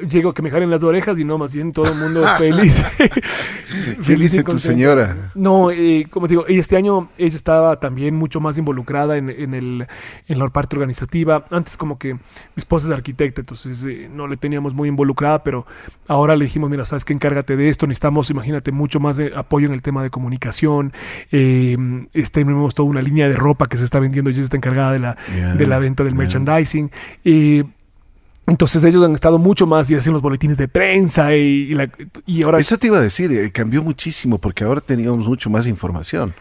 llego 0.08 0.34
que 0.34 0.42
me 0.42 0.50
jalen 0.50 0.70
las 0.70 0.84
orejas 0.84 1.20
y 1.20 1.24
no, 1.24 1.38
más 1.38 1.52
bien 1.52 1.72
todo 1.72 1.92
el 1.92 1.98
mundo 1.98 2.24
feliz. 2.38 2.84
¿Qué 4.06 4.14
y 4.14 4.16
dice 4.16 4.44
tu 4.44 4.58
señora? 4.60 5.32
No, 5.36 5.72
eh, 5.72 6.08
como 6.10 6.28
te 6.28 6.34
digo, 6.34 6.46
este 6.48 6.78
año 6.78 7.10
ella 7.18 7.36
estaba 7.36 7.80
también 7.80 8.16
mucho 8.16 8.40
más 8.40 8.58
involucrada 8.58 9.18
en, 9.18 9.30
en 9.30 9.54
el, 9.54 9.88
en 10.28 10.40
la 10.40 10.48
parte 10.50 10.76
organizativa. 10.76 11.46
Antes 11.50 11.78
como 11.78 11.98
que 11.98 12.14
mi 12.14 12.20
esposa 12.56 12.88
es 12.88 12.92
arquitecta, 12.92 13.42
entonces 13.42 13.86
eh, 13.86 14.10
no 14.12 14.28
le 14.28 14.38
teníamos 14.38 14.74
muy 14.74 14.90
involucrada, 14.90 15.44
pero 15.44 15.66
ahora 16.08 16.36
le 16.36 16.46
dijimos, 16.46 16.70
mira, 16.70 16.86
sabes 16.86 17.06
que 17.06 17.14
encárgate 17.14 17.56
de 17.56 17.70
esto, 17.70 17.88
necesitamos, 17.88 18.30
imagínate, 18.30 18.72
mucho 18.72 19.00
más 19.00 19.18
de 19.18 19.32
apoyo 19.36 19.68
en 19.68 19.74
el 19.74 19.82
tema 19.82 20.04
de 20.04 20.10
comunicación. 20.10 20.94
Eh, 21.32 21.78
este, 22.14 22.42
tenemos 22.42 22.74
toda 22.74 22.90
una 22.90 23.02
línea 23.02 23.30
de 23.30 23.36
ropa 23.36 23.68
que 23.68 23.78
se 23.78 23.84
está 23.84 24.00
vendiendo, 24.00 24.30
ella 24.30 24.42
está 24.42 24.58
encargada 24.58 24.94
de 24.94 25.00
la, 25.00 25.18
de 25.58 25.68
la 25.68 25.80
venta 25.80 26.04
del 26.04 26.16
merchandising. 26.16 26.90
Eh, 27.24 27.64
entonces 28.52 28.84
ellos 28.84 29.04
han 29.04 29.14
estado 29.14 29.40
mucho 29.40 29.66
más 29.66 29.90
y 29.90 29.96
hacen 29.96 30.14
los 30.14 30.22
boletines 30.22 30.58
de 30.58 30.68
prensa 30.68 31.36
y, 31.36 31.40
y 31.72 31.74
la- 31.74 31.90
y 32.26 32.44
ahora 32.44 32.60
Eso 32.60 32.78
te 32.78 32.88
iba 32.88 32.98
a 32.98 33.02
decir, 33.02 33.32
eh, 33.32 33.52
cambió 33.52 33.82
muchísimo 33.82 34.38
porque 34.38 34.64
ahora 34.64 34.82
teníamos 34.82 35.26
mucho 35.26 35.50
más 35.50 35.66
información. 35.68 36.34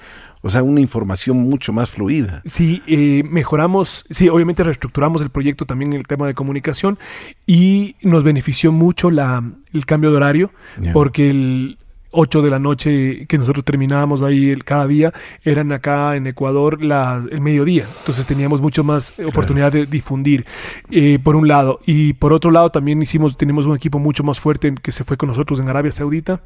O 0.43 0.49
sea, 0.49 0.63
una 0.63 0.81
información 0.81 1.37
mucho 1.37 1.71
más 1.73 1.91
fluida. 1.91 2.41
Sí, 2.47 2.83
eh, 2.87 3.23
mejoramos, 3.31 4.07
sí, 4.09 4.29
obviamente 4.31 4.65
reestructuramos 4.65 5.21
el 5.23 5.29
proyecto 5.31 5.67
también 5.67 5.93
en 5.93 5.99
el 5.99 6.07
tema 6.07 6.27
de 6.27 6.33
comunicación 6.35 6.99
y 7.47 7.95
nos 8.03 8.25
benefició 8.25 8.73
mucho 8.73 9.11
la, 9.11 9.43
el 9.75 9.85
cambio 9.85 10.11
de 10.11 10.17
horario 10.17 10.51
porque 10.95 11.29
el, 11.31 11.77
8 12.11 12.43
de 12.43 12.51
la 12.51 12.59
noche 12.59 13.27
que 13.27 13.39
nosotros 13.39 13.65
terminábamos 13.65 14.23
ahí 14.23 14.51
el- 14.51 14.65
cada 14.65 14.87
día, 14.87 15.13
eran 15.45 15.73
acá 15.73 16.17
en 16.17 16.27
Ecuador 16.27 16.83
la- 16.83 17.25
el 17.31 17.41
mediodía. 17.41 17.85
Entonces 18.01 18.27
teníamos 18.27 18.61
mucho 18.61 18.85
más 18.85 19.15
oportunidad 19.27 19.73
de 19.73 19.87
difundir, 19.87 20.45
eh, 20.91 21.19
por 21.23 21.37
un 21.37 21.49
lado. 21.49 21.81
Y 21.87 22.13
por 22.15 22.33
otro 22.33 22.51
lado 22.51 22.71
también 22.71 23.01
hicimos, 23.03 23.37
tenemos 23.37 23.67
un 23.67 23.77
equipo 23.77 23.99
mucho 23.99 24.23
más 24.25 24.39
fuerte 24.41 24.75
que 24.83 24.93
se 24.93 25.05
fue 25.05 25.17
con 25.17 25.29
nosotros 25.29 25.61
en 25.61 25.69
Arabia 25.69 25.93
Saudita. 25.93 26.41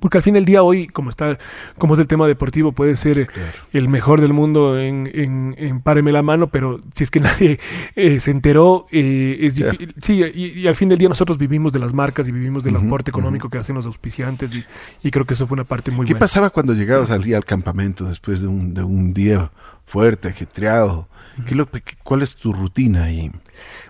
Porque 0.00 0.18
al 0.18 0.22
fin 0.22 0.34
del 0.34 0.44
día 0.44 0.62
hoy, 0.62 0.86
como 0.86 1.10
está, 1.10 1.38
como 1.78 1.94
es 1.94 2.00
el 2.00 2.06
tema 2.06 2.26
deportivo, 2.26 2.72
puede 2.72 2.94
ser 2.94 3.28
el 3.72 3.88
mejor 3.88 4.20
del 4.20 4.32
mundo 4.32 4.78
en, 4.78 5.10
en, 5.12 5.54
en 5.58 5.80
páreme 5.80 6.12
la 6.12 6.22
mano, 6.22 6.48
pero 6.48 6.80
si 6.94 7.04
es 7.04 7.10
que 7.10 7.20
nadie 7.20 7.58
eh, 7.96 8.20
se 8.20 8.30
enteró, 8.30 8.86
eh, 8.92 9.38
es 9.40 9.54
Claro. 9.56 9.72
difícil. 9.72 9.94
Sí, 10.00 10.22
y, 10.34 10.60
y 10.60 10.66
al 10.68 10.76
fin 10.76 10.88
del 10.88 10.98
día 10.98 11.08
nosotros 11.08 11.38
vivimos 11.38 11.72
de 11.72 11.78
las 11.80 11.94
marcas 11.94 12.28
y 12.28 12.32
vivimos 12.32 12.62
del 12.62 12.76
aporte 12.76 13.10
económico 13.10 13.48
que 13.48 13.58
hacen 13.58 13.74
los 13.76 13.86
auspiciantes 13.86 14.54
y, 14.54 14.64
y 15.02 15.10
creo 15.10 15.24
que 15.24 15.34
eso 15.34 15.46
fue 15.46 15.56
una 15.56 15.64
parte 15.64 15.90
muy 15.90 16.06
¿Qué 16.06 16.12
buena. 16.12 16.20
pasaba 16.20 16.50
cuando 16.50 16.74
llegabas 16.74 17.10
al, 17.10 17.32
al 17.34 17.44
campamento 17.44 18.04
después 18.04 18.40
de 18.40 18.46
un, 18.48 18.74
de 18.74 18.82
un 18.82 19.14
día 19.14 19.50
fuerte, 19.86 20.28
ajetreado? 20.28 21.08
¿Qué 21.46 21.54
lo- 21.54 21.70
qué- 21.70 21.82
¿Cuál 22.02 22.22
es 22.22 22.34
tu 22.36 22.52
rutina 22.52 23.04
ahí? 23.04 23.30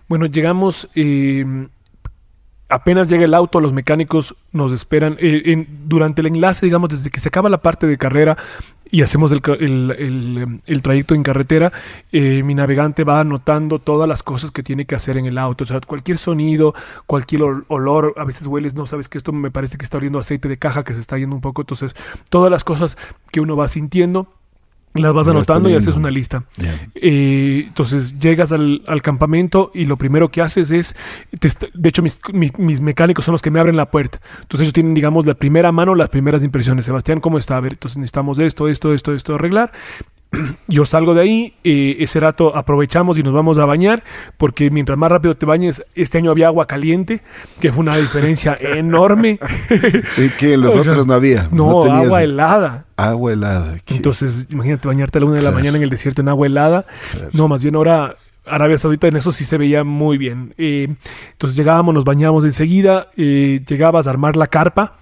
Bueno, 0.08 0.26
llegamos, 0.26 0.88
eh, 0.94 1.44
apenas 2.68 3.08
llega 3.08 3.24
el 3.24 3.34
auto, 3.34 3.60
los 3.60 3.72
mecánicos 3.72 4.34
nos 4.52 4.72
esperan. 4.72 5.16
eh, 5.20 5.66
durante 5.86 6.20
el 6.20 6.26
enlace, 6.28 6.66
digamos, 6.66 6.90
desde 6.90 7.10
que 7.10 7.20
se 7.20 7.28
acaba 7.28 7.48
la 7.48 7.58
parte 7.62 7.86
de 7.86 7.96
carrera 7.96 8.36
y 8.90 9.02
hacemos 9.02 9.32
el, 9.32 9.42
el- 9.58 10.60
el, 10.64 10.82
trayecto 10.82 11.14
en 11.14 11.22
carretera, 11.22 11.72
eh, 12.12 12.42
mi 12.42 12.54
navegante 12.54 13.04
va 13.04 13.20
anotando 13.20 13.78
todas 13.78 14.08
las 14.08 14.22
cosas 14.22 14.50
que 14.50 14.62
tiene 14.62 14.86
que 14.86 14.94
hacer 14.94 15.16
en 15.18 15.26
el 15.26 15.36
auto. 15.38 15.64
O 15.64 15.66
sea, 15.66 15.80
cualquier 15.80 16.16
sonido, 16.18 16.74
cualquier 17.06 17.42
ol- 17.42 17.64
olor, 17.68 18.14
a 18.16 18.24
veces 18.24 18.46
hueles, 18.46 18.74
no 18.74 18.86
sabes 18.86 19.08
que 19.08 19.18
esto 19.18 19.32
me 19.32 19.50
parece 19.50 19.76
que 19.76 19.84
está 19.84 19.98
oliendo 19.98 20.18
aceite 20.18 20.48
de 20.48 20.56
caja, 20.58 20.84
que 20.84 20.94
se 20.94 21.00
está 21.00 21.18
yendo 21.18 21.34
un 21.36 21.42
poco. 21.42 21.62
Entonces, 21.62 21.94
todas 22.30 22.50
las 22.50 22.64
cosas 22.64 22.96
que 23.30 23.40
uno 23.40 23.56
va 23.56 23.68
sintiendo. 23.68 24.26
Las 24.94 25.12
vas 25.12 25.26
anotando 25.28 25.68
y 25.68 25.72
haces 25.78 25.96
una 25.96 26.10
lista. 26.10 26.44
Eh, 26.94 27.64
entonces 27.68 28.18
llegas 28.18 28.52
al, 28.52 28.82
al 28.86 29.02
campamento 29.02 29.70
y 29.74 29.84
lo 29.84 29.96
primero 29.96 30.30
que 30.30 30.40
haces 30.42 30.70
es, 30.70 30.96
te 31.38 31.48
de 31.74 31.88
hecho 31.88 32.02
mis, 32.02 32.18
mi- 32.32 32.50
mis 32.58 32.80
mecánicos 32.80 33.24
son 33.24 33.32
los 33.32 33.42
que 33.42 33.50
me 33.50 33.60
abren 33.60 33.76
la 33.76 33.90
puerta. 33.90 34.20
Entonces 34.40 34.62
ellos 34.62 34.72
tienen, 34.72 34.94
digamos, 34.94 35.26
la 35.26 35.34
primera 35.34 35.70
mano, 35.72 35.94
las 35.94 36.08
primeras 36.08 36.42
impresiones. 36.42 36.86
Sebastián, 36.86 37.20
¿cómo 37.20 37.38
está? 37.38 37.56
A 37.56 37.60
ver, 37.60 37.74
entonces 37.74 37.98
necesitamos 37.98 38.38
esto, 38.38 38.66
esto, 38.68 38.92
esto, 38.92 39.12
esto 39.14 39.34
arreglar. 39.34 39.72
Yo 40.68 40.84
salgo 40.84 41.14
de 41.14 41.22
ahí, 41.22 41.54
eh, 41.64 41.96
ese 42.00 42.20
rato 42.20 42.54
aprovechamos 42.56 43.18
y 43.18 43.22
nos 43.22 43.32
vamos 43.32 43.58
a 43.58 43.64
bañar, 43.64 44.04
porque 44.36 44.70
mientras 44.70 44.98
más 44.98 45.10
rápido 45.10 45.34
te 45.34 45.46
bañes, 45.46 45.82
este 45.94 46.18
año 46.18 46.30
había 46.30 46.48
agua 46.48 46.66
caliente, 46.66 47.22
que 47.60 47.72
fue 47.72 47.80
una 47.80 47.96
diferencia 47.96 48.56
enorme. 48.60 49.38
¿Y 50.16 50.28
que 50.30 50.54
en 50.54 50.60
los 50.62 50.74
O 50.74 50.82
sea, 50.82 50.92
otros 50.92 51.06
no 51.06 51.14
había? 51.14 51.48
No, 51.50 51.80
tenías 51.80 52.06
agua 52.06 52.22
helada. 52.22 52.86
agua 52.96 53.32
helada. 53.32 53.76
¿Qué? 53.84 53.96
Entonces, 53.96 54.46
imagínate 54.50 54.86
bañarte 54.86 55.18
a 55.18 55.20
la 55.22 55.26
una 55.26 55.36
de 55.36 55.42
la 55.42 55.50
mañana 55.50 55.78
en 55.78 55.82
el 55.84 55.90
desierto 55.90 56.20
en 56.20 56.28
agua 56.28 56.46
helada. 56.46 56.86
Claro. 57.12 57.30
No, 57.32 57.48
más 57.48 57.62
bien 57.62 57.74
ahora 57.74 58.16
Arabia 58.50 58.78
Saudita 58.78 59.08
en 59.08 59.16
eso 59.16 59.32
sí 59.32 59.44
se 59.44 59.56
veía 59.56 59.84
muy 59.84 60.18
bien. 60.18 60.54
Eh, 60.58 60.88
entonces 61.32 61.56
llegábamos, 61.56 61.94
nos 61.94 62.04
bañábamos 62.04 62.44
enseguida, 62.44 63.08
eh, 63.16 63.60
llegabas 63.66 64.06
a 64.06 64.10
armar 64.10 64.36
la 64.36 64.46
carpa. 64.46 64.98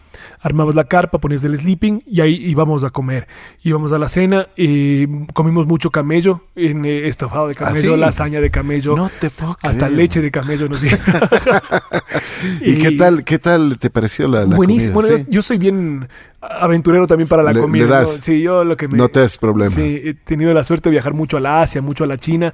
Armabas 0.46 0.76
la 0.76 0.85
carpa, 0.85 1.18
ponías 1.18 1.42
el 1.42 1.59
sleeping 1.59 2.02
y 2.06 2.20
ahí 2.20 2.35
íbamos 2.35 2.85
a 2.85 2.90
comer. 2.90 3.26
Íbamos 3.64 3.90
a 3.92 3.98
la 3.98 4.09
cena, 4.09 4.46
eh, 4.56 5.09
comimos 5.35 5.66
mucho 5.66 5.90
camello, 5.90 6.44
en 6.54 6.85
eh, 6.85 7.09
estofado 7.09 7.48
de 7.48 7.54
¿Ah, 7.59 7.64
camello, 7.64 7.94
sí? 7.94 8.00
lasaña 8.00 8.40
de 8.40 8.50
camello, 8.50 8.94
no 8.96 9.11
te 9.20 9.28
puedo 9.30 9.56
hasta 9.62 9.87
creer. 9.87 9.92
leche 10.00 10.20
de 10.22 10.30
camello 10.30 10.68
nos 10.68 10.80
dieron. 10.80 11.00
¿Y, 12.61 12.76
qué 12.78 12.92
tal 12.98 13.24
qué 13.24 13.38
tal 13.38 13.78
te 13.78 13.90
pareció 13.90 14.28
la, 14.28 14.44
la 14.44 14.54
Buenísimo. 14.56 14.94
comida? 14.94 15.11
Bueno, 15.11 15.24
Sí. 15.24 15.30
yo, 15.30 15.35
yo 15.37 15.42
soy 15.42 15.59
bien 15.59 16.09
aventurero 16.46 17.06
también 17.06 17.28
para 17.28 17.42
la 17.42 17.52
Le- 17.52 17.61
comida. 17.61 17.85
le 17.85 17.90
das. 17.90 18.16
¿no? 18.16 18.22
Sí, 18.22 18.40
yo 18.42 18.64
lo 18.64 18.76
que 18.76 18.88
me. 18.88 18.96
No 18.98 19.09
te 19.09 19.20
das 19.20 19.38
problema. 19.38 19.70
Sí, 19.70 20.00
he 20.04 20.14
tenido 20.14 20.52
la 20.54 20.62
suerte 20.62 20.88
de 20.88 20.92
viajar 20.92 21.12
mucho 21.14 21.37
a 21.37 21.40
la 21.40 21.62
Asia, 21.62 21.82
mucho 21.82 22.04
a 22.04 22.06
la 22.06 22.16
China 22.18 22.52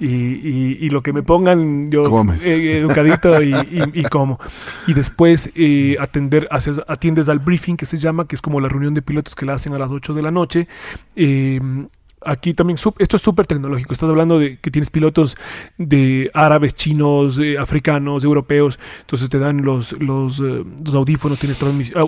y, 0.00 0.06
y- 0.06 0.78
y 0.80 0.90
lo 0.90 1.02
que 1.02 1.12
me 1.12 1.22
pongan, 1.22 1.90
yo 1.90 2.02
Comes. 2.04 2.44
eh, 2.46 2.78
educadito 2.78 3.42
y, 3.42 3.52
y- 3.54 4.00
y 4.00 4.02
como. 4.10 4.38
Y 4.86 4.94
después 4.94 5.50
eh, 5.54 5.96
atender, 6.00 6.48
haces, 6.50 6.80
atiendes 6.88 7.28
al 7.28 7.38
briefing 7.38 7.76
que 7.76 7.86
se 7.86 7.98
llama, 7.98 8.26
que 8.26 8.34
es 8.34 8.42
como 8.42 8.60
la 8.60 8.68
reunión 8.68 8.94
de 8.94 9.02
pilotos 9.02 9.34
que 9.34 9.44
la 9.46 9.54
hacen 9.54 9.72
a 9.74 9.78
las 9.78 9.90
8 9.90 10.14
de 10.14 10.22
la 10.22 10.30
noche. 10.30 10.68
Eh, 11.16 11.60
Aquí 12.24 12.54
también, 12.54 12.76
esto 12.76 13.16
es 13.16 13.22
súper 13.22 13.46
tecnológico. 13.46 13.92
Estás 13.92 14.08
hablando 14.08 14.38
de 14.38 14.58
que 14.58 14.70
tienes 14.70 14.90
pilotos 14.90 15.36
de 15.78 16.30
árabes, 16.34 16.74
chinos, 16.74 17.38
eh, 17.38 17.56
africanos, 17.58 18.24
europeos. 18.24 18.78
Entonces 19.00 19.28
te 19.30 19.38
dan 19.38 19.62
los, 19.62 19.92
los, 20.00 20.40
eh, 20.40 20.64
los 20.84 20.94
audífonos, 20.94 21.38
tienes 21.38 21.58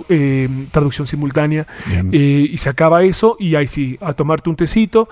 eh, 0.09 0.49
traducción 0.71 1.07
simultánea. 1.07 1.67
Eh, 2.11 2.49
y 2.51 2.57
se 2.57 2.69
acaba 2.69 3.03
eso 3.03 3.37
y 3.39 3.55
ahí 3.55 3.67
sí, 3.67 3.97
a 4.01 4.13
tomarte 4.13 4.49
un 4.49 4.55
tecito. 4.55 5.09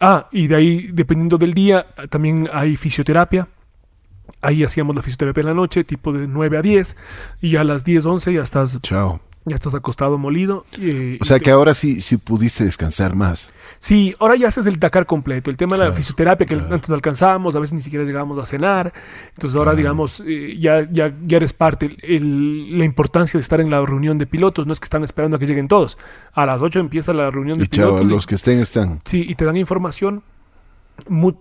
ah, 0.00 0.28
y 0.32 0.46
de 0.46 0.56
ahí, 0.56 0.90
dependiendo 0.92 1.38
del 1.38 1.54
día, 1.54 1.86
también 2.10 2.48
hay 2.52 2.76
fisioterapia. 2.76 3.48
Ahí 4.40 4.62
hacíamos 4.62 4.94
la 4.94 5.02
fisioterapia 5.02 5.40
en 5.40 5.46
la 5.48 5.54
noche, 5.54 5.84
tipo 5.84 6.12
de 6.12 6.28
9 6.28 6.58
a 6.58 6.62
10. 6.62 6.96
Y 7.40 7.56
a 7.56 7.64
las 7.64 7.84
10, 7.84 8.06
11 8.06 8.32
ya 8.34 8.42
estás, 8.42 8.78
Chao. 8.82 9.20
Ya 9.44 9.54
estás 9.54 9.74
acostado, 9.74 10.18
molido. 10.18 10.64
eh, 10.78 11.16
O 11.20 11.24
sea 11.24 11.38
te- 11.38 11.44
que 11.44 11.50
ahora 11.50 11.72
sí, 11.72 12.00
sí 12.00 12.16
pudiste 12.18 12.64
descansar 12.64 13.14
más. 13.16 13.50
Sí, 13.78 14.14
ahora 14.18 14.36
ya 14.36 14.48
haces 14.48 14.66
el 14.66 14.78
Dakar 14.78 15.06
completo. 15.06 15.50
El 15.50 15.56
tema 15.56 15.76
de 15.76 15.80
la 15.80 15.84
Claro, 15.86 15.96
fisioterapia 15.96 16.46
que 16.46 16.54
claro. 16.56 16.74
antes 16.74 16.88
no 16.90 16.94
alcanzábamos, 16.94 17.56
a 17.56 17.58
veces 17.60 17.72
ni 17.74 17.80
siquiera 17.80 18.04
llegábamos 18.04 18.38
a 18.42 18.44
cenar. 18.46 18.92
Entonces 19.34 19.56
ahora, 19.56 19.74
digamos, 19.74 20.22
eh, 20.26 20.56
ya, 20.58 20.86
ya, 20.90 21.14
ya 21.26 21.36
eres 21.38 21.52
parte. 21.54 21.96
El- 22.02 22.78
la 22.78 22.84
importancia 22.84 23.38
de 23.38 23.42
estar 23.42 23.60
en 23.60 23.70
la 23.70 23.80
reunión 23.84 24.18
de 24.18 24.26
pilotos 24.26 24.66
no 24.66 24.72
es 24.72 24.80
que 24.80 24.84
están 24.84 25.02
esperando 25.04 25.36
a 25.36 25.40
que 25.40 25.46
lleguen 25.46 25.68
todos. 25.68 25.96
A 26.34 26.44
las 26.44 26.60
8 26.60 26.78
empieza 26.80 27.12
la 27.14 27.30
reunión 27.30 27.56
de 27.58 27.64
Y 27.64 27.68
chao, 27.68 27.86
pilotos. 27.90 28.06
y- 28.06 28.10
los 28.12 28.26
que 28.26 28.34
estén 28.34 28.58
están. 28.60 29.00
Sí, 29.04 29.24
y 29.28 29.34
te 29.34 29.44
dan 29.46 29.56
información, 29.56 30.22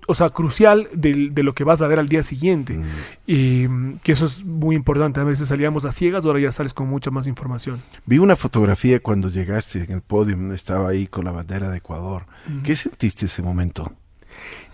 o 0.07 0.13
sea, 0.13 0.29
crucial 0.29 0.87
de, 0.93 1.31
lo 1.43 1.53
que 1.53 1.63
vas 1.63 1.81
a 1.81 1.87
ver 1.87 1.99
al 1.99 2.07
día 2.07 2.23
siguiente. 2.23 2.77
Mm. 2.77 2.83
Y 3.25 3.67
mm, 3.67 3.99
que 4.03 4.11
eso 4.11 4.25
es 4.25 4.43
muy 4.43 4.75
importante. 4.75 5.19
A 5.19 5.23
veces 5.23 5.47
salíamos 5.47 5.85
a 5.85 5.91
ciegas, 5.91 6.25
ahora 6.25 6.39
ya 6.39 6.51
sales 6.51 6.73
con 6.73 6.87
mucha 6.87 7.11
más 7.11 7.27
información. 7.27 7.81
Vi 8.05 8.17
una 8.19 8.35
fotografía 8.35 8.99
cuando 8.99 9.29
llegaste 9.29 9.83
en 9.83 9.91
el 9.91 10.01
podio, 10.01 10.53
estaba 10.53 10.89
ahí 10.89 11.07
con 11.07 11.25
la 11.25 11.31
bandera 11.31 11.69
de 11.69 11.77
Ecuador. 11.77 12.25
¿Qué 12.63 12.75
sentiste 12.75 13.25
ese 13.25 13.41
momento? 13.41 13.91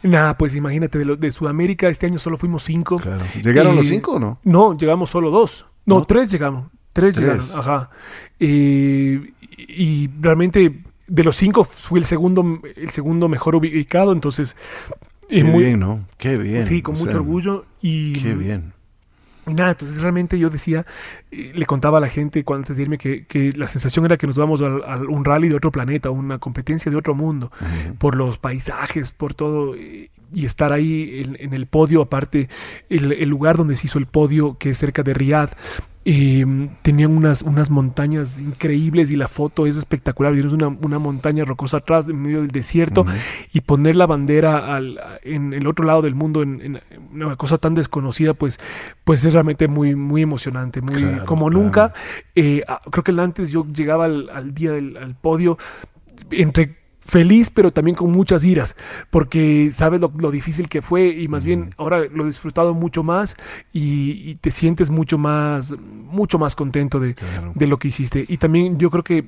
Nada, 0.03 0.37
pues 0.37 0.55
imagínate, 0.55 0.97
de, 0.97 1.05
los 1.05 1.19
de 1.19 1.31
Sudamérica 1.31 1.87
este 1.87 2.05
año 2.07 2.19
solo 2.19 2.37
fuimos 2.37 2.63
cinco. 2.63 2.97
Claro. 2.97 3.23
¿Llegaron 3.41 3.75
los 3.75 3.87
cinco 3.87 4.13
o 4.13 4.19
no? 4.19 4.39
No, 4.43 4.77
llegamos 4.77 5.09
solo 5.09 5.31
dos. 5.31 5.65
No, 5.85 5.99
¿No? 5.99 6.05
tres 6.05 6.29
llegamos. 6.31 6.67
Tres, 6.91 7.15
Tres. 7.15 7.47
llegaron, 7.47 7.59
ajá. 7.59 7.89
Eh, 8.39 9.33
y 9.57 10.09
realmente 10.19 10.83
de 11.15 11.23
los 11.23 11.35
cinco 11.35 11.63
fui 11.63 11.99
el 11.99 12.05
segundo, 12.05 12.59
el 12.75 12.89
segundo 12.89 13.27
mejor 13.29 13.55
ubicado, 13.55 14.13
entonces... 14.13 14.55
eh, 15.29 15.37
Qué 15.37 15.43
muy- 15.43 15.63
bien, 15.63 15.79
¿no? 15.79 16.05
Qué 16.17 16.37
bien. 16.37 16.65
Sí, 16.65 16.81
con 16.81 16.95
mucho 16.95 17.11
sea, 17.11 17.19
orgullo. 17.19 17.65
Y, 17.83 18.13
Qué 18.13 18.33
bien. 18.33 18.73
y 19.45 19.53
nada, 19.53 19.71
entonces 19.71 20.01
realmente 20.01 20.39
yo 20.39 20.49
decía, 20.49 20.85
eh, 21.29 21.51
le 21.53 21.65
contaba 21.67 21.99
a 21.99 22.01
la 22.01 22.09
gente 22.09 22.43
cuando 22.43 22.61
antes 22.63 22.77
de 22.77 22.83
irme 22.83 22.97
que, 22.97 23.25
que 23.27 23.51
la 23.51 23.67
sensación 23.67 24.05
era 24.05 24.17
que 24.17 24.25
nos 24.25 24.37
vamos 24.37 24.61
al- 24.61 24.83
a, 24.85 24.97
un 25.07 25.23
rally 25.23 25.49
de 25.49 25.55
otro 25.55 25.71
planeta, 25.71 26.09
una 26.09 26.39
competencia 26.39 26.89
de 26.91 26.97
otro 26.97 27.13
mundo, 27.13 27.51
por 27.99 28.15
los 28.15 28.39
paisajes, 28.39 29.11
por 29.11 29.35
todo, 29.35 29.75
y 29.75 30.09
estar 30.45 30.73
ahí 30.73 31.21
en, 31.23 31.37
en 31.39 31.53
el 31.53 31.67
podio, 31.67 32.01
aparte, 32.01 32.49
el, 32.89 33.11
el 33.11 33.29
lugar 33.29 33.55
donde 33.57 33.75
se 33.75 33.85
hizo 33.85 33.99
el 33.99 34.07
podio, 34.07 34.57
que 34.57 34.71
es 34.71 34.77
cerca 34.79 35.03
de 35.03 35.13
Riyadh. 35.13 35.51
Eh, 36.05 36.45
tenían 36.81 37.15
unas, 37.15 37.43
unas 37.43 37.69
montañas 37.69 38.39
increíbles 38.39 39.09
y 39.11 39.15
la 39.15 39.27
foto 39.27 39.65
es 39.65 39.77
espectacular. 39.77 40.33
Tienes 40.33 40.51
una, 40.51 40.67
una 40.67 40.99
montaña 40.99 41.45
rocosa 41.45 41.77
atrás, 41.77 42.07
en 42.09 42.21
medio 42.21 42.41
del 42.41 42.51
desierto, 42.51 43.05
y 43.53 43.61
poner 43.61 43.95
la 43.95 44.05
bandera 44.05 44.75
al- 44.75 44.99
en 45.23 45.53
el 45.53 45.65
otro 45.67 45.85
lado 45.85 46.01
del 46.01 46.15
mundo, 46.15 46.41
en, 46.43 46.61
en 46.61 46.81
una 47.13 47.35
cosa 47.37 47.57
tan 47.57 47.73
desconocida, 47.73 48.33
pues, 48.33 48.59
pues 49.03 49.23
es 49.23 49.33
realmente 49.33 49.67
muy, 49.67 49.95
muy 49.95 50.21
emocionante, 50.21 50.81
muy 50.81 50.95
Claro, 50.95 51.25
como 51.25 51.47
claro. 51.49 51.63
nunca. 51.63 51.93
Eh, 52.35 52.63
ah, 52.67 52.79
creo 52.91 53.03
que 53.03 53.11
el 53.11 53.19
antes 53.19 53.51
yo 53.51 53.65
llegaba 53.73 54.05
al, 54.05 54.29
al 54.29 54.53
día 54.53 54.71
del 54.73 54.97
al 54.97 55.15
podio 55.15 55.57
entre 56.31 56.82
feliz 57.05 57.49
pero 57.49 57.69
también 57.71 57.95
con 57.95 58.11
muchas 58.11 58.43
iras 58.45 58.75
porque 59.09 59.69
sabes 59.71 59.99
lo, 60.01 60.11
lo 60.19 60.31
difícil 60.31 60.69
que 60.69 60.81
fue 60.81 61.07
y 61.07 61.27
más 61.27 61.43
bien 61.43 61.73
ahora 61.77 61.99
lo 62.11 62.23
he 62.23 62.27
disfrutado 62.27 62.73
mucho 62.73 63.03
más 63.03 63.35
y, 63.73 64.11
y 64.29 64.35
te 64.35 64.51
sientes 64.51 64.89
mucho 64.89 65.17
más 65.17 65.73
mucho 65.79 66.39
más 66.39 66.55
contento 66.55 66.99
de, 66.99 67.13
Claro. 67.15 67.51
de 67.55 67.67
lo 67.67 67.77
que 67.77 67.89
hiciste 67.89 68.25
y 68.27 68.37
también 68.37 68.77
yo 68.79 68.89
creo 68.89 69.03
que 69.03 69.25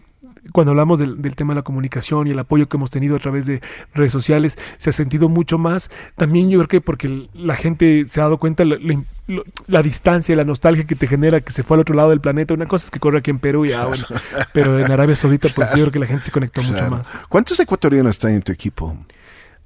cuando 0.51 0.71
hablamos 0.71 0.99
del, 0.99 1.21
del 1.21 1.35
tema 1.35 1.53
de 1.53 1.59
la 1.59 1.63
comunicación 1.63 2.27
y 2.27 2.31
el 2.31 2.39
apoyo 2.39 2.67
que 2.67 2.77
hemos 2.77 2.91
tenido 2.91 3.15
a 3.15 3.19
través 3.19 3.45
de 3.45 3.61
redes 3.93 4.11
sociales, 4.11 4.57
se 4.77 4.89
ha 4.89 4.93
sentido 4.93 5.29
mucho 5.29 5.57
más. 5.57 5.89
También 6.15 6.49
yo 6.49 6.59
creo 6.59 6.67
que 6.67 6.81
porque 6.81 7.29
la 7.33 7.55
gente 7.55 8.05
se 8.05 8.21
ha 8.21 8.25
dado 8.25 8.37
cuenta 8.37 8.63
la, 8.63 8.77
la, 8.79 9.41
la 9.67 9.81
distancia, 9.81 10.35
la 10.35 10.43
nostalgia 10.43 10.85
que 10.85 10.95
te 10.95 11.07
genera 11.07 11.41
que 11.41 11.51
se 11.51 11.63
fue 11.63 11.75
al 11.77 11.81
otro 11.81 11.95
lado 11.95 12.09
del 12.09 12.21
planeta. 12.21 12.53
Una 12.53 12.67
cosa 12.67 12.85
es 12.85 12.91
que 12.91 12.99
corre 12.99 13.19
aquí 13.19 13.31
en 13.31 13.39
Perú 13.39 13.65
y 13.65 13.71
ah, 13.73 13.85
bueno, 13.85 14.05
pero 14.53 14.79
en 14.79 14.91
Arabia 14.91 15.15
Saudita, 15.15 15.47
pues 15.55 15.71
yo 15.71 15.81
creo 15.81 15.91
que 15.91 15.99
la 15.99 16.05
gente 16.07 16.25
se 16.25 16.31
conectó 16.31 16.61
mucho 16.61 16.73
Claro. 16.75 16.91
más. 16.97 17.11
¿Cuántos 17.29 17.59
ecuatorianos 17.59 18.11
están 18.11 18.31
en 18.31 18.41
tu 18.41 18.51
equipo? 18.51 18.95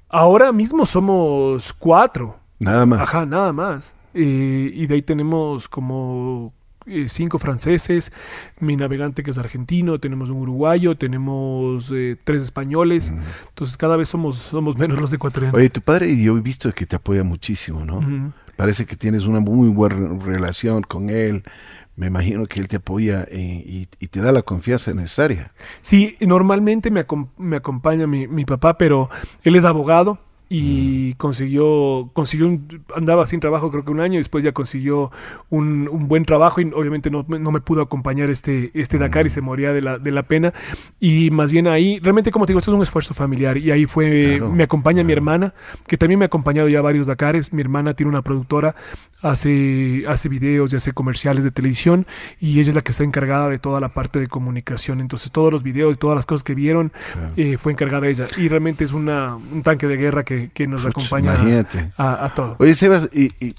Ahora 0.08 0.50
mismo 0.52 0.86
somos 0.86 1.72
cuatro. 1.72 2.36
Nada 2.58 2.84
más. 2.86 3.00
Ajá, 3.00 3.24
nada 3.26 3.52
más. 3.52 3.94
Eh, 4.12 4.70
y 4.74 4.86
de 4.86 4.94
ahí 4.94 5.02
tenemos 5.02 5.68
como 5.68 6.52
eh, 6.90 7.08
cinco 7.08 7.38
franceses, 7.38 8.12
mi 8.58 8.76
navegante 8.76 9.22
que 9.22 9.30
es 9.30 9.38
argentino, 9.38 9.98
tenemos 9.98 10.30
un 10.30 10.38
uruguayo, 10.38 10.96
tenemos 10.96 11.90
eh, 11.94 12.16
tres 12.22 12.42
españoles, 12.42 13.12
entonces 13.48 13.76
cada 13.76 13.96
vez 13.96 14.08
somos, 14.08 14.36
somos 14.36 14.76
menos 14.76 15.00
los 15.00 15.12
ecuatorianos. 15.12 15.56
Oye, 15.56 15.70
tu 15.70 15.80
padre 15.80 16.10
y 16.10 16.24
yo 16.24 16.36
he 16.36 16.40
visto 16.40 16.72
que 16.72 16.86
te 16.86 16.96
apoya 16.96 17.24
muchísimo, 17.24 17.84
¿no? 17.84 18.32
Parece 18.56 18.84
que 18.84 18.96
tienes 18.96 19.24
una 19.24 19.40
muy 19.40 19.70
buena 19.70 20.18
relación 20.22 20.82
con 20.82 21.08
él. 21.08 21.42
Me 21.96 22.06
imagino 22.06 22.46
que 22.46 22.60
él 22.60 22.68
te 22.68 22.76
apoya 22.76 23.26
eh, 23.30 23.62
y, 23.66 23.88
y 23.98 24.06
te 24.08 24.20
da 24.20 24.32
la 24.32 24.42
confianza 24.42 24.92
necesaria. 24.94 25.52
Sí, 25.82 26.16
normalmente 26.20 26.90
me, 26.90 27.06
acom- 27.06 27.28
me 27.38 27.56
acompaña 27.56 28.06
mi, 28.06 28.26
mi 28.26 28.44
papá, 28.44 28.76
pero 28.78 29.08
él 29.44 29.56
es 29.56 29.64
abogado. 29.64 30.18
Y 30.52 31.14
consiguió, 31.14 32.10
consiguió 32.12 32.48
un- 32.48 32.82
andaba 32.96 33.24
sin 33.24 33.38
trabajo 33.38 33.70
creo 33.70 33.84
que 33.84 33.92
un 33.92 34.00
año, 34.00 34.14
y 34.14 34.18
después 34.18 34.42
ya 34.42 34.50
consiguió 34.50 35.12
un, 35.48 35.88
un 35.88 36.08
buen 36.08 36.24
trabajo 36.24 36.60
y 36.60 36.64
obviamente 36.74 37.08
no, 37.08 37.24
no 37.28 37.52
me 37.52 37.60
pudo 37.60 37.82
acompañar 37.82 38.30
este, 38.30 38.72
este 38.74 38.98
Dakar 38.98 39.26
y 39.26 39.30
se 39.30 39.40
moría 39.40 39.72
de 39.72 39.80
la, 39.80 39.98
de 39.98 40.10
la 40.10 40.24
pena. 40.24 40.52
Y 40.98 41.30
más 41.30 41.52
bien 41.52 41.68
ahí, 41.68 42.00
realmente 42.00 42.32
como 42.32 42.46
te 42.46 42.52
digo, 42.52 42.58
esto 42.58 42.72
es 42.72 42.74
un 42.76 42.82
esfuerzo 42.82 43.14
familiar 43.14 43.56
y 43.58 43.70
ahí 43.70 43.86
fue, 43.86 44.36
Claro, 44.38 44.52
me 44.52 44.64
acompaña 44.64 45.04
mi 45.04 45.12
claro. 45.12 45.18
hermana, 45.18 45.54
que 45.86 45.96
también 45.96 46.18
me 46.18 46.24
ha 46.24 46.26
acompañado 46.26 46.68
ya 46.68 46.80
a 46.80 46.82
varios 46.82 47.06
Dakares. 47.06 47.52
Mi 47.52 47.60
hermana 47.62 47.94
tiene 47.94 48.10
una 48.10 48.22
productora, 48.22 48.74
hace, 49.22 50.02
hace 50.08 50.28
videos 50.28 50.72
y 50.72 50.76
hace 50.76 50.92
comerciales 50.92 51.44
de 51.44 51.50
televisión 51.52 52.06
y 52.40 52.58
ella 52.58 52.70
es 52.70 52.74
la 52.74 52.80
que 52.80 52.90
está 52.92 53.04
encargada 53.04 53.48
de 53.48 53.58
toda 53.58 53.80
la 53.80 53.90
parte 53.90 54.18
de 54.18 54.26
comunicación. 54.26 55.00
Entonces 55.00 55.30
todos 55.30 55.52
los 55.52 55.62
videos 55.62 55.94
y 55.94 55.98
todas 55.98 56.16
las 56.16 56.26
cosas 56.26 56.42
que 56.42 56.54
vieron 56.54 56.92
Claro. 57.12 57.34
eh, 57.36 57.56
fue 57.56 57.72
encargada 57.72 58.08
ella. 58.08 58.26
Y 58.36 58.48
realmente 58.48 58.82
es 58.84 58.92
una, 58.92 59.36
un 59.36 59.62
tanque 59.62 59.86
de 59.86 59.96
guerra 59.96 60.24
que, 60.24 60.39
que 60.48 60.66
nos 60.66 60.82
Puch, 60.82 60.90
acompaña 60.90 61.34
a, 61.96 62.24
a 62.24 62.34
todo. 62.34 62.56
Oye, 62.58 62.74
Sebas, 62.74 63.10
y, 63.12 63.32
y 63.44 63.54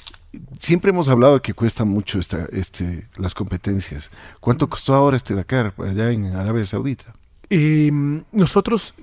siempre 0.60 0.92
hemos 0.92 1.10
hablado 1.10 1.36
de 1.36 1.42
que 1.42 1.54
cuesta 1.54 1.86
mucho 1.86 2.20
esta, 2.20 2.46
este, 2.52 3.08
las 3.18 3.34
competencias. 3.34 4.12
¿Cuánto 4.40 4.70
costó 4.70 4.94
ahora 4.94 5.18
este 5.18 5.36
Dakar 5.36 5.74
allá 5.78 6.12
en 6.12 6.34
Arabia 6.34 6.66
Saudita? 6.66 7.14
Eh, 7.50 7.92
nosotros, 8.32 8.94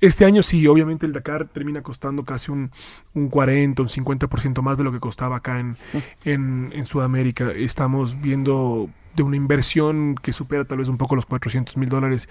este 0.00 0.24
año 0.24 0.42
sí, 0.42 0.66
obviamente 0.66 1.06
el 1.06 1.12
Dakar 1.12 1.46
termina 1.48 1.82
costando 1.82 2.24
casi 2.24 2.50
un, 2.50 2.70
un 3.14 3.28
40, 3.28 3.82
un 3.82 3.88
50% 3.88 4.62
más 4.62 4.78
de 4.78 4.84
lo 4.84 4.92
que 4.92 5.00
costaba 5.00 5.36
acá 5.36 5.60
en, 5.60 5.76
en, 6.24 6.70
en 6.74 6.84
Sudamérica. 6.84 7.50
Estamos 7.52 8.20
viendo 8.20 8.88
de 9.14 9.22
una 9.24 9.36
inversión 9.36 10.14
que 10.14 10.32
supera 10.32 10.64
tal 10.64 10.78
vez 10.78 10.88
un 10.88 10.96
poco 10.96 11.16
los 11.16 11.26
400 11.26 11.76
mil 11.76 11.88
dólares. 11.88 12.28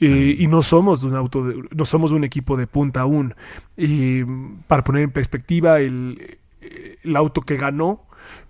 Eh, 0.00 0.36
y 0.38 0.46
no 0.46 0.62
somos 0.62 1.02
de 1.02 1.08
un 1.08 1.14
auto 1.16 1.44
de- 1.44 1.62
no 1.70 1.84
somos 1.84 2.10
de 2.10 2.16
un 2.16 2.24
equipo 2.24 2.56
de 2.56 2.66
punta 2.66 3.02
aún. 3.02 3.34
Y 3.76 4.24
para 4.66 4.82
poner 4.84 5.02
en 5.02 5.10
perspectiva 5.10 5.80
el, 5.80 6.38
el 7.02 7.16
auto 7.16 7.42
que 7.42 7.56
ganó 7.56 8.03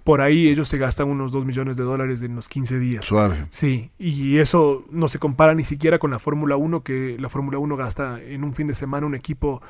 por 0.05 0.21
ahí 0.21 0.49
ellos 0.49 0.69
se 0.69 0.79
gastan 0.79 1.09
unos 1.09 1.33
2 1.33 1.47
millones 1.47 1.77
de 1.77 1.83
dólares 1.83 2.23
en 2.23 2.37
los 2.37 2.49
15 2.49 2.79
días 2.79 3.05
Suave. 3.05 3.47
Sí, 3.49 3.91
y 3.99 4.39
eso 4.39 4.85
no 4.91 5.09
se 5.09 5.19
compara 5.19 5.55
ni 5.55 5.65
siquiera 5.65 5.99
con 5.99 6.11
la 6.11 6.19
Fórmula 6.19 6.57
1, 6.57 6.83
que 6.83 7.17
la 7.19 7.29
Fórmula 7.31 7.59
1 7.59 7.77
gasta 7.77 8.23
en 8.23 8.45
un 8.45 8.55
fin 8.55 8.67
de 8.67 8.75
semana 8.75 9.07
un 9.07 9.15
equipo 9.15 9.63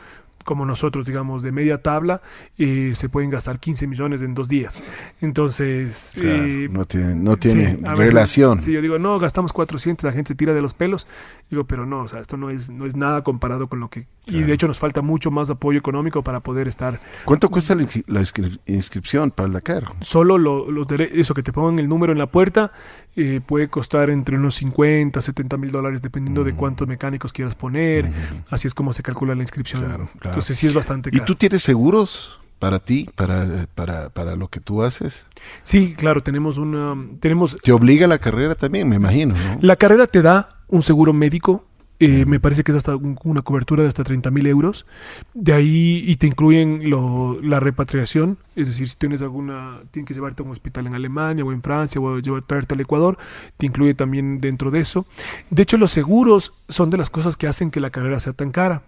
como 0.45 0.65
nosotros, 0.67 1.05
digamos, 1.07 1.43
de 1.43 1.51
media 1.53 1.83
tabla, 1.83 2.23
eh, 2.59 2.93
se 2.95 3.09
pueden 3.09 3.31
gastar 3.31 3.59
15 3.59 3.87
millones 3.87 4.23
en 4.23 4.35
dos 4.35 4.49
días. 4.49 4.79
Entonces, 5.21 6.13
Claro, 6.15 6.45
eh, 6.45 6.69
no 6.71 6.85
tiene, 6.85 7.17
no 7.17 7.37
tiene 7.37 7.77
sí, 7.77 7.83
a 7.85 7.91
veces- 7.93 8.07
relación. 8.09 8.61
Sí, 8.61 8.73
yo 8.73 8.81
digo, 8.83 8.99
no, 8.99 9.19
gastamos 9.19 9.53
400, 9.53 10.05
la 10.05 10.13
gente 10.13 10.29
se 10.29 10.35
tira 10.35 10.55
de 10.55 10.63
los 10.63 10.75
pelos. 10.75 11.07
Digo, 11.51 11.65
pero 11.65 11.87
no, 11.87 12.01
o 12.03 12.09
sea, 12.09 12.21
esto 12.21 12.37
no 12.37 12.51
es, 12.51 12.71
no 12.71 12.87
es 12.87 12.95
nada 12.97 13.23
comparado 13.23 13.67
con 13.69 13.81
lo 13.81 13.89
que... 13.89 14.07
Y 14.27 14.43
de 14.43 14.53
hecho 14.55 14.67
nos 14.67 14.79
falta 14.79 15.03
mucho 15.03 15.31
más 15.31 15.51
apoyo 15.51 15.79
económico 15.79 16.23
para 16.23 16.41
poder 16.41 16.67
estar 16.67 16.99
¿Cuánto 17.27 17.51
cuesta 17.51 17.75
la, 17.75 17.83
la 18.07 18.21
inscri- 18.21 18.59
inscripción 18.67 19.31
para 19.31 19.47
el 19.49 19.53
Dakar? 19.53 19.85
solo 20.01 20.39
lo- 20.39 20.71
los 20.71 20.87
eso 20.91 21.35
que 21.35 21.43
te 21.43 21.53
pongan 21.53 21.79
el 21.79 21.89
número 21.89 22.13
en 22.13 22.19
la 22.19 22.27
puerta 22.27 22.73
eh, 23.17 23.41
puede 23.45 23.69
costar 23.69 24.09
entre 24.11 24.37
unos 24.39 24.55
50 24.57 25.21
70 25.21 25.57
mil 25.59 25.71
dólares 25.71 26.01
dependiendo 26.03 26.43
de 26.45 26.55
cuántos 26.55 26.87
mecánicos 26.89 27.33
quieras 27.33 27.55
poner 27.55 28.11
así 28.51 28.67
es 28.69 28.75
como 28.75 28.93
se 28.93 29.03
calcula 29.03 29.35
la 29.35 29.43
inscripción 29.43 29.85
Claro, 29.85 30.09
claro. 30.19 30.34
Entonces 30.35 30.59
sí 30.59 30.66
es 30.66 30.75
bastante 30.75 31.11
¿Y 31.11 31.18
caro 31.18 31.25
tú 31.25 31.35
tienes 31.35 31.62
seguros 31.62 32.40
para 32.59 32.79
ti, 32.79 33.09
para, 33.14 33.66
para, 33.75 34.11
para 34.11 34.37
lo 34.37 34.49
que 34.49 34.61
tú 34.61 34.83
haces? 34.83 35.27
sí 35.62 35.94
claro 35.97 36.23
tenemos 36.23 36.57
una 36.59 36.97
tenemos 37.20 37.57
¿Te 37.62 37.73
obliga 37.73 38.07
la 38.07 38.18
carrera 38.18 38.55
también, 38.55 38.88
me 38.88 38.97
imagino, 38.97 39.35
no? 39.35 39.59
la 39.61 39.77
carrera 39.77 40.07
te 40.07 40.23
da 40.23 40.49
un 40.68 40.83
seguro 40.83 41.12
médico 41.12 41.66
eh, 42.01 42.27
me 42.27 42.40
parece 42.40 42.64
que 42.64 42.73
es 42.73 42.77
hasta 42.77 42.97
un- 42.97 43.16
una 43.23 43.40
cobertura 43.42 43.83
de 43.85 43.88
hasta 43.88 44.03
30 44.03 44.31
mil 44.33 44.47
euros. 44.49 44.85
De 45.33 45.53
ahí 45.53 46.03
y 46.05 46.16
te 46.16 46.27
incluyen 46.27 46.90
lo- 46.90 47.38
la 47.40 47.61
repatriación, 47.61 48.37
es 48.57 48.66
decir, 48.66 48.88
si 48.88 48.97
tienes 48.97 49.23
alguna, 49.23 49.81
tienes 49.92 50.09
que 50.09 50.12
llevarte 50.14 50.42
a 50.42 50.44
un 50.47 50.51
hospital 50.51 50.88
en 50.88 50.97
Alemania 50.97 51.44
o 51.44 51.53
en 51.53 51.62
Francia 51.62 52.01
o 52.01 52.18
llevar, 52.18 52.42
traerte 52.42 52.75
al 52.75 52.81
Ecuador, 52.81 53.16
te 53.57 53.66
incluye 53.66 53.94
también 53.94 54.40
dentro 54.40 54.73
de 54.73 54.81
eso. 54.81 55.07
De 55.51 55.62
hecho, 55.62 55.77
los 55.77 55.92
seguros 55.92 56.53
son 56.68 56.90
de 56.90 56.97
las 56.97 57.11
cosas 57.11 57.37
que 57.37 57.47
hacen 57.47 57.70
que 57.70 57.79
la 57.79 57.90
carrera 57.90 58.18
sea 58.18 58.33
tan 58.33 58.51
cara, 58.51 58.83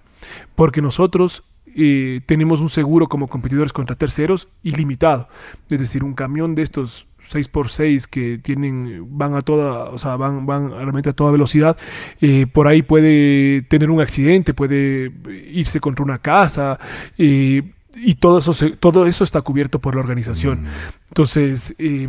porque 0.55 0.83
nosotros 0.83 1.43
eh, 1.79 2.21
tenemos 2.27 2.61
un 2.61 2.71
seguro 2.71 3.07
como 3.07 3.29
competidores 3.29 3.73
contra 3.73 3.97
terceros 3.97 4.49
ilimitado, 4.63 5.29
es 5.69 5.79
decir, 5.81 6.03
un 6.05 6.15
camión 6.15 6.55
de 6.55 6.63
estos 6.63 7.07
6x6 7.31 8.07
que 8.07 8.39
tienen 8.39 9.05
van 9.19 9.35
a 9.35 9.41
toda 9.43 9.91
o 9.91 9.99
sea 9.99 10.15
van 10.17 10.47
van 10.47 10.71
realmente 10.71 11.11
a 11.11 11.13
toda 11.13 11.33
velocidad 11.33 11.77
eh, 12.21 12.47
por 12.47 12.69
ahí 12.69 12.83
puede 12.83 13.63
tener 13.63 13.91
un 13.91 14.01
accidente 14.01 14.55
puede 14.55 15.11
irse 15.53 15.81
contra 15.81 16.05
una 16.05 16.19
casa 16.19 16.79
eh, 17.19 17.73
y 17.97 18.15
todo 18.15 18.39
eso 18.39 18.53
se- 18.53 18.71
todo 18.77 19.07
eso 19.07 19.25
está 19.25 19.41
cubierto 19.43 19.81
por 19.81 19.95
la 19.97 20.03
organización. 20.03 20.67
Entonces 21.09 21.75
eh, 21.81 22.09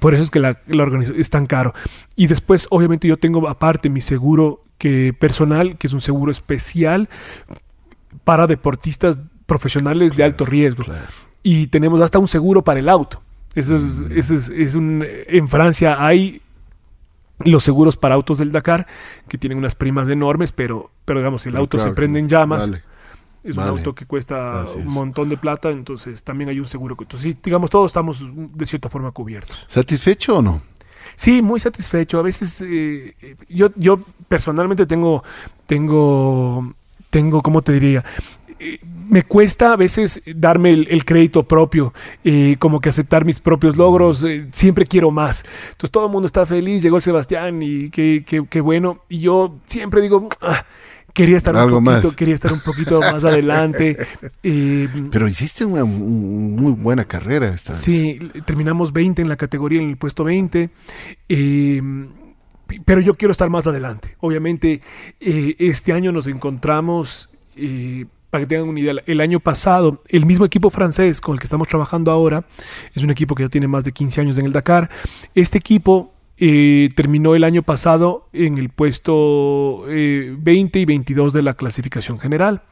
por 0.00 0.14
eso 0.14 0.24
es 0.24 0.30
que 0.30 0.40
la, 0.40 0.58
la 0.66 0.82
organiza- 0.84 1.14
es 1.16 1.30
tan 1.30 1.46
caro. 1.46 1.72
Y 2.16 2.26
después, 2.26 2.66
obviamente, 2.70 3.06
yo 3.08 3.16
tengo 3.18 3.48
aparte 3.48 3.88
mi 3.88 4.00
seguro 4.00 4.62
que 4.78 5.14
personal, 5.18 5.76
que 5.76 5.88
es 5.88 5.92
un 5.92 6.00
seguro 6.00 6.32
especial 6.32 7.08
para 8.24 8.46
deportistas 8.46 9.20
profesionales 9.46 10.16
de 10.16 10.24
alto 10.24 10.46
riesgo. 10.46 10.84
Claro. 10.84 11.04
Y 11.42 11.66
tenemos 11.68 12.00
hasta 12.00 12.18
un 12.18 12.28
seguro 12.28 12.62
para 12.62 12.80
el 12.80 12.88
auto. 12.88 13.22
Eso 13.54 13.76
es, 13.76 14.02
eso 14.10 14.34
es, 14.34 14.48
es 14.50 14.74
un, 14.74 15.04
en 15.04 15.48
Francia 15.48 16.04
hay 16.04 16.42
los 17.44 17.64
seguros 17.64 17.96
para 17.96 18.14
autos 18.14 18.38
del 18.38 18.52
Dakar 18.52 18.86
que 19.28 19.38
tienen 19.38 19.58
unas 19.58 19.74
primas 19.74 20.08
enormes, 20.08 20.52
pero, 20.52 20.90
pero 21.04 21.20
digamos, 21.20 21.46
el 21.46 21.52
Pero 21.52 21.62
auto 21.62 21.78
claro 21.78 21.90
se 21.90 21.94
prende 21.94 22.18
en 22.18 22.28
llamas, 22.28 22.68
vale. 22.68 22.82
es 23.44 23.56
vale. 23.56 23.70
un 23.70 23.78
auto 23.78 23.94
que 23.94 24.06
cuesta 24.06 24.64
un 24.76 24.92
montón 24.92 25.28
de 25.28 25.36
plata, 25.36 25.70
entonces 25.70 26.22
también 26.24 26.50
hay 26.50 26.58
un 26.58 26.66
seguro. 26.66 26.96
Entonces, 26.98 27.36
digamos, 27.42 27.70
todos 27.70 27.90
estamos 27.90 28.28
de 28.34 28.66
cierta 28.66 28.88
forma 28.88 29.10
cubiertos. 29.12 29.64
¿Satisfecho 29.66 30.38
o 30.38 30.42
no? 30.42 30.62
Sí, 31.18 31.42
muy 31.42 31.58
satisfecho. 31.58 32.20
A 32.20 32.22
veces 32.22 32.62
eh, 32.64 33.12
yo, 33.48 33.70
yo 33.74 33.98
personalmente 34.28 34.86
tengo, 34.86 35.24
tengo, 35.66 36.72
tengo, 37.10 37.42
¿cómo 37.42 37.60
te 37.60 37.72
diría? 37.72 38.04
Eh, 38.60 38.78
me 39.08 39.24
cuesta 39.24 39.72
a 39.72 39.76
veces 39.76 40.22
darme 40.36 40.70
el, 40.70 41.04
crédito 41.04 41.42
propio, 41.42 41.92
eh, 42.22 42.54
como 42.60 42.78
que 42.80 42.90
aceptar 42.90 43.24
mis 43.24 43.40
propios 43.40 43.76
logros. 43.76 44.22
eh, 44.22 44.46
siempre 44.52 44.86
quiero 44.86 45.10
más. 45.10 45.44
Entonces 45.70 45.90
todo 45.90 46.06
el 46.06 46.12
mundo 46.12 46.26
está 46.26 46.46
feliz, 46.46 46.84
llegó 46.84 46.98
el 46.98 47.02
Sebastián 47.02 47.62
y 47.62 47.90
qué, 47.90 48.22
qué, 48.24 48.44
qué 48.48 48.60
bueno. 48.60 49.00
Y 49.08 49.18
yo 49.18 49.56
siempre 49.66 50.00
digo, 50.00 50.28
"Ah, 50.40 50.64
quería 51.18 51.36
estar 51.36 51.56
Algo 51.56 51.78
un 51.78 51.84
poquito, 51.84 52.08
más. 52.08 52.16
quería 52.16 52.34
estar 52.34 52.52
un 52.52 52.60
poquito 52.60 53.00
más 53.00 53.24
adelante. 53.24 53.96
Eh, 54.42 54.88
Pero 55.10 55.26
hiciste 55.28 55.64
una 55.64 55.84
un- 55.84 56.56
muy 56.56 56.72
buena 56.72 57.04
carrera 57.04 57.48
esta 57.48 57.72
vez. 57.72 57.80
Sí, 57.82 58.18
terminamos 58.46 58.92
20 58.92 59.20
en 59.22 59.28
la 59.28 59.36
categoría, 59.36 59.80
en 59.82 59.90
el 59.90 59.96
puesto 59.96 60.24
20. 60.24 60.70
eh, 61.28 61.82
pi- 62.66 62.80
pero 62.84 63.00
yo 63.00 63.14
quiero 63.14 63.32
estar 63.32 63.50
más 63.50 63.66
adelante. 63.66 64.16
Obviamente, 64.20 64.80
eh, 65.20 65.56
este 65.58 65.92
año 65.92 66.12
nos 66.12 66.26
encontramos, 66.26 67.30
eh, 67.56 68.06
para 68.30 68.42
que 68.44 68.48
tengan 68.48 68.68
una 68.68 68.80
idea, 68.80 68.94
el 69.06 69.20
año 69.20 69.40
pasado, 69.40 70.02
el 70.08 70.26
mismo 70.26 70.44
equipo 70.44 70.70
francés 70.70 71.20
con 71.20 71.34
el 71.34 71.40
que 71.40 71.44
estamos 71.46 71.66
trabajando 71.68 72.10
ahora, 72.12 72.44
es 72.94 73.02
un 73.02 73.10
equipo 73.10 73.34
que 73.34 73.42
ya 73.44 73.48
tiene 73.48 73.68
más 73.68 73.84
de 73.84 73.92
15 73.92 74.20
años 74.20 74.38
en 74.38 74.44
el 74.46 74.52
Dakar. 74.52 74.88
Este 75.34 75.58
equipo 75.58 76.12
eh, 76.40 76.88
terminó 76.94 77.34
el 77.34 77.44
año 77.44 77.62
pasado 77.62 78.28
en 78.32 78.58
el 78.58 78.68
puesto 78.68 79.84
eh, 79.88 80.34
20 80.38 80.78
y 80.78 80.84
22 80.84 81.32
de 81.32 81.42
la 81.42 81.54
clasificación 81.54 82.18
general. 82.18 82.62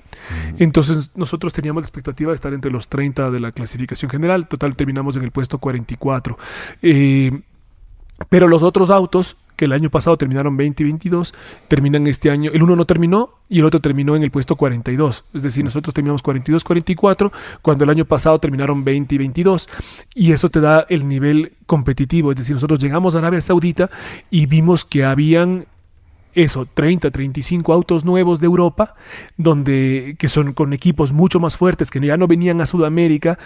Entonces 0.59 1.11
nosotros 1.15 1.53
teníamos 1.53 1.83
la 1.83 1.87
expectativa 1.87 2.31
de 2.31 2.37
estar 2.37 2.53
entre 2.53 2.71
los 2.71 2.89
30 2.89 3.31
de 3.31 3.41
la 3.41 3.53
clasificación 3.53 4.11
general. 4.11 4.49
Total 4.49 4.77
terminamos 4.77 5.17
en 5.17 5.25
el 5.25 5.31
puesto 5.31 5.59
44. 5.59 6.39
Eh, 6.83 7.43
pero 8.29 8.49
los 8.49 8.63
otros 8.63 8.91
autos, 8.91 9.37
que 9.57 9.65
el 9.65 9.73
año 9.73 9.91
pasado 9.91 10.17
terminaron 10.17 10.57
20 10.57 10.83
y 10.83 10.87
22, 10.87 11.35
terminan 11.69 12.07
este 12.07 12.31
año. 12.31 12.51
El 12.53 12.63
uno 12.63 12.77
no 12.77 12.85
terminó 12.85 13.31
y 13.49 13.61
el 13.61 13.65
otro 13.65 13.81
terminó 13.81 14.15
en 14.15 14.23
el 14.23 14.31
puesto 14.31 14.57
42. 14.57 15.25
Es 15.35 15.43
decir, 15.43 15.65
nosotros 15.65 15.95
terminamos 15.95 16.23
42, 16.23 16.63
44, 16.63 17.33
cuando 17.63 17.85
el 17.85 17.91
año 17.91 18.05
pasado 18.05 18.39
terminaron 18.39 18.85
20 18.85 19.15
y 19.15 19.19
22. 19.19 19.69
Y 20.15 20.33
eso 20.33 20.49
te 20.51 20.61
da 20.61 20.87
el 20.89 21.09
nivel 21.09 21.53
competitivo. 21.67 22.31
Es 22.31 22.37
decir, 22.37 22.55
nosotros 22.55 22.79
llegamos 22.79 23.15
a 23.15 23.19
Arabia 23.19 23.41
Saudita 23.41 23.91
y 24.31 24.47
vimos 24.47 24.85
que 24.85 25.05
habían 25.05 25.67
eso, 26.35 26.67
30, 26.67 27.11
35 27.11 27.73
autos 27.73 28.05
nuevos 28.05 28.41
de 28.41 28.47
Europa, 28.47 28.93
donde, 29.39 30.17
que 30.19 30.29
son 30.29 30.53
con 30.53 30.75
equipos 30.75 31.13
mucho 31.13 31.41
más 31.41 31.57
fuertes, 31.57 31.91
que 31.91 31.99
ya 31.99 32.19
no 32.19 32.27
venían 32.27 32.61
a 32.61 32.67
Sudamérica 32.67 33.39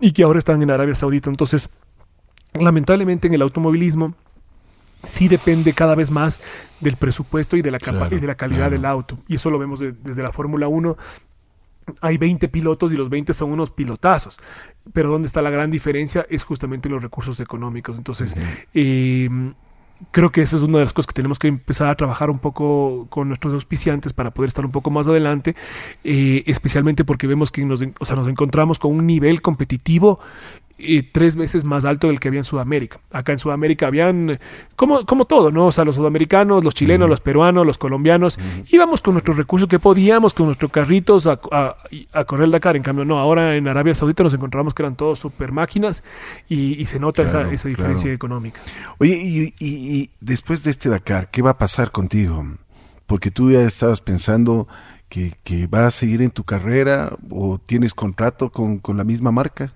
y 0.00 0.12
que 0.12 0.22
ahora 0.22 0.38
están 0.38 0.62
en 0.62 0.70
Arabia 0.70 0.94
Saudita. 0.94 1.28
Entonces, 1.28 1.70
lamentablemente 2.54 3.26
en 3.26 3.34
el 3.34 3.42
automovilismo 3.42 4.14
sí 5.04 5.28
depende 5.28 5.72
cada 5.72 5.94
vez 5.94 6.10
más 6.10 6.40
del 6.80 6.96
presupuesto 6.96 7.56
y 7.56 7.62
de 7.62 7.70
la, 7.70 7.78
Claro, 7.78 8.14
y 8.14 8.18
de 8.20 8.26
la 8.26 8.34
calidad 8.36 8.58
claro. 8.68 8.72
del 8.76 8.84
auto. 8.84 9.18
Y 9.28 9.36
eso 9.36 9.50
lo 9.50 9.58
vemos 9.58 9.80
de- 9.80 9.92
desde 9.92 10.22
la 10.22 10.32
Fórmula 10.32 10.68
1. 10.68 10.96
Hay 12.02 12.18
20 12.18 12.48
pilotos 12.48 12.92
y 12.92 12.96
los 12.96 13.08
20 13.08 13.32
son 13.32 13.50
unos 13.52 13.70
pilotazos. 13.70 14.38
Pero 14.92 15.10
donde 15.10 15.26
está 15.26 15.40
la 15.40 15.50
gran 15.50 15.70
diferencia 15.70 16.26
es 16.28 16.44
justamente 16.44 16.88
los 16.88 17.02
recursos 17.02 17.40
económicos. 17.40 17.96
Entonces, 17.96 18.36
eh, 18.74 19.28
creo 20.10 20.30
que 20.30 20.42
esa 20.42 20.56
es 20.58 20.62
una 20.62 20.78
de 20.78 20.84
las 20.84 20.92
cosas 20.92 21.06
que 21.06 21.14
tenemos 21.14 21.38
que 21.38 21.48
empezar 21.48 21.88
a 21.88 21.94
trabajar 21.96 22.28
un 22.30 22.38
poco 22.40 23.06
con 23.08 23.28
nuestros 23.28 23.54
auspiciantes 23.54 24.12
para 24.12 24.30
poder 24.32 24.48
estar 24.48 24.64
un 24.66 24.70
poco 24.70 24.90
más 24.90 25.08
adelante, 25.08 25.56
eh, 26.04 26.42
especialmente 26.46 27.04
porque 27.04 27.26
vemos 27.26 27.50
que 27.50 27.64
nos, 27.64 27.82
o 27.98 28.04
sea, 28.04 28.16
nos 28.16 28.28
encontramos 28.28 28.78
con 28.78 28.92
un 28.94 29.06
nivel 29.06 29.40
competitivo 29.40 30.20
eh, 30.78 31.02
tres 31.10 31.36
veces 31.36 31.64
más 31.64 31.84
alto 31.84 32.06
del 32.06 32.20
que 32.20 32.28
había 32.28 32.40
en 32.40 32.44
Sudamérica. 32.44 33.00
Acá 33.10 33.32
en 33.32 33.38
Sudamérica 33.38 33.86
habían, 33.88 34.30
eh, 34.30 34.38
como, 34.76 35.04
como 35.04 35.24
todo, 35.24 35.50
¿no? 35.50 35.66
O 35.66 35.72
sea, 35.72 35.84
los 35.84 35.96
sudamericanos, 35.96 36.62
los 36.64 36.74
chilenos, 36.74 37.08
los 37.08 37.20
peruanos, 37.20 37.66
los 37.66 37.78
colombianos, 37.78 38.38
íbamos 38.70 39.00
con 39.00 39.14
nuestros 39.14 39.36
recursos 39.36 39.68
que 39.68 39.78
podíamos, 39.78 40.34
con 40.34 40.46
nuestros 40.46 40.70
carritos 40.70 41.26
a, 41.26 41.40
a- 41.50 41.76
a 42.12 42.24
correr 42.24 42.44
el 42.46 42.50
Dakar. 42.52 42.76
En 42.76 42.82
cambio, 42.82 43.04
no, 43.04 43.18
ahora 43.18 43.56
en 43.56 43.66
Arabia 43.68 43.94
Saudita 43.94 44.22
nos 44.22 44.34
encontramos 44.34 44.74
que 44.74 44.82
eran 44.82 44.94
todos 44.96 45.18
super 45.18 45.52
máquinas 45.52 46.04
y, 46.48 46.80
y 46.80 46.86
se 46.86 46.98
nota 47.00 47.22
esa, 47.22 47.50
esa 47.50 47.68
diferencia 47.68 48.04
claro. 48.04 48.14
económica. 48.14 48.60
Oye, 48.98 49.16
y, 49.16 49.54
y- 49.58 49.98
y 49.98 50.10
después 50.20 50.62
de 50.64 50.70
este 50.70 50.88
Dakar, 50.88 51.30
¿qué 51.30 51.42
va 51.42 51.50
a 51.50 51.58
pasar 51.58 51.90
contigo? 51.90 52.46
Porque 53.06 53.30
tú 53.30 53.50
ya 53.50 53.62
estabas 53.62 54.00
pensando 54.00 54.68
que, 55.08 55.32
que 55.42 55.66
vas 55.66 55.82
a 55.84 55.90
seguir 55.90 56.20
en 56.22 56.30
tu 56.30 56.44
carrera 56.44 57.10
o 57.30 57.58
tienes 57.58 57.94
contrato 57.94 58.50
con, 58.52 58.78
con 58.78 58.96
la 58.98 59.04
misma 59.04 59.32
marca. 59.32 59.72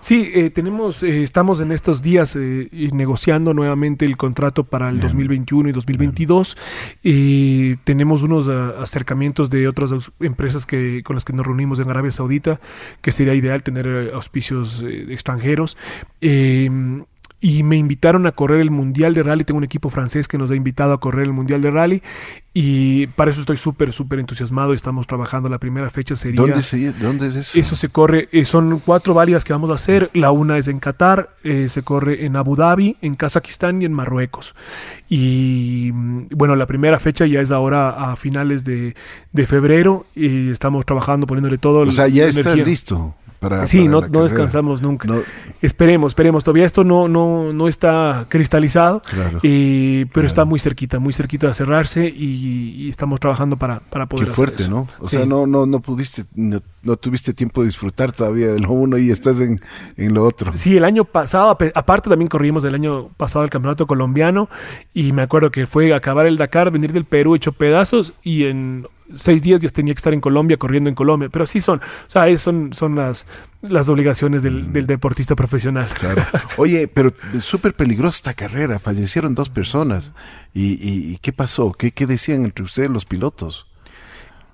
Sí, 0.00 0.30
eh, 0.34 0.50
tenemos, 0.50 1.02
eh, 1.02 1.22
estamos 1.22 1.60
en 1.60 1.72
estos 1.72 2.02
días 2.02 2.36
eh, 2.36 2.68
y 2.70 2.88
negociando 2.92 3.54
nuevamente 3.54 4.04
el 4.04 4.16
contrato 4.16 4.64
para 4.64 4.88
el 4.88 5.00
2021 5.00 5.68
y 5.68 5.72
2022. 5.72 6.56
Eh, 7.02 7.76
tenemos 7.84 8.22
unos 8.22 8.48
ah, 8.48 8.74
acercamientos 8.80 9.50
de 9.50 9.68
otras 9.68 9.92
empresas 10.20 10.66
que 10.66 11.02
con 11.04 11.16
las 11.16 11.24
que 11.24 11.32
nos 11.32 11.46
reunimos 11.46 11.78
en 11.78 11.90
Arabia 11.90 12.12
Saudita, 12.12 12.60
que 13.00 13.12
sería 13.12 13.34
ideal 13.34 13.62
tener 13.62 13.86
eh, 13.86 14.10
auspicios 14.12 14.84
extranjeros. 15.08 15.76
Y 17.46 17.62
me 17.62 17.76
invitaron 17.76 18.26
a 18.26 18.32
correr 18.32 18.62
el 18.62 18.70
Mundial 18.70 19.12
de 19.12 19.22
Rally. 19.22 19.44
Tengo 19.44 19.58
un 19.58 19.64
equipo 19.64 19.90
francés 19.90 20.28
que 20.28 20.38
nos 20.38 20.50
ha 20.50 20.54
invitado 20.54 20.94
a 20.94 20.98
correr 20.98 21.26
el 21.26 21.34
Mundial 21.34 21.60
de 21.60 21.70
Rally 21.70 22.02
y 22.54 23.06
para 23.08 23.32
eso 23.32 23.40
estoy 23.40 23.58
súper, 23.58 23.92
súper 23.92 24.18
entusiasmado. 24.18 24.72
Estamos 24.72 25.06
trabajando. 25.06 25.50
La 25.50 25.58
primera 25.58 25.90
fecha 25.90 26.14
sería... 26.14 26.40
¿Dónde, 26.40 26.62
se- 26.62 26.94
¿Dónde 26.94 27.26
es 27.26 27.36
eso? 27.36 27.58
Eso 27.58 27.76
se 27.76 27.90
corre, 27.90 28.30
eh, 28.32 28.46
son 28.46 28.78
cuatro 28.78 29.12
válidas 29.12 29.44
que 29.44 29.52
vamos 29.52 29.68
a 29.70 29.74
hacer. 29.74 30.08
La 30.14 30.30
una 30.30 30.56
es 30.56 30.68
en 30.68 30.78
Qatar, 30.78 31.28
eh, 31.44 31.66
se 31.68 31.82
corre 31.82 32.24
en 32.24 32.36
Abu 32.36 32.56
Dhabi, 32.56 32.96
en 33.02 33.14
Kazajistán 33.14 33.82
y 33.82 33.84
en 33.84 33.92
Marruecos. 33.92 34.54
Y 35.10 35.90
mm, 35.92 36.26
bueno, 36.34 36.56
la 36.56 36.64
primera 36.66 36.98
fecha 36.98 37.26
ya 37.26 37.42
es 37.42 37.52
ahora 37.52 37.90
a 38.10 38.16
finales 38.16 38.64
de, 38.64 38.94
de 39.32 39.46
febrero 39.46 40.06
y 40.14 40.48
estamos 40.50 40.86
trabajando, 40.86 41.26
poniéndole 41.26 41.58
todo. 41.58 41.80
o 41.80 41.92
sea, 41.92 42.08
ya 42.08 42.22
la 42.22 42.28
estás 42.30 42.46
energía. 42.46 42.64
listo 42.64 43.14
para. 43.48 43.66
Sí, 43.66 43.78
para 43.80 43.90
no, 43.90 44.00
no 44.08 44.22
descansamos 44.24 44.82
nunca. 44.82 45.06
No, 45.08 45.16
Esperemos, 45.62 46.10
esperemos. 46.10 46.44
Todavía 46.44 46.64
esto 46.64 46.84
no, 46.84 47.08
no, 47.08 47.52
no 47.52 47.68
está 47.68 48.26
cristalizado, 48.28 49.00
Claro. 49.02 49.40
eh, 49.42 50.02
pero 50.08 50.12
Claro. 50.12 50.26
está 50.26 50.44
muy 50.44 50.58
cerquita, 50.58 50.98
muy 50.98 51.12
cerquita 51.12 51.46
de 51.46 51.54
cerrarse 51.54 52.06
y, 52.08 52.74
y 52.84 52.88
estamos 52.88 53.20
trabajando 53.20 53.56
para, 53.56 53.80
para 53.80 54.06
poder 54.06 54.26
Qué 54.26 54.32
hacer 54.32 54.36
fuerte, 54.36 54.62
eso. 54.64 54.70
¿no? 54.70 54.88
O 55.00 55.06
Sí. 55.08 55.16
sea, 55.16 55.26
no, 55.26 55.46
no, 55.46 55.66
no 55.66 55.80
pudiste, 55.80 56.24
no, 56.34 56.60
no 56.82 56.96
tuviste 56.96 57.32
tiempo 57.32 57.60
de 57.62 57.68
disfrutar 57.68 58.12
todavía 58.12 58.48
de 58.48 58.58
lo 58.60 58.70
uno 58.72 58.98
y 58.98 59.10
estás 59.10 59.40
en, 59.40 59.60
en 59.96 60.14
lo 60.14 60.24
otro. 60.24 60.56
Sí, 60.56 60.76
el 60.76 60.84
año 60.84 61.04
pasado, 61.04 61.50
aparte 61.74 62.10
también 62.10 62.28
corrimos 62.28 62.64
el 62.64 62.74
año 62.74 63.08
pasado 63.16 63.44
el 63.44 63.50
campeonato 63.50 63.86
colombiano 63.86 64.48
y 64.92 65.12
me 65.12 65.22
acuerdo 65.22 65.50
que 65.50 65.66
fue 65.66 65.94
acabar 65.94 66.26
el 66.26 66.36
Dakar, 66.36 66.70
venir 66.70 66.92
del 66.92 67.04
Perú 67.04 67.34
hecho 67.34 67.52
pedazos 67.52 68.12
y 68.22 68.44
en 68.44 68.86
seis 69.14 69.42
días 69.42 69.60
ya 69.60 69.68
tenía 69.68 69.92
que 69.94 69.98
estar 69.98 70.14
en 70.14 70.20
Colombia, 70.20 70.56
corriendo 70.56 70.88
en 70.88 70.94
Colombia. 70.96 71.28
Pero 71.32 71.46
sí 71.46 71.60
son, 71.60 71.78
o 71.80 72.08
sea, 72.10 72.28
es- 72.28 72.40
son, 72.40 72.72
son 72.72 72.94
las, 72.96 73.26
las 73.62 73.88
obligaciones 73.88 74.42
del, 74.42 74.72
del 74.72 74.86
deportista 74.86 75.34
profesional. 75.36 75.88
Claro. 75.98 76.24
Oye, 76.56 76.88
pero 76.88 77.10
súper 77.40 77.74
peligrosa 77.74 78.16
esta 78.16 78.34
carrera. 78.34 78.78
Fallecieron 78.78 79.34
dos 79.34 79.50
personas. 79.50 80.12
¿Y, 80.52 80.72
y- 80.74 81.14
y 81.14 81.18
qué 81.18 81.32
pasó? 81.32 81.72
¿Qué, 81.72 81.92
¿Qué 81.92 82.06
decían 82.06 82.44
entre 82.44 82.64
ustedes 82.64 82.90
los 82.90 83.04
pilotos? 83.04 83.66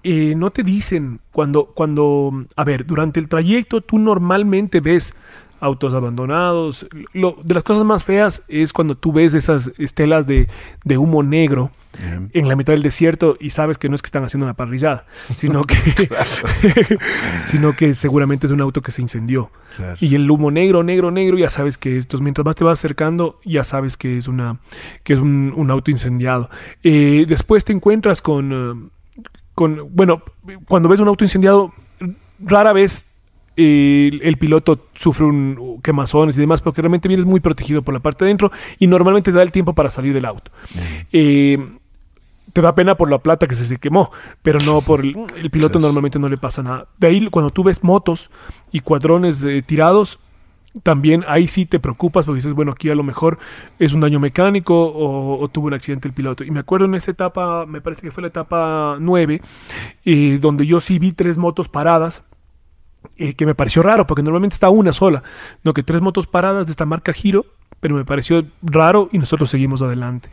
eh, 0.02 0.32
no 0.34 0.50
te 0.50 0.62
dicen 0.62 1.20
cuando, 1.30 1.66
cuando, 1.66 2.46
a 2.56 2.64
ver, 2.64 2.86
durante 2.86 3.20
el 3.20 3.28
trayecto 3.28 3.82
tú 3.82 3.98
normalmente 3.98 4.80
ves 4.80 5.14
autos 5.60 5.94
abandonados. 5.94 6.86
Lo, 7.12 7.36
de 7.42 7.54
las 7.54 7.62
cosas 7.62 7.84
más 7.84 8.04
feas 8.04 8.42
es 8.48 8.72
cuando 8.72 8.96
tú 8.96 9.12
ves 9.12 9.34
esas 9.34 9.70
estelas 9.78 10.26
de, 10.26 10.48
de 10.84 10.98
humo 10.98 11.22
negro 11.22 11.70
en 12.32 12.48
la 12.48 12.56
mitad 12.56 12.72
del 12.72 12.82
desierto 12.82 13.36
y 13.40 13.50
sabes 13.50 13.76
que 13.76 13.88
no 13.88 13.94
es 13.94 14.02
que 14.02 14.06
están 14.06 14.24
haciendo 14.24 14.46
una 14.46 14.54
parrillada, 14.54 15.06
sino 15.36 15.64
que, 15.64 15.76
sino 17.46 17.74
que 17.76 17.94
seguramente 17.94 18.46
es 18.46 18.52
un 18.52 18.60
auto 18.60 18.80
que 18.80 18.92
se 18.92 19.02
incendió. 19.02 19.50
Claro. 19.76 19.96
Y 20.00 20.14
el 20.14 20.30
humo 20.30 20.50
negro, 20.50 20.82
negro, 20.82 21.10
negro, 21.10 21.36
ya 21.36 21.50
sabes 21.50 21.78
que 21.78 21.98
esto, 21.98 22.18
mientras 22.18 22.44
más 22.44 22.56
te 22.56 22.64
vas 22.64 22.78
acercando, 22.78 23.40
ya 23.44 23.64
sabes 23.64 23.96
que 23.96 24.16
es 24.16 24.28
una, 24.28 24.60
que 25.02 25.14
es 25.14 25.18
un, 25.18 25.52
un 25.56 25.70
auto 25.70 25.90
incendiado. 25.90 26.48
Eh, 26.82 27.24
después 27.28 27.64
te 27.64 27.72
encuentras 27.72 28.22
con, 28.22 28.52
eh, 28.52 29.24
con, 29.54 29.94
bueno, 29.94 30.22
cuando 30.66 30.88
ves 30.88 31.00
un 31.00 31.08
auto 31.08 31.24
incendiado, 31.24 31.72
rara 32.38 32.72
vez 32.72 33.09
eh, 33.56 34.10
el, 34.22 34.36
piloto 34.38 34.86
sufre 34.94 35.26
un 35.26 35.80
quemazones 35.82 36.36
y 36.36 36.40
demás, 36.40 36.62
porque 36.62 36.82
realmente 36.82 37.08
vienes 37.08 37.26
muy 37.26 37.40
protegido 37.40 37.82
por 37.82 37.94
la 37.94 38.00
parte 38.00 38.24
de 38.24 38.30
adentro 38.30 38.50
y 38.78 38.86
normalmente 38.86 39.30
te 39.30 39.36
da 39.36 39.42
el 39.42 39.52
tiempo 39.52 39.74
para 39.74 39.90
salir 39.90 40.14
del 40.14 40.24
auto. 40.24 40.50
Eh, 41.12 41.58
te 42.52 42.62
da 42.62 42.74
pena 42.74 42.96
por 42.96 43.10
la 43.10 43.18
plata 43.18 43.46
que 43.46 43.54
se, 43.54 43.64
se 43.64 43.78
quemó, 43.78 44.10
pero 44.42 44.58
no 44.60 44.80
por 44.80 45.00
el, 45.00 45.14
el 45.36 45.50
piloto 45.50 45.78
normalmente 45.78 46.18
no 46.18 46.28
le 46.28 46.38
pasa 46.38 46.62
nada. 46.62 46.88
De 46.98 47.08
ahí 47.08 47.26
cuando 47.28 47.50
tú 47.50 47.64
ves 47.64 47.82
motos 47.84 48.30
y 48.72 48.80
cuadrones 48.80 49.42
eh, 49.44 49.62
tirados, 49.62 50.18
también 50.82 51.24
ahí 51.26 51.48
sí 51.48 51.66
te 51.66 51.80
preocupas 51.80 52.24
porque 52.24 52.36
dices, 52.36 52.52
bueno, 52.52 52.72
aquí 52.72 52.90
a 52.90 52.94
lo 52.94 53.02
mejor 53.02 53.38
es 53.78 53.92
un 53.92 54.00
daño 54.00 54.20
mecánico 54.20 54.74
o, 54.74 55.40
o 55.40 55.48
tuvo 55.48 55.66
un 55.66 55.74
accidente 55.74 56.06
el 56.08 56.14
piloto. 56.14 56.44
Y 56.44 56.50
me 56.50 56.60
acuerdo 56.60 56.86
en 56.86 56.94
esa 56.94 57.10
etapa, 57.10 57.66
me 57.66 57.80
parece 57.80 58.02
que 58.02 58.10
fue 58.10 58.22
la 58.22 58.28
etapa 58.28 58.96
9, 59.00 59.40
eh, 60.04 60.38
donde 60.40 60.66
yo 60.66 60.80
sí 60.80 60.98
vi 60.98 61.12
tres 61.12 61.38
motos 61.38 61.68
paradas 61.68 62.22
eh, 63.16 63.34
que 63.34 63.46
me 63.46 63.54
pareció 63.54 63.82
raro, 63.82 64.06
porque 64.06 64.22
normalmente 64.22 64.54
está 64.54 64.70
una 64.70 64.92
sola, 64.92 65.22
no 65.62 65.72
que 65.72 65.82
tres 65.82 66.00
motos 66.00 66.26
paradas 66.26 66.66
de 66.66 66.72
esta 66.72 66.86
marca 66.86 67.12
Giro, 67.12 67.46
pero 67.80 67.94
me 67.94 68.04
pareció 68.04 68.44
raro 68.62 69.08
y 69.12 69.18
nosotros 69.18 69.50
seguimos 69.50 69.82
adelante. 69.82 70.28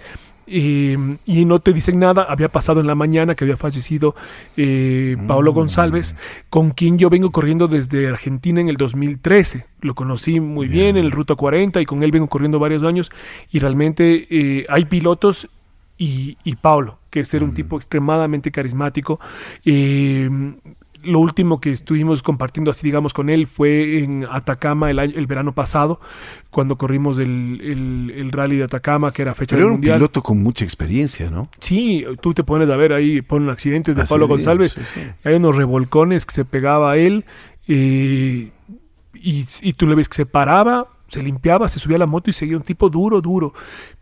Eh, 0.49 0.97
y 1.25 1.43
no 1.43 1.60
te 1.60 1.73
dicen 1.73 1.99
nada, 1.99 2.23
había 2.23 2.47
pasado 2.47 2.80
en 2.80 2.88
la 2.88 2.95
mañana 2.95 3.36
que 3.36 3.43
había 3.43 3.58
fallecido 3.58 4.15
eh, 4.56 5.17
Paolo 5.27 5.51
González, 5.51 6.15
con 6.49 6.71
quien 6.71 6.97
yo 6.97 7.10
vengo 7.10 7.32
corriendo 7.32 7.67
desde 7.67 8.08
Argentina 8.08 8.62
en 8.62 8.69
el 8.69 8.77
2013. 8.77 9.65
Lo 9.82 9.93
conocí 9.93 10.39
muy 10.39 10.67
bien 10.67 10.97
en 10.97 11.03
el 11.03 11.12
Ruta 11.12 11.36
40 11.36 11.82
y 11.82 11.86
con 11.86 12.01
él 12.01 12.12
vengo 12.12 12.27
corriendo 12.27 12.60
varios 12.60 12.84
años 12.84 13.12
y 13.51 13.60
realmente 13.60 14.23
eh, 14.30 14.65
hay 14.69 14.86
pilotos 14.86 15.49
y, 15.97 16.38
y 16.43 16.56
Paulo, 16.56 16.99
que 17.10 17.21
es 17.21 17.27
ser 17.27 17.43
un 17.43 17.53
tipo 17.53 17.75
extremadamente 17.75 18.51
carismático. 18.51 19.19
Eh, 19.65 20.30
lo 21.08 21.20
último 21.20 21.60
que 21.60 21.72
estuvimos 21.72 22.22
compartiendo 22.22 22.70
así, 22.72 22.86
digamos, 22.86 23.13
con 23.13 23.30
él 23.30 23.48
fue 23.48 24.00
en 24.04 24.26
Atacama 24.30 24.91
el, 24.91 25.00
año, 25.00 25.13
el 25.15 25.26
verano 25.28 25.54
pasado, 25.56 26.00
cuando 26.52 26.78
corrimos 26.78 27.17
el, 27.20 27.60
el- 27.63 28.13
el 28.15 28.32
rally 28.32 28.58
de 28.58 28.65
Atacama, 28.65 29.12
que 29.13 29.22
era 29.24 29.34
fecha 29.34 29.56
Pero 29.56 29.67
del 29.70 29.74
era 29.74 29.76
un 29.76 29.82
piloto 29.96 30.22
con 30.22 30.41
mucha 30.43 30.63
experiencia, 30.65 31.30
¿no? 31.30 31.50
Sí, 31.60 32.06
tú 32.22 32.34
te 32.34 32.43
pones 32.43 32.70
a 32.70 32.76
ver 32.78 32.93
ahí, 32.93 33.22
ponen 33.22 33.50
accidentes 33.50 33.96
de 33.96 34.04
Así 34.04 34.10
Pablo 34.13 34.28
bien, 34.28 34.38
González. 34.38 34.74
sí, 34.74 34.82
sí. 34.93 35.02
Hay 35.24 35.36
unos 35.36 35.56
revolcones 35.56 36.26
que 36.26 36.34
se 36.36 36.46
pegaba 36.46 36.91
a 36.91 36.98
él 36.98 37.26
eh, 37.67 38.52
y, 39.13 39.46
y 39.62 39.74
tú 39.74 39.88
le 39.88 39.96
ves 39.96 40.10
que 40.10 40.15
se 40.15 40.26
paraba, 40.26 40.88
se 41.08 41.22
limpiaba, 41.24 41.67
se 41.67 41.80
subía 41.80 41.96
a 41.96 42.00
la 42.00 42.06
moto 42.06 42.30
y 42.30 42.34
seguía 42.34 42.58
un 42.58 42.63
tipo 42.63 42.89
duro, 42.89 43.22
duro. 43.22 43.54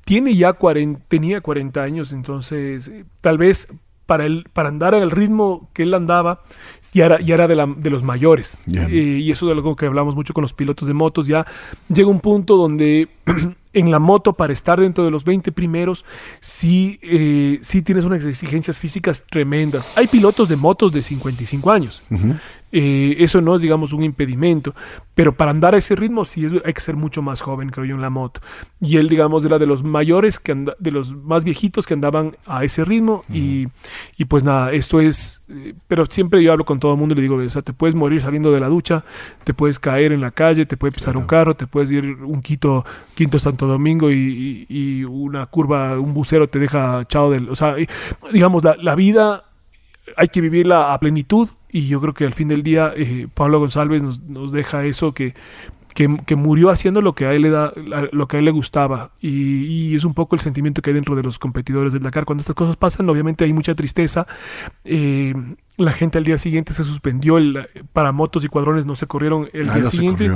Tiene 0.04 0.36
ya 0.36 0.54
40, 0.54 1.02
tenía 1.08 1.42
40 1.42 1.82
años, 1.84 2.14
entonces 2.14 2.88
eh, 2.88 3.06
tal 3.22 3.38
vez 3.38 3.68
para, 4.06 4.26
el, 4.26 4.46
para 4.54 4.70
andar 4.70 4.94
al 4.96 5.12
ritmo 5.12 5.70
que 5.74 5.84
él 5.84 5.94
andaba, 5.94 6.42
ya 6.94 7.06
era, 7.06 7.20
ya 7.22 7.34
era 7.36 7.48
de, 7.48 7.56
la- 7.56 7.66
de 7.78 7.90
los 7.90 8.04
mayores. 8.04 8.60
Eh, 8.90 9.20
y 9.22 9.32
eso 9.32 9.48
es 9.48 9.52
algo 9.54 9.76
que 9.76 9.86
hablamos 9.86 10.16
mucho 10.16 10.34
con 10.34 10.42
los 10.42 10.54
pilotos 10.54 10.88
de 10.88 10.94
motos. 10.94 11.28
Ya 11.28 11.46
llega 11.90 12.10
un 12.10 12.20
punto 12.20 12.56
donde 12.58 13.10
en 13.76 13.92
la 13.92 14.00
moto 14.00 14.34
para 14.34 14.54
estar 14.54 14.80
dentro 14.80 15.04
de 15.04 15.12
los 15.12 15.24
20 15.26 15.52
primeros, 15.52 16.06
sí, 16.40 16.98
eh, 17.04 17.60
sí 17.62 17.82
tienes 17.82 18.06
unas 18.06 18.26
exigencias 18.26 18.80
físicas 18.80 19.24
tremendas. 19.30 19.92
Hay 19.96 20.08
pilotos 20.08 20.48
de 20.50 20.56
motos 20.56 20.94
de 20.94 21.04
55 21.04 21.72
años. 21.72 22.02
Eh, 22.72 23.16
eso 23.20 23.40
no 23.40 23.56
es, 23.56 23.62
digamos, 23.62 23.94
un 23.94 24.04
impedimento. 24.04 24.74
Pero 25.14 25.36
para 25.38 25.52
andar 25.52 25.76
a 25.76 25.78
ese 25.78 25.96
ritmo 25.96 26.26
sí 26.26 26.46
hay 26.66 26.74
que 26.74 26.82
ser 26.82 26.98
mucho 26.98 27.22
más 27.22 27.42
joven, 27.42 27.70
creo 27.70 27.86
yo, 27.86 27.96
en 27.96 28.02
la 28.02 28.10
moto. 28.10 28.42
Y 28.82 28.98
él, 28.98 29.08
digamos, 29.08 29.46
era 29.46 29.60
de 29.60 29.66
los 29.66 29.84
mayores, 29.84 30.40
que 30.40 30.54
de 30.56 30.92
los 30.92 31.16
más 31.16 31.46
viejitos 31.46 31.86
que 31.86 31.94
andaban 31.94 32.36
a 32.46 32.64
ese 32.64 32.84
ritmo. 32.84 33.24
y, 33.30 33.68
y, 34.18 34.26
pues 34.26 34.44
nada, 34.44 34.72
esto 34.74 35.00
es... 35.00 35.46
Eh, 35.50 35.74
pero 35.88 36.06
siempre 36.06 36.44
yo 36.44 36.52
hablo 36.52 36.66
con 36.66 36.80
todo 36.80 36.94
el 36.94 36.98
mundo 36.98 37.14
y 37.14 37.18
le 37.18 37.22
digo, 37.22 37.36
o 37.36 37.50
sea, 37.50 37.62
te 37.62 37.72
puedes 37.72 37.96
morir 37.96 38.22
saliendo 38.22 38.52
de 38.52 38.60
la 38.60 38.68
ducha, 38.68 39.06
te 39.44 39.54
puedes 39.54 39.80
caer 39.80 40.12
en 40.12 40.22
la 40.22 40.32
calle, 40.32 40.66
te 40.66 40.76
puede 40.76 40.92
pisar 40.92 41.16
un 41.16 41.26
carro, 41.26 41.56
te 41.56 41.68
puedes 41.68 41.92
ir 41.92 42.06
un 42.24 42.42
quito, 42.42 42.84
quinto 43.14 43.40
Santo 43.40 43.65
Domingo 43.66 44.12
y, 44.12 45.04
una 45.06 45.46
curva, 45.46 46.00
un 46.00 46.14
bucero 46.14 46.50
te 46.50 46.60
deja 46.60 47.06
chao 47.08 47.32
del... 47.32 47.50
O 47.50 47.56
sea, 47.56 47.76
digamos, 48.32 48.64
la, 48.64 48.76
la 48.82 48.96
vida 48.96 49.46
hay 50.18 50.28
que 50.28 50.42
vivirla 50.42 50.94
a 50.94 51.00
plenitud 51.00 51.50
y 51.70 51.88
yo 51.88 52.00
creo 52.00 52.14
que 52.14 52.26
al 52.26 52.34
fin 52.34 52.48
del 52.48 52.64
día 52.64 52.94
eh, 52.96 53.28
Pablo 53.34 53.60
González 53.60 54.02
nos, 54.02 54.22
nos 54.24 54.52
deja 54.52 54.86
eso 54.86 55.14
que, 55.14 55.34
que, 55.96 56.36
murió 56.36 56.70
haciendo 56.70 57.00
lo 57.00 57.16
que 57.16 57.26
a 57.26 57.34
él 57.34 57.44
le 57.44 57.50
da, 57.50 57.72
lo 58.12 58.28
que 58.28 58.36
a 58.36 58.40
él 58.40 58.46
le 58.46 58.52
gustaba. 58.52 59.12
Y, 59.22 59.96
es 59.96 60.04
un 60.04 60.14
poco 60.14 60.36
el 60.36 60.42
sentimiento 60.42 60.82
que 60.82 60.90
hay 60.90 60.94
dentro 60.94 61.16
de 61.16 61.24
los 61.24 61.40
competidores 61.40 61.94
del 61.94 62.04
Dakar. 62.04 62.26
Cuando 62.26 62.42
estas 62.42 62.56
cosas 62.56 62.76
pasan, 62.76 63.10
obviamente 63.10 63.46
hay 63.46 63.54
mucha 63.54 63.74
tristeza. 63.76 64.28
Eh, 64.84 65.34
la 65.78 65.94
gente 65.94 66.18
al 66.18 66.26
día 66.26 66.38
siguiente 66.38 66.74
se 66.74 66.84
suspendió, 66.84 67.38
el, 67.38 67.70
para 67.94 68.12
motos 68.12 68.44
y 68.44 68.50
cuadrones 68.50 68.86
no 68.86 68.96
se 68.96 69.08
corrieron 69.08 69.50
el 69.54 69.70
ah, 69.70 69.76
día 69.76 69.86
siguiente. 69.86 70.30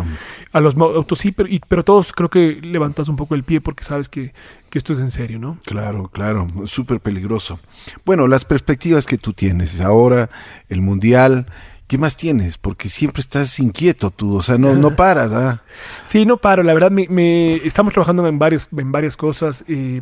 A 0.53 0.61
los 0.61 0.77
autos 0.77 1.19
sí, 1.19 1.33
pero, 1.33 1.49
pero, 1.67 1.83
todos 1.83 2.13
creo 2.13 2.29
que 2.29 2.59
levantas 2.61 3.09
un 3.09 3.17
poco 3.17 3.35
el 3.35 3.43
pie 3.43 3.59
porque 3.59 3.83
sabes 3.83 4.07
que, 4.07 4.33
que 4.69 4.77
esto 4.77 4.93
es 4.93 5.01
en 5.01 5.11
serio, 5.11 5.39
¿no? 5.39 5.59
Claro, 5.65 6.07
claro, 6.07 6.47
súper 6.65 7.01
peligroso. 7.01 7.59
Bueno, 8.05 8.27
las 8.27 8.45
perspectivas 8.45 9.05
que 9.05 9.17
tú 9.17 9.33
tienes, 9.33 9.81
ahora 9.81 10.29
el 10.69 10.81
Mundial, 10.81 11.47
¿qué 11.89 11.97
más 11.97 12.15
tienes? 12.15 12.59
Porque 12.59 12.87
siempre 12.87 13.19
estás 13.19 13.59
inquieto 13.59 14.11
tú, 14.11 14.35
o 14.35 14.41
sea, 14.43 14.59
no, 14.59 14.75
no 14.75 14.95
paras. 14.95 15.33
¿ah? 15.33 15.63
Sí, 16.05 16.25
no 16.25 16.37
paro, 16.37 16.61
la 16.61 16.73
verdad, 16.73 16.91
me, 16.91 17.55
estamos 17.55 17.93
trabajando 17.93 18.25
en 18.27 18.37
varias, 18.37 18.69
en 18.77 18.91
varias 18.91 19.17
cosas. 19.17 19.65
Eh, 19.67 20.01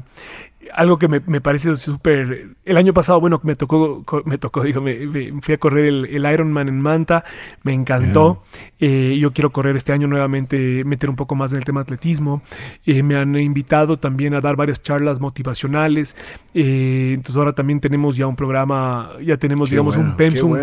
algo 0.73 0.97
que 0.97 1.07
me, 1.07 1.21
me 1.25 1.41
parece 1.41 1.75
súper... 1.75 2.55
El 2.65 2.77
año 2.77 2.93
pasado, 2.93 3.19
bueno, 3.19 3.39
me 3.43 3.55
tocó, 3.55 4.03
me 4.25 4.37
tocó, 4.37 4.61
digo, 4.63 4.81
me, 4.81 4.97
fui 5.41 5.53
a 5.53 5.57
correr 5.57 5.85
el, 5.85 6.05
el, 6.05 6.31
Ironman 6.31 6.67
en 6.67 6.81
Manta, 6.81 7.23
me 7.63 7.73
encantó. 7.73 8.43
Eh, 8.79 9.17
yo 9.19 9.31
quiero 9.31 9.51
correr 9.51 9.75
este 9.75 9.93
año 9.93 10.07
nuevamente, 10.07 10.83
meter 10.83 11.09
un 11.09 11.15
poco 11.15 11.35
más 11.35 11.51
en 11.51 11.59
el 11.59 11.65
tema 11.65 11.81
atletismo. 11.81 12.41
Eh, 12.85 13.03
me 13.03 13.15
han 13.15 13.35
invitado 13.37 13.97
también 13.97 14.33
a 14.33 14.41
dar 14.41 14.55
varias 14.55 14.81
charlas 14.81 15.19
motivacionales. 15.19 16.15
Eh, 16.53 17.11
entonces 17.15 17.35
ahora 17.37 17.53
también 17.53 17.79
tenemos 17.79 18.17
ya 18.17 18.27
un 18.27 18.35
programa, 18.35 19.11
ya 19.23 19.37
tenemos, 19.37 19.69
digamos, 19.69 19.97
un 19.97 20.15
pensum 20.15 20.57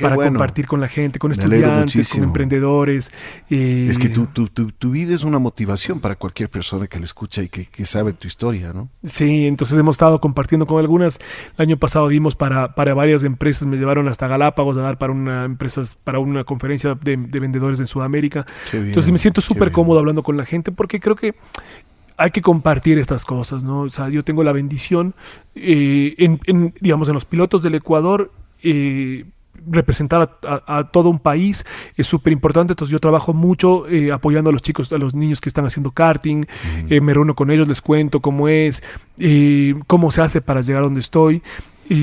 para 0.00 0.16
compartir 0.16 0.66
con 0.66 0.80
la 0.80 0.88
gente, 0.88 1.18
con 1.18 1.32
estudiantes, 1.32 2.08
con 2.10 2.24
emprendedores. 2.24 3.10
es 3.48 3.98
que 3.98 4.08
tu, 4.08 4.26
tu, 4.26 4.48
tu, 4.48 4.70
tu, 4.72 4.90
vida 4.90 5.14
es 5.14 5.24
una 5.24 5.38
motivación 5.38 6.00
para 6.00 6.16
cualquier 6.16 6.48
persona 6.48 6.86
que 6.86 6.98
lo 6.98 7.04
escucha 7.04 7.42
y 7.42 7.48
que, 7.48 7.66
que 7.66 7.84
sabe 7.84 8.12
tu 8.12 8.26
historia, 8.26 8.72
¿no? 8.72 8.88
Sí, 9.04 9.46
entonces 9.50 9.76
hemos 9.78 9.94
estado 9.94 10.20
compartiendo 10.20 10.66
con 10.66 10.80
algunas. 10.80 11.18
El 11.58 11.62
año 11.62 11.76
pasado 11.76 12.08
dimos 12.08 12.36
para, 12.36 12.74
para 12.74 12.94
varias 12.94 13.24
empresas, 13.24 13.68
me 13.68 13.76
llevaron 13.76 14.08
hasta 14.08 14.26
Galápagos 14.26 14.76
a 14.78 14.80
dar 14.80 14.98
para 14.98 15.12
una 15.12 15.44
empresa, 15.44 15.82
para 16.04 16.18
una 16.18 16.44
conferencia 16.44 16.94
de, 16.94 17.16
vendedores 17.16 17.80
en 17.80 17.86
Sudamérica. 17.86 18.46
entonces 18.72 19.10
me 19.10 19.18
siento 19.18 19.40
súper 19.40 19.72
cómodo 19.72 19.98
hablando 19.98 20.22
con 20.22 20.36
la 20.36 20.44
gente 20.44 20.72
porque 20.72 21.00
creo 21.00 21.16
que 21.16 21.34
hay 22.16 22.30
que 22.30 22.42
compartir 22.42 22.98
estas 22.98 23.24
cosas, 23.24 23.64
¿no? 23.64 23.80
O 23.80 23.88
sea, 23.88 24.10
yo 24.10 24.22
tengo 24.22 24.44
la 24.44 24.52
bendición 24.52 25.14
eh, 25.54 26.14
en, 26.18 26.74
digamos, 26.80 27.08
en 27.08 27.14
los 27.14 27.24
pilotos 27.24 27.62
del 27.62 27.74
Ecuador. 27.74 28.30
Eh, 28.62 29.24
representar 29.68 30.38
a, 30.42 30.84
todo 30.90 31.08
un 31.08 31.18
país 31.18 31.64
es 31.96 32.06
súper 32.06 32.32
importante. 32.32 32.72
Entonces 32.72 32.92
yo 32.92 32.98
trabajo 32.98 33.32
mucho 33.32 33.86
eh, 33.88 34.12
apoyando 34.12 34.50
a 34.50 34.52
los 34.52 34.62
chicos, 34.62 34.92
a 34.92 34.98
los 34.98 35.14
niños 35.14 35.40
que 35.40 35.48
están 35.48 35.66
haciendo 35.66 35.90
karting. 35.90 36.44
Eh, 36.88 37.00
me 37.00 37.14
reúno 37.14 37.34
con 37.34 37.50
ellos, 37.50 37.68
les 37.68 37.80
cuento 37.80 38.20
cómo 38.20 38.48
es, 38.48 38.82
eh, 39.18 39.74
cómo 39.86 40.10
se 40.10 40.22
hace 40.22 40.40
para 40.40 40.60
llegar 40.60 40.82
a 40.82 40.84
donde 40.84 41.00
estoy 41.00 41.42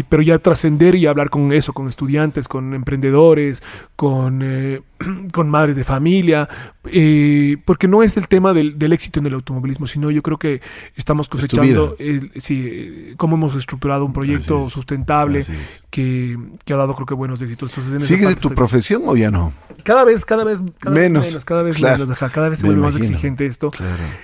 pero 0.09 0.21
ya 0.21 0.38
trascender 0.39 0.95
y 0.95 1.07
hablar 1.07 1.29
con 1.29 1.51
eso, 1.53 1.71
con 1.71 1.88
estudiantes, 1.88 2.47
con 2.47 2.73
emprendedores, 2.73 3.63
con, 3.95 4.41
eh, 4.43 4.81
con 5.31 5.49
madres 5.49 5.77
de 5.77 5.85
familia, 5.85 6.49
eh, 6.91 7.55
porque 7.63 7.88
no 7.88 8.03
es 8.03 8.17
el 8.17 8.27
tema 8.27 8.53
del, 8.53 8.77
del, 8.77 8.91
éxito 8.91 9.21
en 9.21 9.27
el 9.27 9.33
automovilismo, 9.35 9.88
sino 9.88 10.11
yo 10.11 10.21
creo 10.21 10.38
que 10.38 10.61
estamos 10.95 11.29
cosechando 11.29 11.95
sí, 12.35 13.13
cómo 13.15 13.38
hemos 13.38 13.55
estructurado 13.55 14.03
un 14.03 14.13
proyecto 14.13 14.69
sustentable 14.69 15.45
que, 15.89 16.38
que, 16.65 16.73
ha 16.73 16.77
dado 16.77 16.93
creo 16.93 17.05
que 17.05 17.13
buenos 17.13 17.41
éxitos. 17.41 17.69
Entonces, 17.69 18.03
¿Sigues 18.03 18.29
de 18.29 18.35
tu 18.35 18.49
profesión 18.49 19.03
o 19.05 19.15
ya 19.15 19.31
no? 19.31 19.53
Cada 19.83 20.03
vez, 20.03 20.25
cada 20.25 20.43
vez, 20.43 20.61
menos. 20.89 21.45
cada 21.45 21.63
vez 21.63 21.79
menos, 21.81 22.09
cada 22.31 22.49
vez 22.49 22.59
se 22.59 22.65
vuelve 22.65 22.81
más 22.81 22.95
exigente 22.97 23.45
esto. 23.45 23.71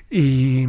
Y 0.09 0.67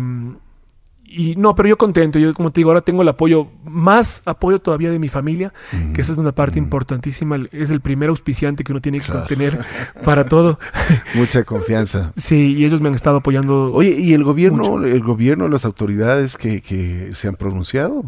y 1.16 1.36
no, 1.36 1.54
pero 1.54 1.68
yo 1.68 1.78
contento. 1.78 2.18
Yo, 2.18 2.34
como 2.34 2.50
te 2.50 2.60
digo, 2.60 2.70
ahora 2.70 2.80
tengo 2.80 3.02
el 3.02 3.08
apoyo, 3.08 3.46
más 3.64 4.22
apoyo 4.26 4.58
todavía 4.58 4.90
de 4.90 4.98
mi 4.98 5.08
familia, 5.08 5.52
que 5.94 6.00
esa 6.00 6.12
es 6.12 6.18
una 6.18 6.32
parte 6.32 6.58
importantísima. 6.58 7.38
Es 7.52 7.70
el 7.70 7.80
primer 7.80 8.08
auspiciante 8.08 8.64
que 8.64 8.72
uno 8.72 8.80
tiene 8.80 8.98
que 8.98 9.12
tener 9.28 9.64
para 10.04 10.26
todo. 10.26 10.58
Mucha 11.14 11.44
confianza. 11.44 12.12
Sí, 12.16 12.56
y 12.56 12.64
ellos 12.64 12.80
me 12.80 12.88
han 12.88 12.94
estado 12.94 13.18
apoyando. 13.18 13.70
Oye, 13.72 13.94
¿y 13.96 14.12
el 14.12 14.24
gobierno, 14.24 14.84
el 14.84 15.02
gobierno, 15.02 15.46
las 15.46 15.64
autoridades 15.64 16.36
que, 16.36 16.60
que 16.60 17.10
se 17.12 17.28
han 17.28 17.36
pronunciado? 17.36 18.04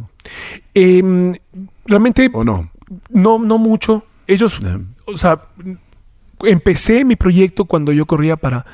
Em, 0.74 1.34
realmente. 1.84 2.28
¿O 2.32 2.42
no? 2.42 2.70
No, 3.10 3.38
no 3.38 3.58
mucho. 3.58 4.04
Ellos, 4.26 4.60
o 5.06 5.16
sea, 5.16 5.42
empecé 6.42 7.04
mi 7.04 7.14
proyecto 7.14 7.66
cuando 7.66 7.92
yo 7.92 8.06
corría 8.06 8.36
para 8.36 8.66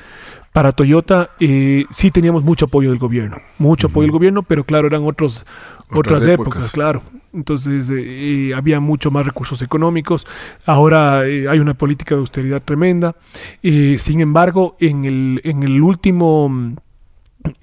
para 0.53 0.71
Toyota 0.71 1.31
eh, 1.39 1.85
sí 1.89 2.11
teníamos 2.11 2.45
mucho 2.45 2.65
apoyo 2.65 2.91
del 2.91 2.99
gobierno, 2.99 3.37
mucho 3.57 3.87
apoyo 3.87 4.03
del 4.03 4.11
gobierno, 4.11 4.43
pero 4.43 4.63
claro, 4.63 4.87
eran 4.87 5.03
otros, 5.03 5.45
otras, 5.89 6.25
épocas. 6.27 6.71
claro. 6.71 7.01
Entonces 7.33 7.91
eh, 7.91 8.51
había 8.55 8.79
mucho 8.79 9.09
más 9.09 9.25
recursos 9.25 9.63
económicos. 9.63 10.27
Ahora 10.67 11.27
eh, 11.27 11.49
hay 11.49 11.57
una 11.57 11.73
política 11.73 12.13
de 12.13 12.21
austeridad 12.21 12.61
tremenda. 12.61 13.15
sin 13.63 14.21
embargo, 14.21 14.75
en 14.79 15.05
el, 15.05 15.41
en 15.43 15.63
el 15.63 15.81
último 15.81 16.75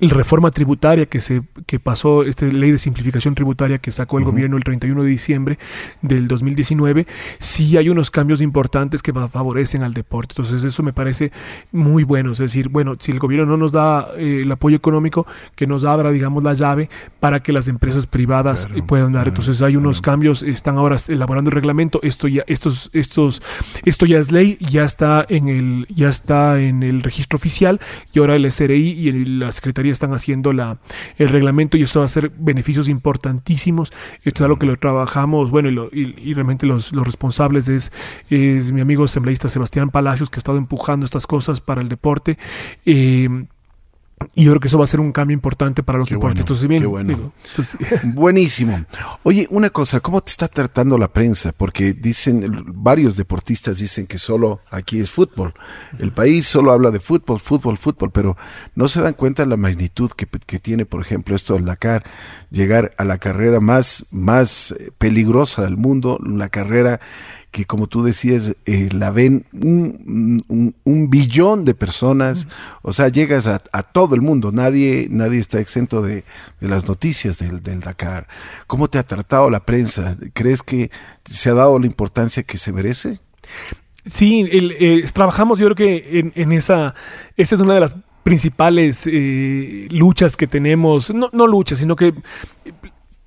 reforma 0.01 0.51
tributaria 0.51 1.07
que 1.07 1.21
se 1.21 1.43
que 1.67 1.79
pasó, 1.79 2.23
esta 2.23 2.47
ley 2.47 2.73
de 2.73 2.79
simplificación 2.79 3.35
tributaria 3.35 3.79
que 3.79 3.91
sacó 3.91 4.19
el 4.19 4.25
gobierno 4.25 4.57
el 4.57 4.65
31 4.65 5.03
de 5.03 5.09
diciembre 5.09 5.59
del 6.03 6.29
2019, 6.29 7.07
sí 7.39 7.77
hay 7.77 7.89
unos 7.89 8.11
cambios 8.11 8.43
importantes 8.43 9.03
que 9.03 9.13
favorecen 9.13 9.83
al 9.83 9.95
deporte. 9.95 10.33
Entonces 10.33 10.65
eso 10.65 10.83
me 10.83 10.93
parece 10.93 11.33
muy 11.73 12.05
bueno. 12.05 12.33
Es 12.33 12.39
decir, 12.39 12.69
bueno, 12.69 12.97
si 12.99 13.13
el 13.13 13.19
gobierno 13.19 13.47
no 13.47 13.57
nos 13.57 13.73
da 13.73 14.09
eh, 14.17 14.41
el 14.43 14.53
apoyo 14.53 14.77
económico, 14.77 15.27
que 15.55 15.67
nos 15.67 15.85
abra, 15.85 16.11
digamos, 16.11 16.43
la 16.45 16.55
llave 16.55 16.89
para 17.21 17.41
que 17.41 17.53
las 17.53 17.69
empresas 17.69 18.07
privadas 18.07 18.69
puedan 18.87 19.13
dar. 19.13 19.29
Entonces 19.29 19.63
hay 19.63 19.77
unos 19.77 20.01
cambios, 20.01 20.43
están 20.43 20.77
ahora 20.79 20.97
elaborando 21.09 21.51
el 21.51 21.55
reglamento. 21.55 22.01
Esto 22.03 22.29
ya, 22.29 22.45
estos, 22.47 22.91
estos, 22.93 23.43
esto 23.85 24.07
ya 24.07 24.19
es 24.19 24.33
ley, 24.33 24.59
ya 24.61 24.85
está 24.85 25.25
en 25.29 25.49
el, 25.49 25.87
ya 25.89 26.09
está 26.09 26.61
en 26.61 26.83
el 26.83 27.03
registro 27.03 27.37
oficial 27.37 27.81
y 28.13 28.19
ahora 28.19 28.37
el 28.37 28.51
SRI 28.51 28.93
y 28.93 29.09
el, 29.09 29.39
la 29.41 29.53
Están 29.93 30.13
haciendo 30.13 30.53
la, 30.53 30.79
el 31.19 31.29
reglamento 31.29 31.77
y 31.77 31.83
eso 31.83 32.01
va 32.01 32.07
a 32.07 32.09
ser 32.09 32.31
beneficios 32.39 32.89
importantísimos. 32.89 33.93
Esto 34.23 34.43
es 34.43 34.43
algo 34.43 34.59
que 34.59 34.67
lo 34.67 34.77
trabajamos, 34.77 35.51
bueno, 35.51 35.89
y, 35.93 36.35
realmente 36.35 36.67
los, 36.67 36.93
los, 36.93 37.07
responsables 37.07 37.69
es, 37.69 37.93
es 38.29 38.73
mi 38.73 38.81
amigo 38.81 39.05
asambleísta 39.05 39.49
Sebastián 39.49 39.91
Palacios, 39.91 40.31
que 40.31 40.37
ha 40.37 40.41
estado 40.41 40.59
empujando 40.59 41.05
estas 41.05 41.27
cosas 41.27 41.61
para 41.61 41.81
el 41.81 41.89
deporte. 41.89 42.39
Eh, 42.85 43.29
y 44.35 44.45
yo 44.45 44.53
creo 44.53 44.61
que 44.61 44.69
eso 44.69 44.79
va 44.79 44.85
a 44.85 44.87
ser 44.87 45.01
un 45.01 45.13
cambio 45.13 45.35
importante 45.35 45.83
para 45.83 45.99
los 45.99 46.09
qué 46.09 46.15
deportistas. 46.15 46.67
Bueno, 46.67 47.33
Buenísimo. 48.05 48.85
Oye, 49.23 49.47
una 49.51 49.71
cosa, 49.71 50.01
¿cómo 50.01 50.21
te 50.21 50.31
está 50.31 50.47
tratando 50.47 50.99
la 50.99 51.13
prensa? 51.13 51.53
Porque 51.57 51.95
dicen, 51.95 52.65
varios 52.67 53.17
deportistas 53.17 53.79
dicen 53.79 54.07
que 54.07 54.19
solo 54.19 54.61
aquí 54.71 55.01
es 55.01 55.11
fútbol. 55.11 55.55
El 55.99 56.13
país 56.13 56.47
solo 56.47 56.73
habla 56.73 56.91
de 56.91 57.01
fútbol, 57.01 57.41
fútbol, 57.41 57.77
fútbol, 57.77 58.11
pero 58.13 58.37
no 58.75 58.89
se 58.89 59.01
dan 59.01 59.15
cuenta 59.15 59.43
de 59.43 59.49
la 59.49 59.57
magnitud 59.57 60.11
que, 60.13 60.27
que 60.27 60.59
tiene, 60.59 60.87
por 60.87 61.01
ejemplo, 61.01 61.35
esto 61.35 61.55
del 61.55 61.65
Dakar, 61.65 62.05
llegar 62.51 62.95
a 62.99 63.05
la 63.05 63.19
carrera 63.19 63.61
más, 63.61 64.07
más 64.11 64.75
peligrosa 64.99 65.63
del 65.63 65.77
mundo, 65.77 66.19
la 66.23 66.51
carrera 66.51 67.01
que 67.51 67.65
como 67.65 67.89
tú 67.89 68.03
decías, 68.03 68.57
eh, 68.67 68.89
la 68.93 69.11
ven 69.11 69.45
un, 69.53 70.45
un, 70.85 71.11
billón 71.11 71.65
de 71.65 71.75
personas, 71.75 72.47
o 72.83 72.93
sea, 72.93 73.09
llegas 73.09 73.47
a, 73.47 73.59
todo 73.83 74.15
el 74.15 74.21
mundo, 74.21 74.53
nadie, 74.53 75.09
nadie 75.11 75.41
está 75.41 75.59
exento 75.59 76.01
de, 76.01 76.25
las 76.61 76.87
noticias 76.87 77.39
del, 77.39 77.63
del, 77.63 77.81
Dakar. 77.81 78.29
¿Cómo 78.69 78.89
te 78.89 78.99
ha 78.99 79.03
tratado 79.03 79.51
la 79.51 79.61
prensa? 79.61 80.17
¿Crees 80.33 80.63
que 80.63 80.91
se 81.25 81.51
ha 81.51 81.55
dado 81.55 81.79
la 81.79 81.87
importancia 81.87 82.45
que 82.45 82.57
se 82.57 82.73
merece? 82.73 83.19
Sí, 84.07 84.49
el, 84.51 84.73
eh, 84.79 85.05
trabajamos 85.13 85.59
yo 85.59 85.67
creo 85.67 85.77
que 85.77 86.33
en, 86.35 86.53
esa, 86.53 86.95
esa 87.37 87.55
es 87.55 87.61
una 87.61 87.75
de 87.75 87.81
las 87.81 87.97
principales 88.23 89.07
eh, 89.07 89.89
luchas 89.91 90.37
que 90.37 90.47
tenemos, 90.47 91.13
no, 91.13 91.31
no 91.33 91.47
luchas, 91.47 91.79
sino 91.79 91.97
que 91.97 92.15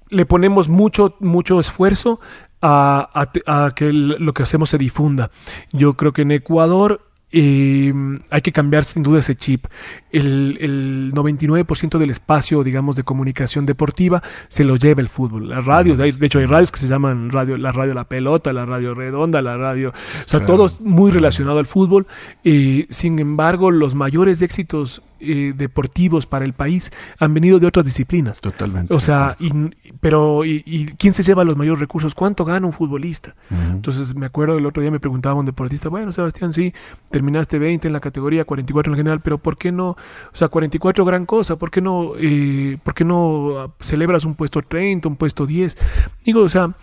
le 0.09 0.25
ponemos 0.25 0.69
mucho, 0.69 1.15
mucho 1.19 1.59
esfuerzo 1.59 2.19
a, 2.63 3.09
a, 3.13 3.65
a 3.65 3.75
que 3.75 3.91
lo 3.91 4.33
que 4.33 4.43
hacemos 4.43 4.69
se 4.69 4.77
difunda. 4.77 5.29
Yo 5.73 5.95
creo 5.95 6.13
que 6.13 6.21
en 6.21 6.31
Ecuador 6.31 7.01
eh, 7.35 7.91
hay 8.29 8.41
que 8.41 8.51
cambiar 8.51 8.83
sin 8.85 9.01
duda 9.03 9.19
ese 9.19 9.35
chip. 9.35 9.65
El, 10.11 10.57
el 10.61 11.11
99% 11.13 11.97
del 11.97 12.11
espacio, 12.11 12.63
digamos, 12.63 12.95
de 12.95 13.03
comunicación 13.03 13.65
deportiva 13.65 14.21
se 14.47 14.63
lo 14.63 14.75
lleva 14.75 15.01
el 15.01 15.09
fútbol. 15.09 15.49
Las 15.49 15.65
radios, 15.65 15.97
de 15.97 16.13
hecho 16.21 16.39
hay 16.39 16.45
radios 16.45 16.71
que 16.71 16.79
se 16.79 16.87
llaman 16.87 17.31
radio, 17.31 17.57
la 17.57 17.71
radio 17.71 17.95
La 17.95 18.03
Pelota, 18.03 18.53
la 18.53 18.65
radio 18.65 18.93
Redonda, 18.93 19.41
la 19.41 19.57
radio... 19.57 19.89
O 19.89 19.93
sea, 19.95 20.39
claro. 20.39 20.67
todo 20.67 20.77
muy 20.81 21.11
relacionado 21.11 21.57
al 21.59 21.65
fútbol. 21.65 22.05
Eh, 22.43 22.85
sin 22.89 23.19
embargo, 23.19 23.71
los 23.71 23.95
mayores 23.95 24.41
éxitos 24.41 25.01
eh, 25.25 25.53
deportivos 25.55 26.25
para 26.25 26.45
el 26.45 26.53
país 26.53 26.91
han 27.19 27.33
venido 27.33 27.59
de 27.59 27.67
otras 27.67 27.85
disciplinas. 27.85 28.41
Totalmente. 28.41 28.93
O 28.93 28.99
sea, 28.99 29.35
y, 29.39 29.51
pero 29.99 30.45
y, 30.45 30.63
y, 30.65 30.85
quién 30.85 31.13
se 31.13 31.23
lleva 31.23 31.43
los 31.43 31.57
mayores 31.57 31.79
recursos? 31.79 32.13
¿Cuánto 32.15 32.45
gana 32.45 32.67
un 32.67 32.73
futbolista? 32.73 33.35
Uh 33.49 33.53
-huh. 33.55 33.71
Entonces 33.73 34.15
me 34.15 34.25
acuerdo 34.25 34.57
el 34.57 34.65
otro 34.65 34.81
día 34.81 34.91
me 34.91 34.99
preguntaba 34.99 35.35
un 35.35 35.45
deportista, 35.45 35.89
bueno, 35.89 36.11
Sebastián, 36.11 36.53
sí, 36.53 36.73
terminaste 37.09 37.59
20 37.59 37.87
en 37.87 37.93
la 37.93 37.99
categoría, 37.99 38.45
44 38.45 38.89
en 38.89 38.93
la 38.93 38.97
general, 38.97 39.21
pero 39.21 39.37
¿por 39.37 39.57
qué 39.57 39.71
no? 39.71 39.89
O 39.89 39.97
sea, 40.35 40.47
44 40.47 41.05
gran 41.05 41.25
cosa, 41.25 41.55
¿por 41.55 41.71
qué 41.71 41.81
no, 41.81 42.13
eh, 42.19 42.77
¿por 42.83 42.93
qué 42.93 43.05
no 43.05 43.73
celebras 43.79 44.25
un 44.25 44.35
puesto 44.35 44.61
30, 44.61 45.07
un 45.07 45.15
puesto 45.15 45.45
10? 45.45 45.77
Digo, 46.25 46.41
o 46.41 46.49
sea, 46.49 46.75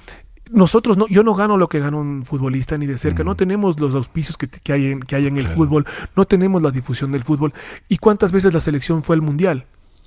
nosotros 0.51 0.97
no, 0.97 1.07
yo 1.09 1.23
no 1.23 1.35
gano 1.35 1.57
lo 1.57 1.69
que 1.69 1.79
gana 1.79 1.97
un 1.97 2.25
futbolista 2.25 2.77
ni 2.77 2.87
de 2.87 2.99
cerca, 2.99 3.23
mm. 3.23 3.27
no 3.27 3.37
tenemos 3.37 3.81
los 3.81 3.95
auspicios 3.95 4.37
que, 4.37 4.49
que, 4.49 4.73
hay, 4.73 4.87
en, 4.87 5.01
que 5.01 5.17
hay 5.17 5.27
en 5.27 5.37
el 5.37 5.45
claro. 5.45 5.59
fútbol, 5.59 5.87
no 6.17 6.25
tenemos 6.25 6.63
la 6.63 6.71
difusión 6.71 7.13
del 7.13 7.23
fútbol. 7.23 7.53
¿Y 7.89 7.99
cuántas 7.99 8.33
veces 8.33 8.53
la 8.53 8.61
selección 8.61 9.03
fue 9.03 9.17
al 9.17 9.23
mundial? 9.23 9.67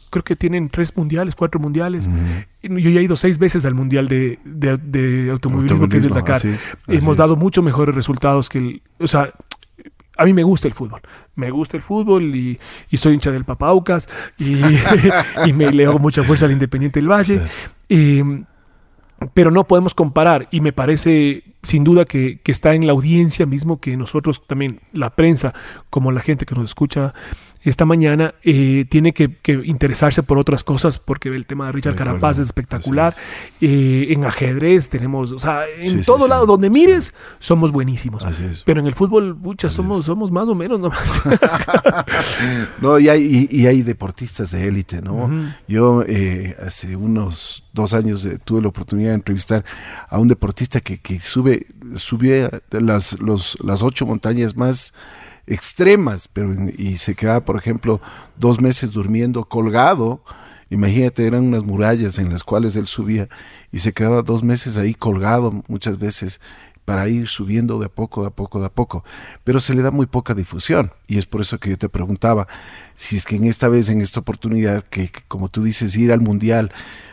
Creo 0.09 0.23
que 0.23 0.35
tienen 0.35 0.69
tres 0.69 0.95
mundiales, 0.95 1.33
cuatro 1.35 1.59
mundiales. 1.59 2.07
Mm. 2.07 2.77
Yo 2.77 2.89
ya 2.89 2.99
he 2.99 3.03
ido 3.03 3.15
seis 3.15 3.39
veces 3.39 3.65
al 3.65 3.73
mundial 3.73 4.07
de, 4.07 4.39
de, 4.43 4.77
de 4.77 5.29
automovilismo, 5.31 5.85
automovilismo, 5.85 5.89
que 5.89 5.97
es 5.97 6.05
el 6.05 6.13
Dakar. 6.13 6.35
Así, 6.35 6.49
así 6.49 6.75
Hemos 6.87 7.13
es. 7.13 7.17
dado 7.17 7.35
mucho 7.35 7.63
mejores 7.63 7.95
resultados 7.95 8.49
que 8.49 8.59
el, 8.59 8.81
o 8.99 9.07
sea, 9.07 9.33
a 10.15 10.25
mí 10.25 10.33
me 10.33 10.43
gusta 10.43 10.67
el 10.67 10.73
fútbol, 10.73 11.01
me 11.35 11.49
gusta 11.49 11.77
el 11.77 11.83
fútbol 11.83 12.35
y, 12.35 12.59
y 12.91 12.97
soy 12.97 13.15
hincha 13.15 13.31
del 13.31 13.45
Papaucas 13.45 14.07
y, 14.37 14.57
y, 15.47 15.53
me 15.53 15.71
le 15.71 15.85
hago 15.85 15.97
mucha 15.97 16.21
fuerza 16.23 16.45
al 16.45 16.51
Independiente 16.51 16.99
del 16.99 17.09
Valle. 17.09 17.41
Sí. 17.89 18.45
Pero 19.33 19.51
no 19.51 19.65
podemos 19.65 19.93
comparar 19.93 20.47
y 20.51 20.61
me 20.61 20.73
parece 20.73 21.43
sin 21.63 21.83
duda 21.83 22.05
que, 22.05 22.39
que, 22.43 22.51
está 22.51 22.75
en 22.75 22.85
la 22.85 22.91
audiencia 22.91 23.45
mismo 23.45 23.79
que 23.79 23.95
nosotros 23.97 24.43
también, 24.45 24.81
la 24.91 25.09
prensa, 25.15 25.53
como 25.89 26.11
la 26.11 26.21
gente 26.21 26.45
que 26.45 26.55
nos 26.55 26.65
escucha 26.65 27.13
esta 27.63 27.85
mañana, 27.85 28.35
eh, 28.43 28.85
tiene 28.89 29.13
que, 29.13 29.37
que, 29.37 29.53
interesarse 29.63 30.21
por 30.21 30.37
otras 30.37 30.65
cosas 30.65 30.99
porque 30.99 31.29
el 31.29 31.45
tema 31.45 31.67
de 31.67 31.71
Richard 31.71 31.95
Carapaz 31.95 32.39
es 32.39 32.47
espectacular. 32.47 33.13
Es. 33.13 33.17
Eh, 33.61 34.07
en 34.09 34.25
ajedrez 34.25 34.89
tenemos, 34.89 35.31
o 35.31 35.39
sea, 35.39 35.63
en 35.79 35.99
sí, 35.99 36.05
todo 36.05 36.25
sí, 36.25 36.29
lado, 36.29 36.43
sí. 36.43 36.47
donde 36.47 36.69
mires, 36.69 37.13
somos 37.39 37.71
buenísimos. 37.71 38.25
Pero 38.65 38.81
en 38.81 38.87
el 38.87 38.93
fútbol, 38.93 39.37
pucha, 39.37 39.69
somos, 39.69 40.05
somos 40.05 40.29
más 40.29 40.49
o 40.49 40.55
menos 40.55 40.79
nomás. 40.79 41.21
no, 42.81 42.99
y 42.99 43.07
hay, 43.07 43.47
y, 43.49 43.61
y, 43.61 43.67
hay 43.67 43.81
deportistas 43.81 44.51
de 44.51 44.67
élite, 44.67 45.01
¿no? 45.01 45.13
Uh 45.13 45.29
-huh. 45.29 45.55
Yo 45.67 46.03
eh, 46.05 46.55
hace 46.61 46.97
unos 46.97 47.63
dos 47.71 47.93
años 47.93 48.27
tuve 48.43 48.61
la 48.61 48.67
oportunidad 48.67 49.09
de 49.09 49.15
entrevistar 49.15 49.63
a 50.09 50.19
un 50.19 50.27
deportista 50.27 50.81
que, 50.81 50.99
que 50.99 51.19
sube, 51.21 51.52
sube 51.95 52.49
las, 52.71 53.17
las 53.21 53.83
ocho 53.83 54.05
montañas 54.05 54.55
más 54.55 54.93
extremas, 55.47 56.29
pero 56.31 56.53
y 56.77 56.97
se 56.97 57.15
quedaba, 57.15 57.43
por 57.43 57.57
ejemplo, 57.57 58.01
dos 58.37 58.61
meses 58.61 58.91
durmiendo 58.91 59.45
colgado. 59.45 60.23
Imagínate, 60.69 61.27
eran 61.27 61.43
unas 61.43 61.63
murallas 61.63 62.17
en 62.17 62.29
las 62.31 62.43
cuales 62.43 62.75
él 62.75 62.87
subía 62.87 63.29
y 63.71 63.79
se 63.79 63.93
quedaba 63.93 64.23
dos 64.23 64.43
meses 64.43 64.77
ahí 64.77 64.93
colgado 64.93 65.63
muchas 65.67 65.99
veces 65.99 66.39
para 66.85 67.07
ir 67.07 67.27
subiendo 67.27 67.79
de 67.79 67.85
a 67.85 67.89
poco, 67.89 68.21
de 68.21 68.27
a 68.27 68.31
poco, 68.31 68.59
de 68.59 68.65
a 68.65 68.69
poco. 68.69 69.03
Pero 69.43 69.59
se 69.59 69.73
le 69.73 69.81
da 69.81 69.91
muy 69.91 70.05
poca 70.05 70.33
difusión. 70.33 70.91
Y 71.07 71.17
es 71.17 71.25
por 71.25 71.41
eso 71.41 71.59
que 71.59 71.69
yo 71.69 71.77
te 71.77 71.89
preguntaba 71.89 72.47
si 72.93 73.17
es 73.17 73.25
que 73.25 73.35
en 73.35 73.45
esta 73.45 73.67
vez, 73.67 73.89
en 73.89 74.01
esta 74.01 74.19
oportunidad, 74.19 74.83
que, 74.83 75.09
que 75.09 75.21
como 75.27 75.49
tú 75.49 75.63
dices, 75.63 75.95
ir 75.95 76.11
al 76.11 76.21
mundial, 76.21 76.71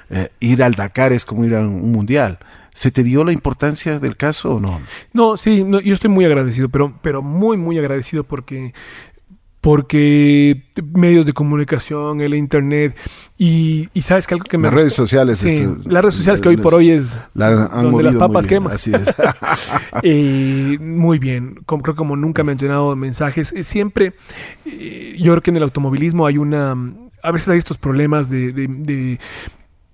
eh, 0.09 0.29
ir 0.41 0.63
al 0.63 0.75
Dakar 0.75 1.13
es 1.13 1.25
como 1.25 1.45
ir 1.45 1.55
a 1.55 1.61
un 1.61 1.93
mundial. 1.93 2.39
¿Se 2.75 2.91
te 2.91 3.03
dio 3.03 3.25
la 3.25 3.33
importancia 3.33 3.99
del 3.99 4.17
caso 4.17 4.55
o 4.55 4.61
no? 4.61 4.81
No, 5.13 5.37
sí, 5.37 5.65
no, 5.65 5.81
yo 5.81 5.95
estoy 5.95 6.11
muy 6.11 6.25
agradecido, 6.25 6.69
pero, 6.69 6.95
pero 7.03 7.23
muy, 7.23 7.57
muy 7.57 7.79
agradecido 7.79 8.25
porque 8.25 8.73
porque 9.61 10.65
medios 10.95 11.27
de 11.27 11.33
comunicación, 11.35 12.21
el 12.23 12.35
internet 12.35 12.97
y, 13.37 13.89
y 13.93 14.03
sabes 14.03 14.27
que 14.27 14.35
algo 14.35 14.45
que 14.45 14.57
me 14.57 14.65
las 14.65 14.75
redes 14.75 14.95
sociales, 14.95 15.39
sí, 15.39 15.49
este, 15.49 15.89
las 15.89 16.03
redes 16.03 16.15
sociales 16.15 16.41
que 16.41 16.49
hoy 16.49 16.57
por 16.57 16.75
hoy 16.75 16.91
es 16.91 17.21
la 17.35 17.67
donde 17.67 18.03
las 18.05 18.17
papas 18.17 18.47
queman. 18.47 18.73
Así 18.73 18.93
es. 18.95 19.15
eh, 20.03 20.79
muy 20.81 21.19
bien, 21.19 21.61
como, 21.67 21.83
creo 21.83 21.95
como 21.95 22.17
nunca 22.17 22.43
me 22.43 22.53
han 22.53 22.59
llenado 22.59 22.97
mensajes. 22.97 23.55
Siempre, 23.61 24.15
eh, 24.65 25.15
yo 25.19 25.33
creo 25.33 25.43
que 25.43 25.51
en 25.51 25.59
el 25.59 25.63
automovilismo 25.63 26.27
hay 26.27 26.39
una, 26.39 26.75
a 27.23 27.31
veces 27.31 27.51
hay 27.51 27.59
estos 27.59 27.77
problemas 27.77 28.31
de, 28.31 28.53
de, 28.53 28.67
de 28.67 29.19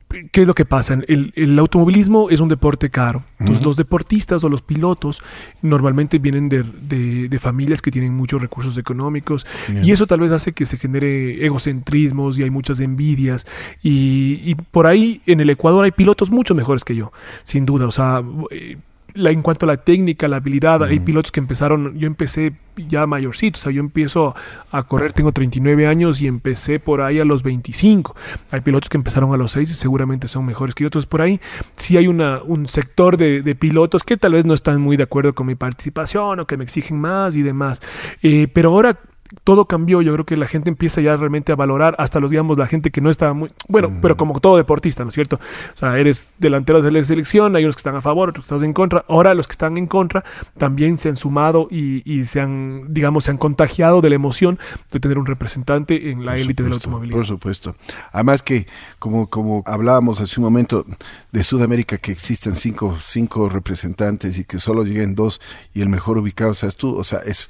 ¿Qué 0.08 0.42
es 0.42 0.46
lo 0.46 0.54
que 0.54 0.64
pasa? 0.64 0.94
El, 1.08 1.32
el, 1.34 1.58
automovilismo 1.58 2.30
es 2.30 2.40
un 2.40 2.48
deporte 2.48 2.90
caro. 2.90 3.24
Entonces, 3.38 3.58
uh 3.58 3.62
-huh. 3.62 3.66
los 3.66 3.76
deportistas 3.76 4.44
o 4.44 4.48
los 4.48 4.62
pilotos 4.62 5.20
normalmente 5.62 6.18
vienen 6.18 6.48
de, 6.48 6.62
de, 6.62 7.28
de 7.28 7.38
familias 7.38 7.82
que 7.82 7.90
tienen 7.90 8.14
muchos 8.14 8.40
recursos 8.40 8.78
económicos 8.78 9.44
Bien. 9.68 9.84
y 9.84 9.90
eso 9.92 10.06
tal 10.06 10.20
vez 10.20 10.32
hace 10.32 10.52
que 10.52 10.64
se 10.64 10.76
genere 10.78 11.44
egocentrismos 11.44 12.38
y 12.38 12.44
hay 12.44 12.50
muchas 12.50 12.80
envidias. 12.80 13.46
Y, 13.82 14.40
y, 14.44 14.54
por 14.54 14.86
ahí 14.86 15.20
en 15.26 15.40
el 15.40 15.50
Ecuador 15.50 15.84
hay 15.84 15.92
pilotos 15.92 16.30
mucho 16.30 16.54
mejores 16.54 16.84
que 16.84 16.94
yo, 16.94 17.12
sin 17.42 17.66
duda. 17.66 17.86
O 17.86 17.92
sea, 17.92 18.22
eh, 18.50 18.76
la, 19.14 19.30
en 19.30 19.42
cuanto 19.42 19.66
a 19.66 19.68
la 19.68 19.76
técnica, 19.78 20.28
la 20.28 20.36
habilidad, 20.36 20.80
uh 20.80 20.84
-huh. 20.84 20.90
hay 20.90 21.00
pilotos 21.00 21.32
que 21.32 21.40
empezaron, 21.40 21.98
yo 21.98 22.06
empecé 22.06 22.52
ya 22.88 23.06
mayorcito, 23.06 23.58
o 23.58 23.62
sea, 23.62 23.72
yo 23.72 23.80
empiezo 23.80 24.34
a 24.70 24.82
correr, 24.82 25.12
tengo 25.12 25.32
39 25.32 25.86
años 25.86 26.20
y 26.20 26.26
empecé 26.26 26.78
por 26.78 27.00
ahí 27.00 27.18
a 27.18 27.24
los 27.24 27.42
25. 27.42 28.14
Hay 28.50 28.60
pilotos 28.60 28.88
que 28.90 28.98
empezaron 28.98 29.32
a 29.32 29.36
los 29.36 29.52
6 29.52 29.70
y 29.70 29.74
seguramente 29.74 30.28
son 30.28 30.44
mejores 30.44 30.74
que. 30.74 30.84
Entonces, 30.84 31.08
por 31.08 31.22
ahí 31.22 31.40
sí 31.76 31.96
hay 31.96 32.06
una, 32.06 32.42
un 32.42 32.68
sector 32.68 33.16
de, 33.16 33.42
de, 33.42 33.54
pilotos 33.54 34.04
que 34.04 34.16
tal 34.16 34.32
vez 34.32 34.44
no 34.44 34.54
están 34.54 34.80
muy 34.80 34.96
de 34.96 35.04
acuerdo 35.04 35.34
con 35.34 35.46
mi 35.46 35.54
participación 35.54 36.40
o 36.40 36.46
que 36.46 36.56
me 36.56 36.64
exigen 36.64 37.00
más 37.00 37.36
y 37.36 37.42
demás. 37.42 37.80
Eh, 38.22 38.48
pero 38.52 38.70
ahora 38.70 38.98
todo 39.44 39.66
cambió, 39.66 40.02
yo 40.02 40.12
creo 40.12 40.26
que 40.26 40.36
la 40.36 40.46
gente 40.46 40.70
empieza 40.70 41.00
ya 41.00 41.16
realmente 41.16 41.52
a 41.52 41.56
valorar, 41.56 41.94
hasta 41.98 42.20
los, 42.20 42.30
digamos, 42.30 42.58
la 42.58 42.66
gente 42.66 42.90
que 42.90 43.00
no 43.00 43.10
estaba 43.10 43.32
muy, 43.34 43.50
bueno, 43.68 43.90
mm. 43.90 44.00
pero 44.00 44.16
como 44.16 44.38
todo 44.40 44.56
deportista, 44.56 45.02
¿no 45.04 45.08
es 45.08 45.14
cierto? 45.14 45.36
O 45.36 45.76
sea, 45.76 45.98
eres 45.98 46.34
delantero 46.38 46.82
de 46.82 46.90
la 46.90 47.02
selección, 47.04 47.56
hay 47.56 47.64
unos 47.64 47.76
que 47.76 47.80
están 47.80 47.96
a 47.96 48.00
favor, 48.00 48.30
otros 48.30 48.46
que 48.46 48.54
están 48.54 48.66
en 48.66 48.72
contra, 48.72 49.04
ahora 49.08 49.34
los 49.34 49.46
que 49.46 49.52
están 49.52 49.78
en 49.78 49.86
contra 49.86 50.24
también 50.56 50.98
se 50.98 51.08
han 51.08 51.16
sumado 51.16 51.68
y, 51.70 52.02
y 52.10 52.26
se 52.26 52.40
han, 52.40 52.92
digamos, 52.92 53.24
se 53.24 53.30
han 53.30 53.38
contagiado 53.38 54.00
de 54.00 54.10
la 54.10 54.16
emoción 54.16 54.58
de 54.92 55.00
tener 55.00 55.18
un 55.18 55.26
representante 55.26 56.10
en 56.10 56.24
la 56.24 56.36
élite 56.36 56.62
del 56.62 56.74
automovilismo. 56.74 57.18
Por 57.18 57.26
supuesto. 57.26 57.76
Además 58.12 58.42
que, 58.42 58.66
como, 58.98 59.28
como 59.28 59.62
hablábamos 59.66 60.20
hace 60.20 60.40
un 60.40 60.44
momento 60.44 60.84
de 61.32 61.42
Sudamérica, 61.42 61.98
que 61.98 62.12
existen 62.12 62.54
cinco, 62.54 62.96
cinco 63.00 63.48
representantes 63.48 64.38
y 64.38 64.44
que 64.44 64.58
solo 64.58 64.84
lleguen 64.84 65.14
dos 65.14 65.40
y 65.74 65.82
el 65.82 65.88
mejor 65.88 66.18
ubicado 66.18 66.54
seas 66.54 66.76
tú, 66.76 66.96
o 66.96 67.04
sea, 67.04 67.20
es, 67.20 67.48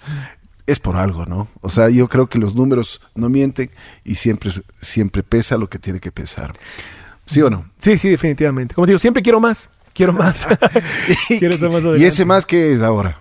es 0.67 0.81
por 0.81 0.97
algo, 0.97 1.27
¿no? 1.27 1.49
O 1.61 1.71
sea, 1.71 1.89
yo 1.89 2.09
creo 2.09 2.29
que 2.29 2.39
los 2.39 2.55
números 2.55 3.01
no 3.15 3.29
mienten 3.29 3.71
y 4.05 4.17
siempre, 4.17 4.51
siempre 4.81 5.23
pesa 5.23 5.57
lo 5.57 5.69
que 5.69 5.79
tiene 5.79 6.01
que 6.01 6.13
pesar. 6.13 6.53
¿Sí 7.27 7.41
o 7.43 7.51
no? 7.51 7.65
Sí, 7.79 7.99
sí, 7.99 8.09
definitivamente. 8.09 8.75
Como 8.75 8.87
digo, 8.87 8.99
siempre 8.99 9.23
quiero 9.23 9.41
más, 9.41 9.71
quiero 9.95 10.13
más. 10.13 10.47
quiero 11.29 11.71
más 11.71 12.01
¿Y 12.01 12.05
ese 12.05 12.25
más 12.25 12.47
qué 12.47 12.73
es 12.73 12.83
ahora? 12.83 13.19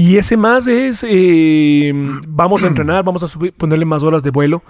Y 0.00 0.16
ese 0.16 0.38
más 0.38 0.66
es, 0.66 1.04
eh, 1.06 1.92
vamos 2.26 2.64
a 2.64 2.68
entrenar, 2.68 3.04
vamos 3.04 3.22
a 3.22 3.28
subir, 3.28 3.52
ponerle 3.52 3.84
más 3.84 4.02
horas 4.02 4.22
de 4.22 4.30
vuelo. 4.30 4.62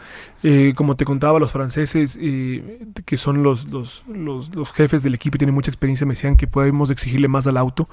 Eh, 0.43 0.72
como 0.74 0.97
te 0.97 1.05
contaba, 1.05 1.39
los 1.39 1.53
franceses, 1.53 2.18
eh, 2.20 2.81
que 3.05 3.16
son 3.16 3.45
los, 3.45 3.70
los, 3.70 4.03
los, 4.12 4.53
los, 4.57 4.72
jefes 4.72 5.05
del 5.05 5.14
equipo 5.14 5.37
y 5.37 5.39
tienen 5.39 5.55
mucha 5.55 5.70
experiencia, 5.70 6.05
me 6.05 6.14
decían 6.14 6.37
que 6.37 6.49
podemos 6.49 6.91
exigirle 6.91 7.28
más 7.28 7.47
al 7.47 7.59
auto 7.59 7.89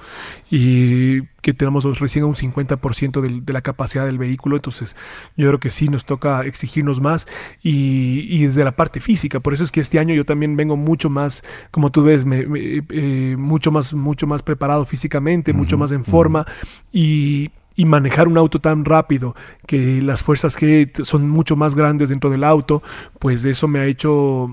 y 0.50 1.22
que 1.40 1.54
tenemos 1.54 1.84
recién 2.00 2.24
un 2.24 2.34
50% 2.34 3.20
de, 3.20 3.40
de 3.40 3.52
la 3.52 3.60
capacidad 3.62 4.04
del 4.04 4.18
vehículo. 4.18 4.56
Entonces, 4.56 4.96
yo 5.36 5.46
creo 5.46 5.60
que 5.60 5.70
sí 5.70 5.88
nos 5.88 6.06
toca 6.06 6.42
exigirnos 6.42 7.00
más 7.00 7.28
y, 7.62 8.26
y, 8.30 8.46
desde 8.46 8.64
la 8.64 8.74
parte 8.74 8.98
física. 8.98 9.38
Por 9.38 9.54
eso 9.54 9.62
es 9.62 9.70
que 9.70 9.80
este 9.80 10.00
año 10.00 10.12
yo 10.12 10.24
también 10.24 10.56
vengo 10.56 10.76
mucho 10.76 11.08
más, 11.08 11.44
como 11.70 11.92
tú 11.92 12.02
ves, 12.02 12.24
me, 12.24 12.46
me, 12.46 12.82
eh, 12.90 13.36
mucho, 13.38 13.70
más, 13.70 13.94
mucho 13.94 14.26
más 14.26 14.42
preparado 14.42 14.84
físicamente, 14.84 15.52
uh 15.52 15.54
-huh, 15.54 15.58
mucho 15.58 15.78
más 15.78 15.92
en 15.92 16.04
forma 16.04 16.40
uh 16.40 16.44
-huh. 16.44 16.84
y 16.92 17.27
y, 17.76 17.84
manejar 17.84 18.26
un 18.26 18.36
auto 18.36 18.58
tan 18.58 18.84
rápido 18.84 19.36
que 19.64 20.02
las 20.02 20.24
fuerzas 20.24 20.58
G 20.58 21.04
son 21.04 21.30
mucho 21.30 21.54
más 21.54 21.76
grandes 21.76 22.08
dentro 22.08 22.28
del 22.28 22.42
auto, 22.42 22.82
pues 23.20 23.44
eso 23.44 23.68
me 23.68 23.78
ha 23.78 23.84
hecho 23.84 24.52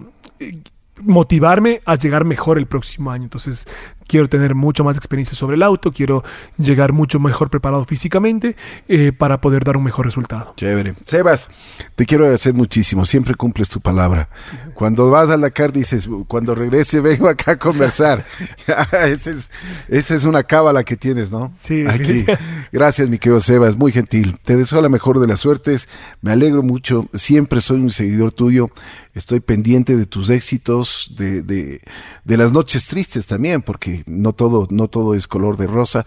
motivarme 1.01 1.81
a 1.85 1.95
llegar 1.95 2.23
mejor 2.23 2.59
el 2.59 2.67
próximo 2.67 3.09
año. 3.09 3.23
Entonces, 3.23 3.67
quiero 4.07 4.27
tener 4.27 4.55
mucho 4.55 4.83
más 4.83 4.97
experiencia 4.97 5.35
sobre 5.35 5.55
el 5.55 5.63
auto, 5.63 5.91
quiero 5.91 6.23
llegar 6.57 6.93
mucho 6.93 7.19
mejor 7.19 7.49
preparado 7.49 7.85
físicamente 7.85 8.55
eh, 8.87 9.11
para 9.11 9.41
poder 9.41 9.63
dar 9.63 9.77
un 9.77 9.83
mejor 9.83 10.05
resultado. 10.05 10.53
Chévere. 10.57 10.93
Sebas, 11.05 11.47
te 11.95 12.05
quiero 12.05 12.25
agradecer 12.25 12.53
muchísimo, 12.53 13.05
siempre 13.05 13.35
cumples 13.35 13.69
tu 13.69 13.79
palabra. 13.79 14.29
Cuando 14.73 15.09
vas 15.09 15.29
a 15.29 15.37
la 15.37 15.49
car 15.51 15.71
dices, 15.71 16.07
cuando 16.27 16.55
regrese 16.55 17.01
vengo 17.01 17.27
acá 17.27 17.53
a 17.53 17.59
conversar. 17.59 18.25
esa, 19.05 19.29
es, 19.29 19.51
esa 19.87 20.15
es 20.15 20.25
una 20.25 20.43
cábala 20.43 20.83
que 20.83 20.95
tienes, 20.95 21.31
¿no? 21.31 21.51
Sí. 21.59 21.85
Aquí. 21.87 22.25
Gracias, 22.71 23.09
mi 23.09 23.17
querido 23.17 23.41
Sebas, 23.41 23.77
muy 23.77 23.91
gentil. 23.91 24.37
Te 24.43 24.55
deseo 24.55 24.81
la 24.81 24.89
mejor 24.89 25.19
de 25.19 25.27
las 25.27 25.39
suertes, 25.39 25.87
me 26.21 26.31
alegro 26.31 26.63
mucho, 26.63 27.07
siempre 27.13 27.61
soy 27.61 27.81
un 27.81 27.89
seguidor 27.89 28.31
tuyo, 28.31 28.69
estoy 29.13 29.39
pendiente 29.39 29.95
de 29.95 30.05
tus 30.05 30.29
éxitos, 30.29 31.13
de, 31.15 31.41
de, 31.41 31.81
de 32.23 32.37
las 32.37 32.51
noches 32.51 32.87
tristes 32.87 33.27
también, 33.27 33.61
porque 33.61 33.94
no 34.05 34.33
todo, 34.33 34.67
no 34.69 34.87
todo 34.87 35.15
es 35.15 35.27
color 35.27 35.57
de 35.57 35.67
rosa, 35.67 36.05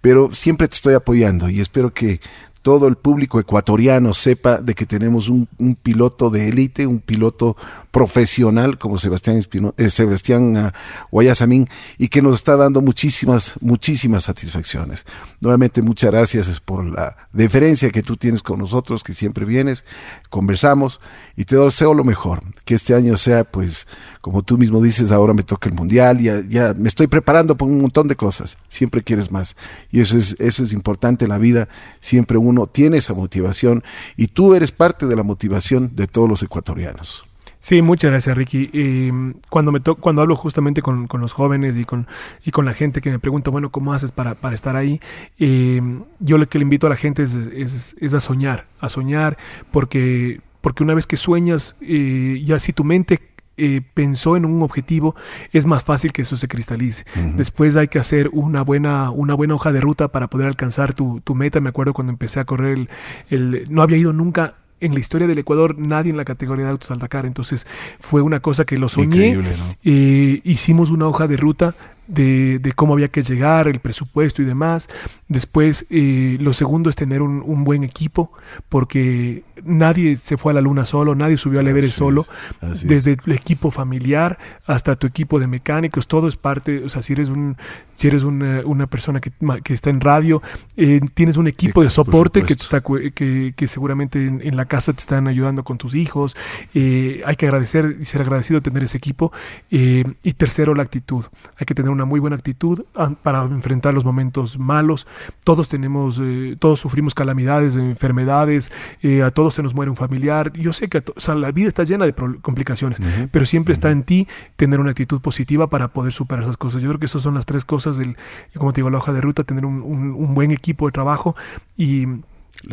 pero 0.00 0.32
siempre 0.32 0.68
te 0.68 0.74
estoy 0.74 0.94
apoyando 0.94 1.48
y 1.48 1.60
espero 1.60 1.92
que 1.92 2.20
todo 2.62 2.88
el 2.88 2.96
público 2.96 3.40
ecuatoriano 3.40 4.12
sepa 4.12 4.58
de 4.58 4.74
que 4.74 4.84
tenemos 4.84 5.28
un, 5.28 5.48
piloto 5.82 6.28
de 6.28 6.48
élite, 6.48 6.86
un 6.86 7.00
piloto 7.00 7.56
profesional 7.90 8.78
como 8.78 8.98
Sebastián, 8.98 9.36
Espino, 9.36 9.74
eh, 9.78 9.88
Sebastián 9.88 10.56
uh, 10.56 10.70
Guayasamín 11.10 11.66
y 11.96 12.08
que 12.08 12.20
nos 12.20 12.36
está 12.36 12.56
dando 12.56 12.82
muchísimas, 12.82 13.54
muchísimas 13.62 14.24
satisfacciones. 14.24 15.06
Nuevamente 15.40 15.80
muchas 15.80 16.10
gracias 16.10 16.60
por 16.60 16.84
la 16.84 17.16
deferencia 17.32 17.90
que 17.90 18.02
tú 18.02 18.16
tienes 18.16 18.42
con 18.42 18.58
nosotros, 18.58 19.02
que 19.02 19.14
siempre 19.14 19.46
vienes, 19.46 19.82
conversamos 20.28 21.00
y 21.36 21.44
te 21.44 21.56
deseo 21.56 21.94
lo 21.94 22.04
mejor, 22.04 22.42
que 22.64 22.74
este 22.74 22.94
año 22.94 23.16
sea 23.16 23.44
pues 23.44 23.86
como 24.20 24.42
tú 24.42 24.58
mismo 24.58 24.82
dices, 24.82 25.12
ahora 25.12 25.32
me 25.32 25.42
toca 25.42 25.70
el 25.70 25.74
mundial, 25.74 26.18
ya, 26.18 26.42
ya 26.46 26.74
me 26.74 26.88
estoy 26.88 27.06
preparando 27.06 27.56
por 27.56 27.68
un 27.68 27.80
montón 27.80 28.06
de 28.06 28.16
cosas, 28.16 28.58
siempre 28.68 29.02
quieres 29.02 29.30
más 29.30 29.56
y 29.90 30.00
eso 30.00 30.18
es, 30.18 30.36
eso 30.38 30.62
es 30.62 30.74
importante 30.74 31.24
en 31.24 31.30
la 31.30 31.38
vida, 31.38 31.68
siempre 32.00 32.36
uno 32.36 32.49
tiene 32.66 32.98
esa 32.98 33.14
motivación 33.14 33.82
y 34.16 34.28
tú 34.28 34.54
eres 34.54 34.72
parte 34.72 35.06
de 35.06 35.16
la 35.16 35.22
motivación 35.22 35.94
de 35.94 36.06
todos 36.06 36.28
los 36.28 36.42
ecuatorianos. 36.42 37.24
Sí, 37.62 37.82
muchas 37.82 38.10
gracias, 38.10 38.36
Ricky. 38.36 38.70
Eh, 38.72 39.12
cuando 39.50 39.70
me 39.70 39.80
to 39.80 39.96
cuando 39.96 40.22
hablo 40.22 40.34
justamente 40.34 40.80
con, 40.80 41.06
con, 41.06 41.20
los 41.20 41.34
jóvenes 41.34 41.76
y 41.76 41.84
con, 41.84 42.06
y 42.42 42.52
con 42.52 42.64
la 42.64 42.72
gente 42.72 43.02
que 43.02 43.10
me 43.10 43.18
pregunta, 43.18 43.50
bueno, 43.50 43.70
¿cómo 43.70 43.92
haces 43.92 44.12
para, 44.12 44.34
para 44.34 44.54
estar 44.54 44.76
ahí? 44.76 44.98
Eh, 45.38 45.82
yo 46.20 46.38
lo 46.38 46.48
que 46.48 46.58
le 46.58 46.62
invito 46.62 46.86
a 46.86 46.90
la 46.90 46.96
gente 46.96 47.22
es, 47.22 47.34
es, 47.34 47.96
es, 48.00 48.14
a 48.14 48.20
soñar, 48.20 48.66
a 48.80 48.88
soñar, 48.88 49.36
porque, 49.70 50.40
porque 50.62 50.82
una 50.82 50.94
vez 50.94 51.06
que 51.06 51.18
sueñas, 51.18 51.76
eh, 51.82 52.42
ya 52.46 52.58
si 52.58 52.72
tu 52.72 52.82
mente 52.82 53.20
eh, 53.56 53.82
pensó 53.94 54.36
en 54.36 54.44
un 54.44 54.62
objetivo, 54.62 55.14
es 55.52 55.66
más 55.66 55.84
fácil 55.84 56.12
que 56.12 56.22
eso 56.22 56.36
se 56.36 56.48
cristalice. 56.48 57.04
Uh 57.14 57.18
-huh. 57.18 57.34
Después 57.34 57.76
hay 57.76 57.88
que 57.88 57.98
hacer 57.98 58.30
una 58.32 58.62
buena, 58.62 59.10
una 59.10 59.34
buena 59.34 59.54
hoja 59.54 59.72
de 59.72 59.80
ruta 59.80 60.08
para 60.08 60.28
poder 60.28 60.46
alcanzar 60.46 60.94
tu, 60.94 61.20
tu 61.20 61.34
meta. 61.34 61.60
Me 61.60 61.68
acuerdo 61.68 61.92
cuando 61.92 62.12
empecé 62.12 62.40
a 62.40 62.44
correr, 62.44 62.78
el, 62.78 62.88
el, 63.28 63.66
no 63.68 63.82
había 63.82 63.98
ido 63.98 64.12
nunca 64.12 64.54
en 64.80 64.94
la 64.94 65.00
historia 65.00 65.26
del 65.26 65.38
Ecuador 65.38 65.78
nadie 65.78 66.10
en 66.10 66.16
la 66.16 66.24
categoría 66.24 66.64
de 66.64 66.70
autos 66.72 66.90
al 66.90 66.98
Dakar. 66.98 67.26
Entonces 67.26 67.66
fue 67.98 68.22
una 68.22 68.40
cosa 68.40 68.64
que 68.64 68.78
lo 68.78 68.88
soñé. 68.88 69.36
¿no? 69.36 69.42
Eh, 69.84 70.40
hicimos 70.44 70.90
una 70.90 71.06
hoja 71.06 71.28
de 71.28 71.36
ruta 71.36 71.74
de, 72.10 72.58
de, 72.58 72.72
cómo 72.72 72.94
había 72.94 73.08
que 73.08 73.22
llegar, 73.22 73.68
el 73.68 73.80
presupuesto 73.80 74.42
y 74.42 74.44
demás. 74.44 74.88
Después, 75.28 75.86
eh, 75.90 76.36
lo 76.40 76.52
segundo 76.52 76.90
es 76.90 76.96
tener 76.96 77.22
un, 77.22 77.42
un, 77.44 77.64
buen 77.64 77.84
equipo, 77.84 78.32
porque 78.68 79.44
nadie 79.64 80.16
se 80.16 80.36
fue 80.36 80.52
a 80.52 80.54
la 80.54 80.60
luna 80.60 80.84
solo, 80.84 81.14
nadie 81.14 81.36
subió 81.36 81.60
al 81.60 81.68
Everest 81.68 81.96
solo. 81.96 82.26
Es, 82.62 82.86
Desde 82.86 83.16
el 83.24 83.32
equipo 83.32 83.70
familiar 83.70 84.38
hasta 84.66 84.96
tu 84.96 85.06
equipo 85.06 85.38
de 85.38 85.46
mecánicos, 85.46 86.06
todo 86.06 86.28
es 86.28 86.36
parte. 86.36 86.84
O 86.84 86.88
sea, 86.88 87.02
si 87.02 87.12
eres, 87.12 87.28
un, 87.28 87.56
si 87.94 88.08
eres 88.08 88.22
una, 88.22 88.62
una 88.64 88.86
persona 88.86 89.20
que, 89.20 89.32
que, 89.62 89.74
está 89.74 89.90
en 89.90 90.00
radio, 90.00 90.42
eh, 90.76 91.00
tienes 91.14 91.36
un 91.36 91.46
equipo 91.46 91.82
de 91.82 91.90
soporte 91.90 92.42
que, 92.42 92.54
está, 92.54 92.80
que, 92.80 93.54
que, 93.56 93.68
seguramente 93.68 94.24
en, 94.26 94.40
en, 94.42 94.56
la 94.56 94.64
casa 94.64 94.92
te 94.92 95.00
están 95.00 95.28
ayudando 95.28 95.64
con 95.64 95.78
tus 95.78 95.94
hijos. 95.94 96.36
Eh, 96.74 97.22
hay 97.24 97.36
que 97.36 97.46
agradecer 97.46 97.96
y 98.00 98.04
ser 98.04 98.22
agradecido 98.22 98.60
de 98.60 98.64
tener 98.64 98.84
ese 98.84 98.98
equipo. 98.98 99.32
Eh, 99.70 100.04
y 100.22 100.32
tercero, 100.32 100.74
la 100.74 100.82
actitud. 100.82 101.24
Hay 101.56 101.66
que 101.66 101.74
tener 101.74 101.90
una 101.90 101.99
muy 102.04 102.20
buena 102.20 102.36
actitud 102.36 102.84
para 103.22 103.42
enfrentar 103.44 103.94
los 103.94 104.04
momentos 104.04 104.58
malos. 104.58 105.06
Todos 105.44 105.68
tenemos, 105.68 106.20
eh, 106.22 106.56
todos 106.58 106.80
sufrimos 106.80 107.14
calamidades, 107.14 107.76
enfermedades, 107.76 108.70
eh, 109.02 109.22
a 109.22 109.30
todos 109.30 109.54
se 109.54 109.62
nos 109.62 109.74
muere 109.74 109.90
un 109.90 109.96
familiar. 109.96 110.52
Yo 110.54 110.72
sé 110.72 110.88
que 110.88 110.98
o 110.98 111.20
sea, 111.20 111.34
la 111.34 111.52
vida 111.52 111.68
está 111.68 111.84
llena 111.84 112.04
de 112.04 112.14
complicaciones, 112.14 113.00
uh 113.00 113.02
-huh. 113.02 113.28
pero 113.30 113.46
siempre 113.46 113.72
uh 113.72 113.74
-huh. 113.74 113.78
está 113.78 113.90
en 113.90 114.02
ti 114.04 114.28
tener 114.56 114.80
una 114.80 114.90
actitud 114.90 115.20
positiva 115.20 115.68
para 115.68 115.88
poder 115.88 116.12
superar 116.12 116.44
esas 116.44 116.56
cosas. 116.56 116.82
Yo 116.82 116.88
creo 116.88 117.00
que 117.00 117.06
esas 117.06 117.22
son 117.22 117.34
las 117.34 117.46
tres 117.46 117.64
cosas 117.64 117.96
del, 117.96 118.16
como 118.56 118.72
te 118.72 118.80
digo, 118.80 118.90
la 118.90 118.98
hoja 118.98 119.12
de 119.12 119.20
ruta, 119.20 119.44
tener 119.44 119.64
un, 119.64 119.82
un, 119.82 120.12
un 120.12 120.34
buen 120.34 120.50
equipo 120.50 120.86
de 120.86 120.92
trabajo 120.92 121.34
y 121.76 122.06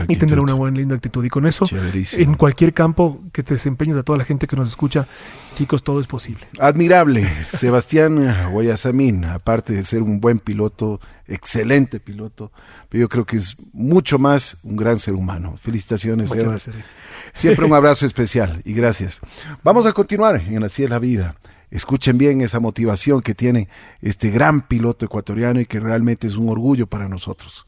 y 0.08 0.16
tener 0.16 0.40
una 0.40 0.54
buena 0.54 0.78
linda 0.78 0.96
actitud. 0.96 1.24
Y 1.24 1.30
con 1.30 1.46
eso, 1.46 1.66
en 1.72 2.36
cualquier 2.36 2.74
campo 2.74 3.22
que 3.32 3.44
te 3.44 3.54
desempeñes 3.54 3.98
a 3.98 4.04
toda 4.04 4.18
la 4.18 4.26
gente 4.26 4.48
que 4.48 4.56
nos 4.56 4.68
escucha, 4.68 5.08
chicos, 5.56 5.84
todo 5.84 6.00
es 6.00 6.08
posible. 6.08 6.42
Admirable, 6.60 7.28
Sebastián 7.44 8.52
Guayasamín, 8.52 9.26
aparte 9.26 9.74
de 9.74 9.84
ser 9.84 10.02
un 10.02 10.20
buen 10.20 10.40
piloto, 10.40 11.00
excelente 11.28 12.00
piloto, 12.00 12.52
pero 12.90 13.02
yo 13.02 13.10
creo 13.10 13.26
que 13.26 13.38
es 13.38 13.56
mucho 13.74 14.20
más 14.20 14.58
un 14.64 14.76
gran 14.76 15.00
ser 15.00 15.14
humano. 15.14 15.56
Felicitaciones, 15.58 16.30
Muchas 16.30 16.44
Sebas. 16.44 16.68
Gracias. 16.68 16.86
Siempre 17.34 17.66
un 17.66 17.74
abrazo 17.76 18.06
especial 18.06 18.62
y 18.66 18.74
gracias. 18.74 19.22
Vamos 19.64 19.86
a 19.86 19.94
continuar 19.94 20.42
en 20.48 20.64
Así 20.64 20.84
es 20.84 20.90
la 20.90 21.00
vida. 21.00 21.36
Escuchen 21.70 22.18
bien 22.18 22.42
esa 22.42 22.60
motivación 22.60 23.22
que 23.22 23.36
tiene 23.36 23.68
este 24.02 24.30
gran 24.30 24.62
piloto 24.62 25.06
ecuatoriano 25.06 25.60
y 25.60 25.66
que 25.66 25.80
realmente 25.80 26.26
es 26.26 26.38
un 26.38 26.50
orgullo 26.50 26.88
para 26.88 27.10
nosotros. 27.10 27.66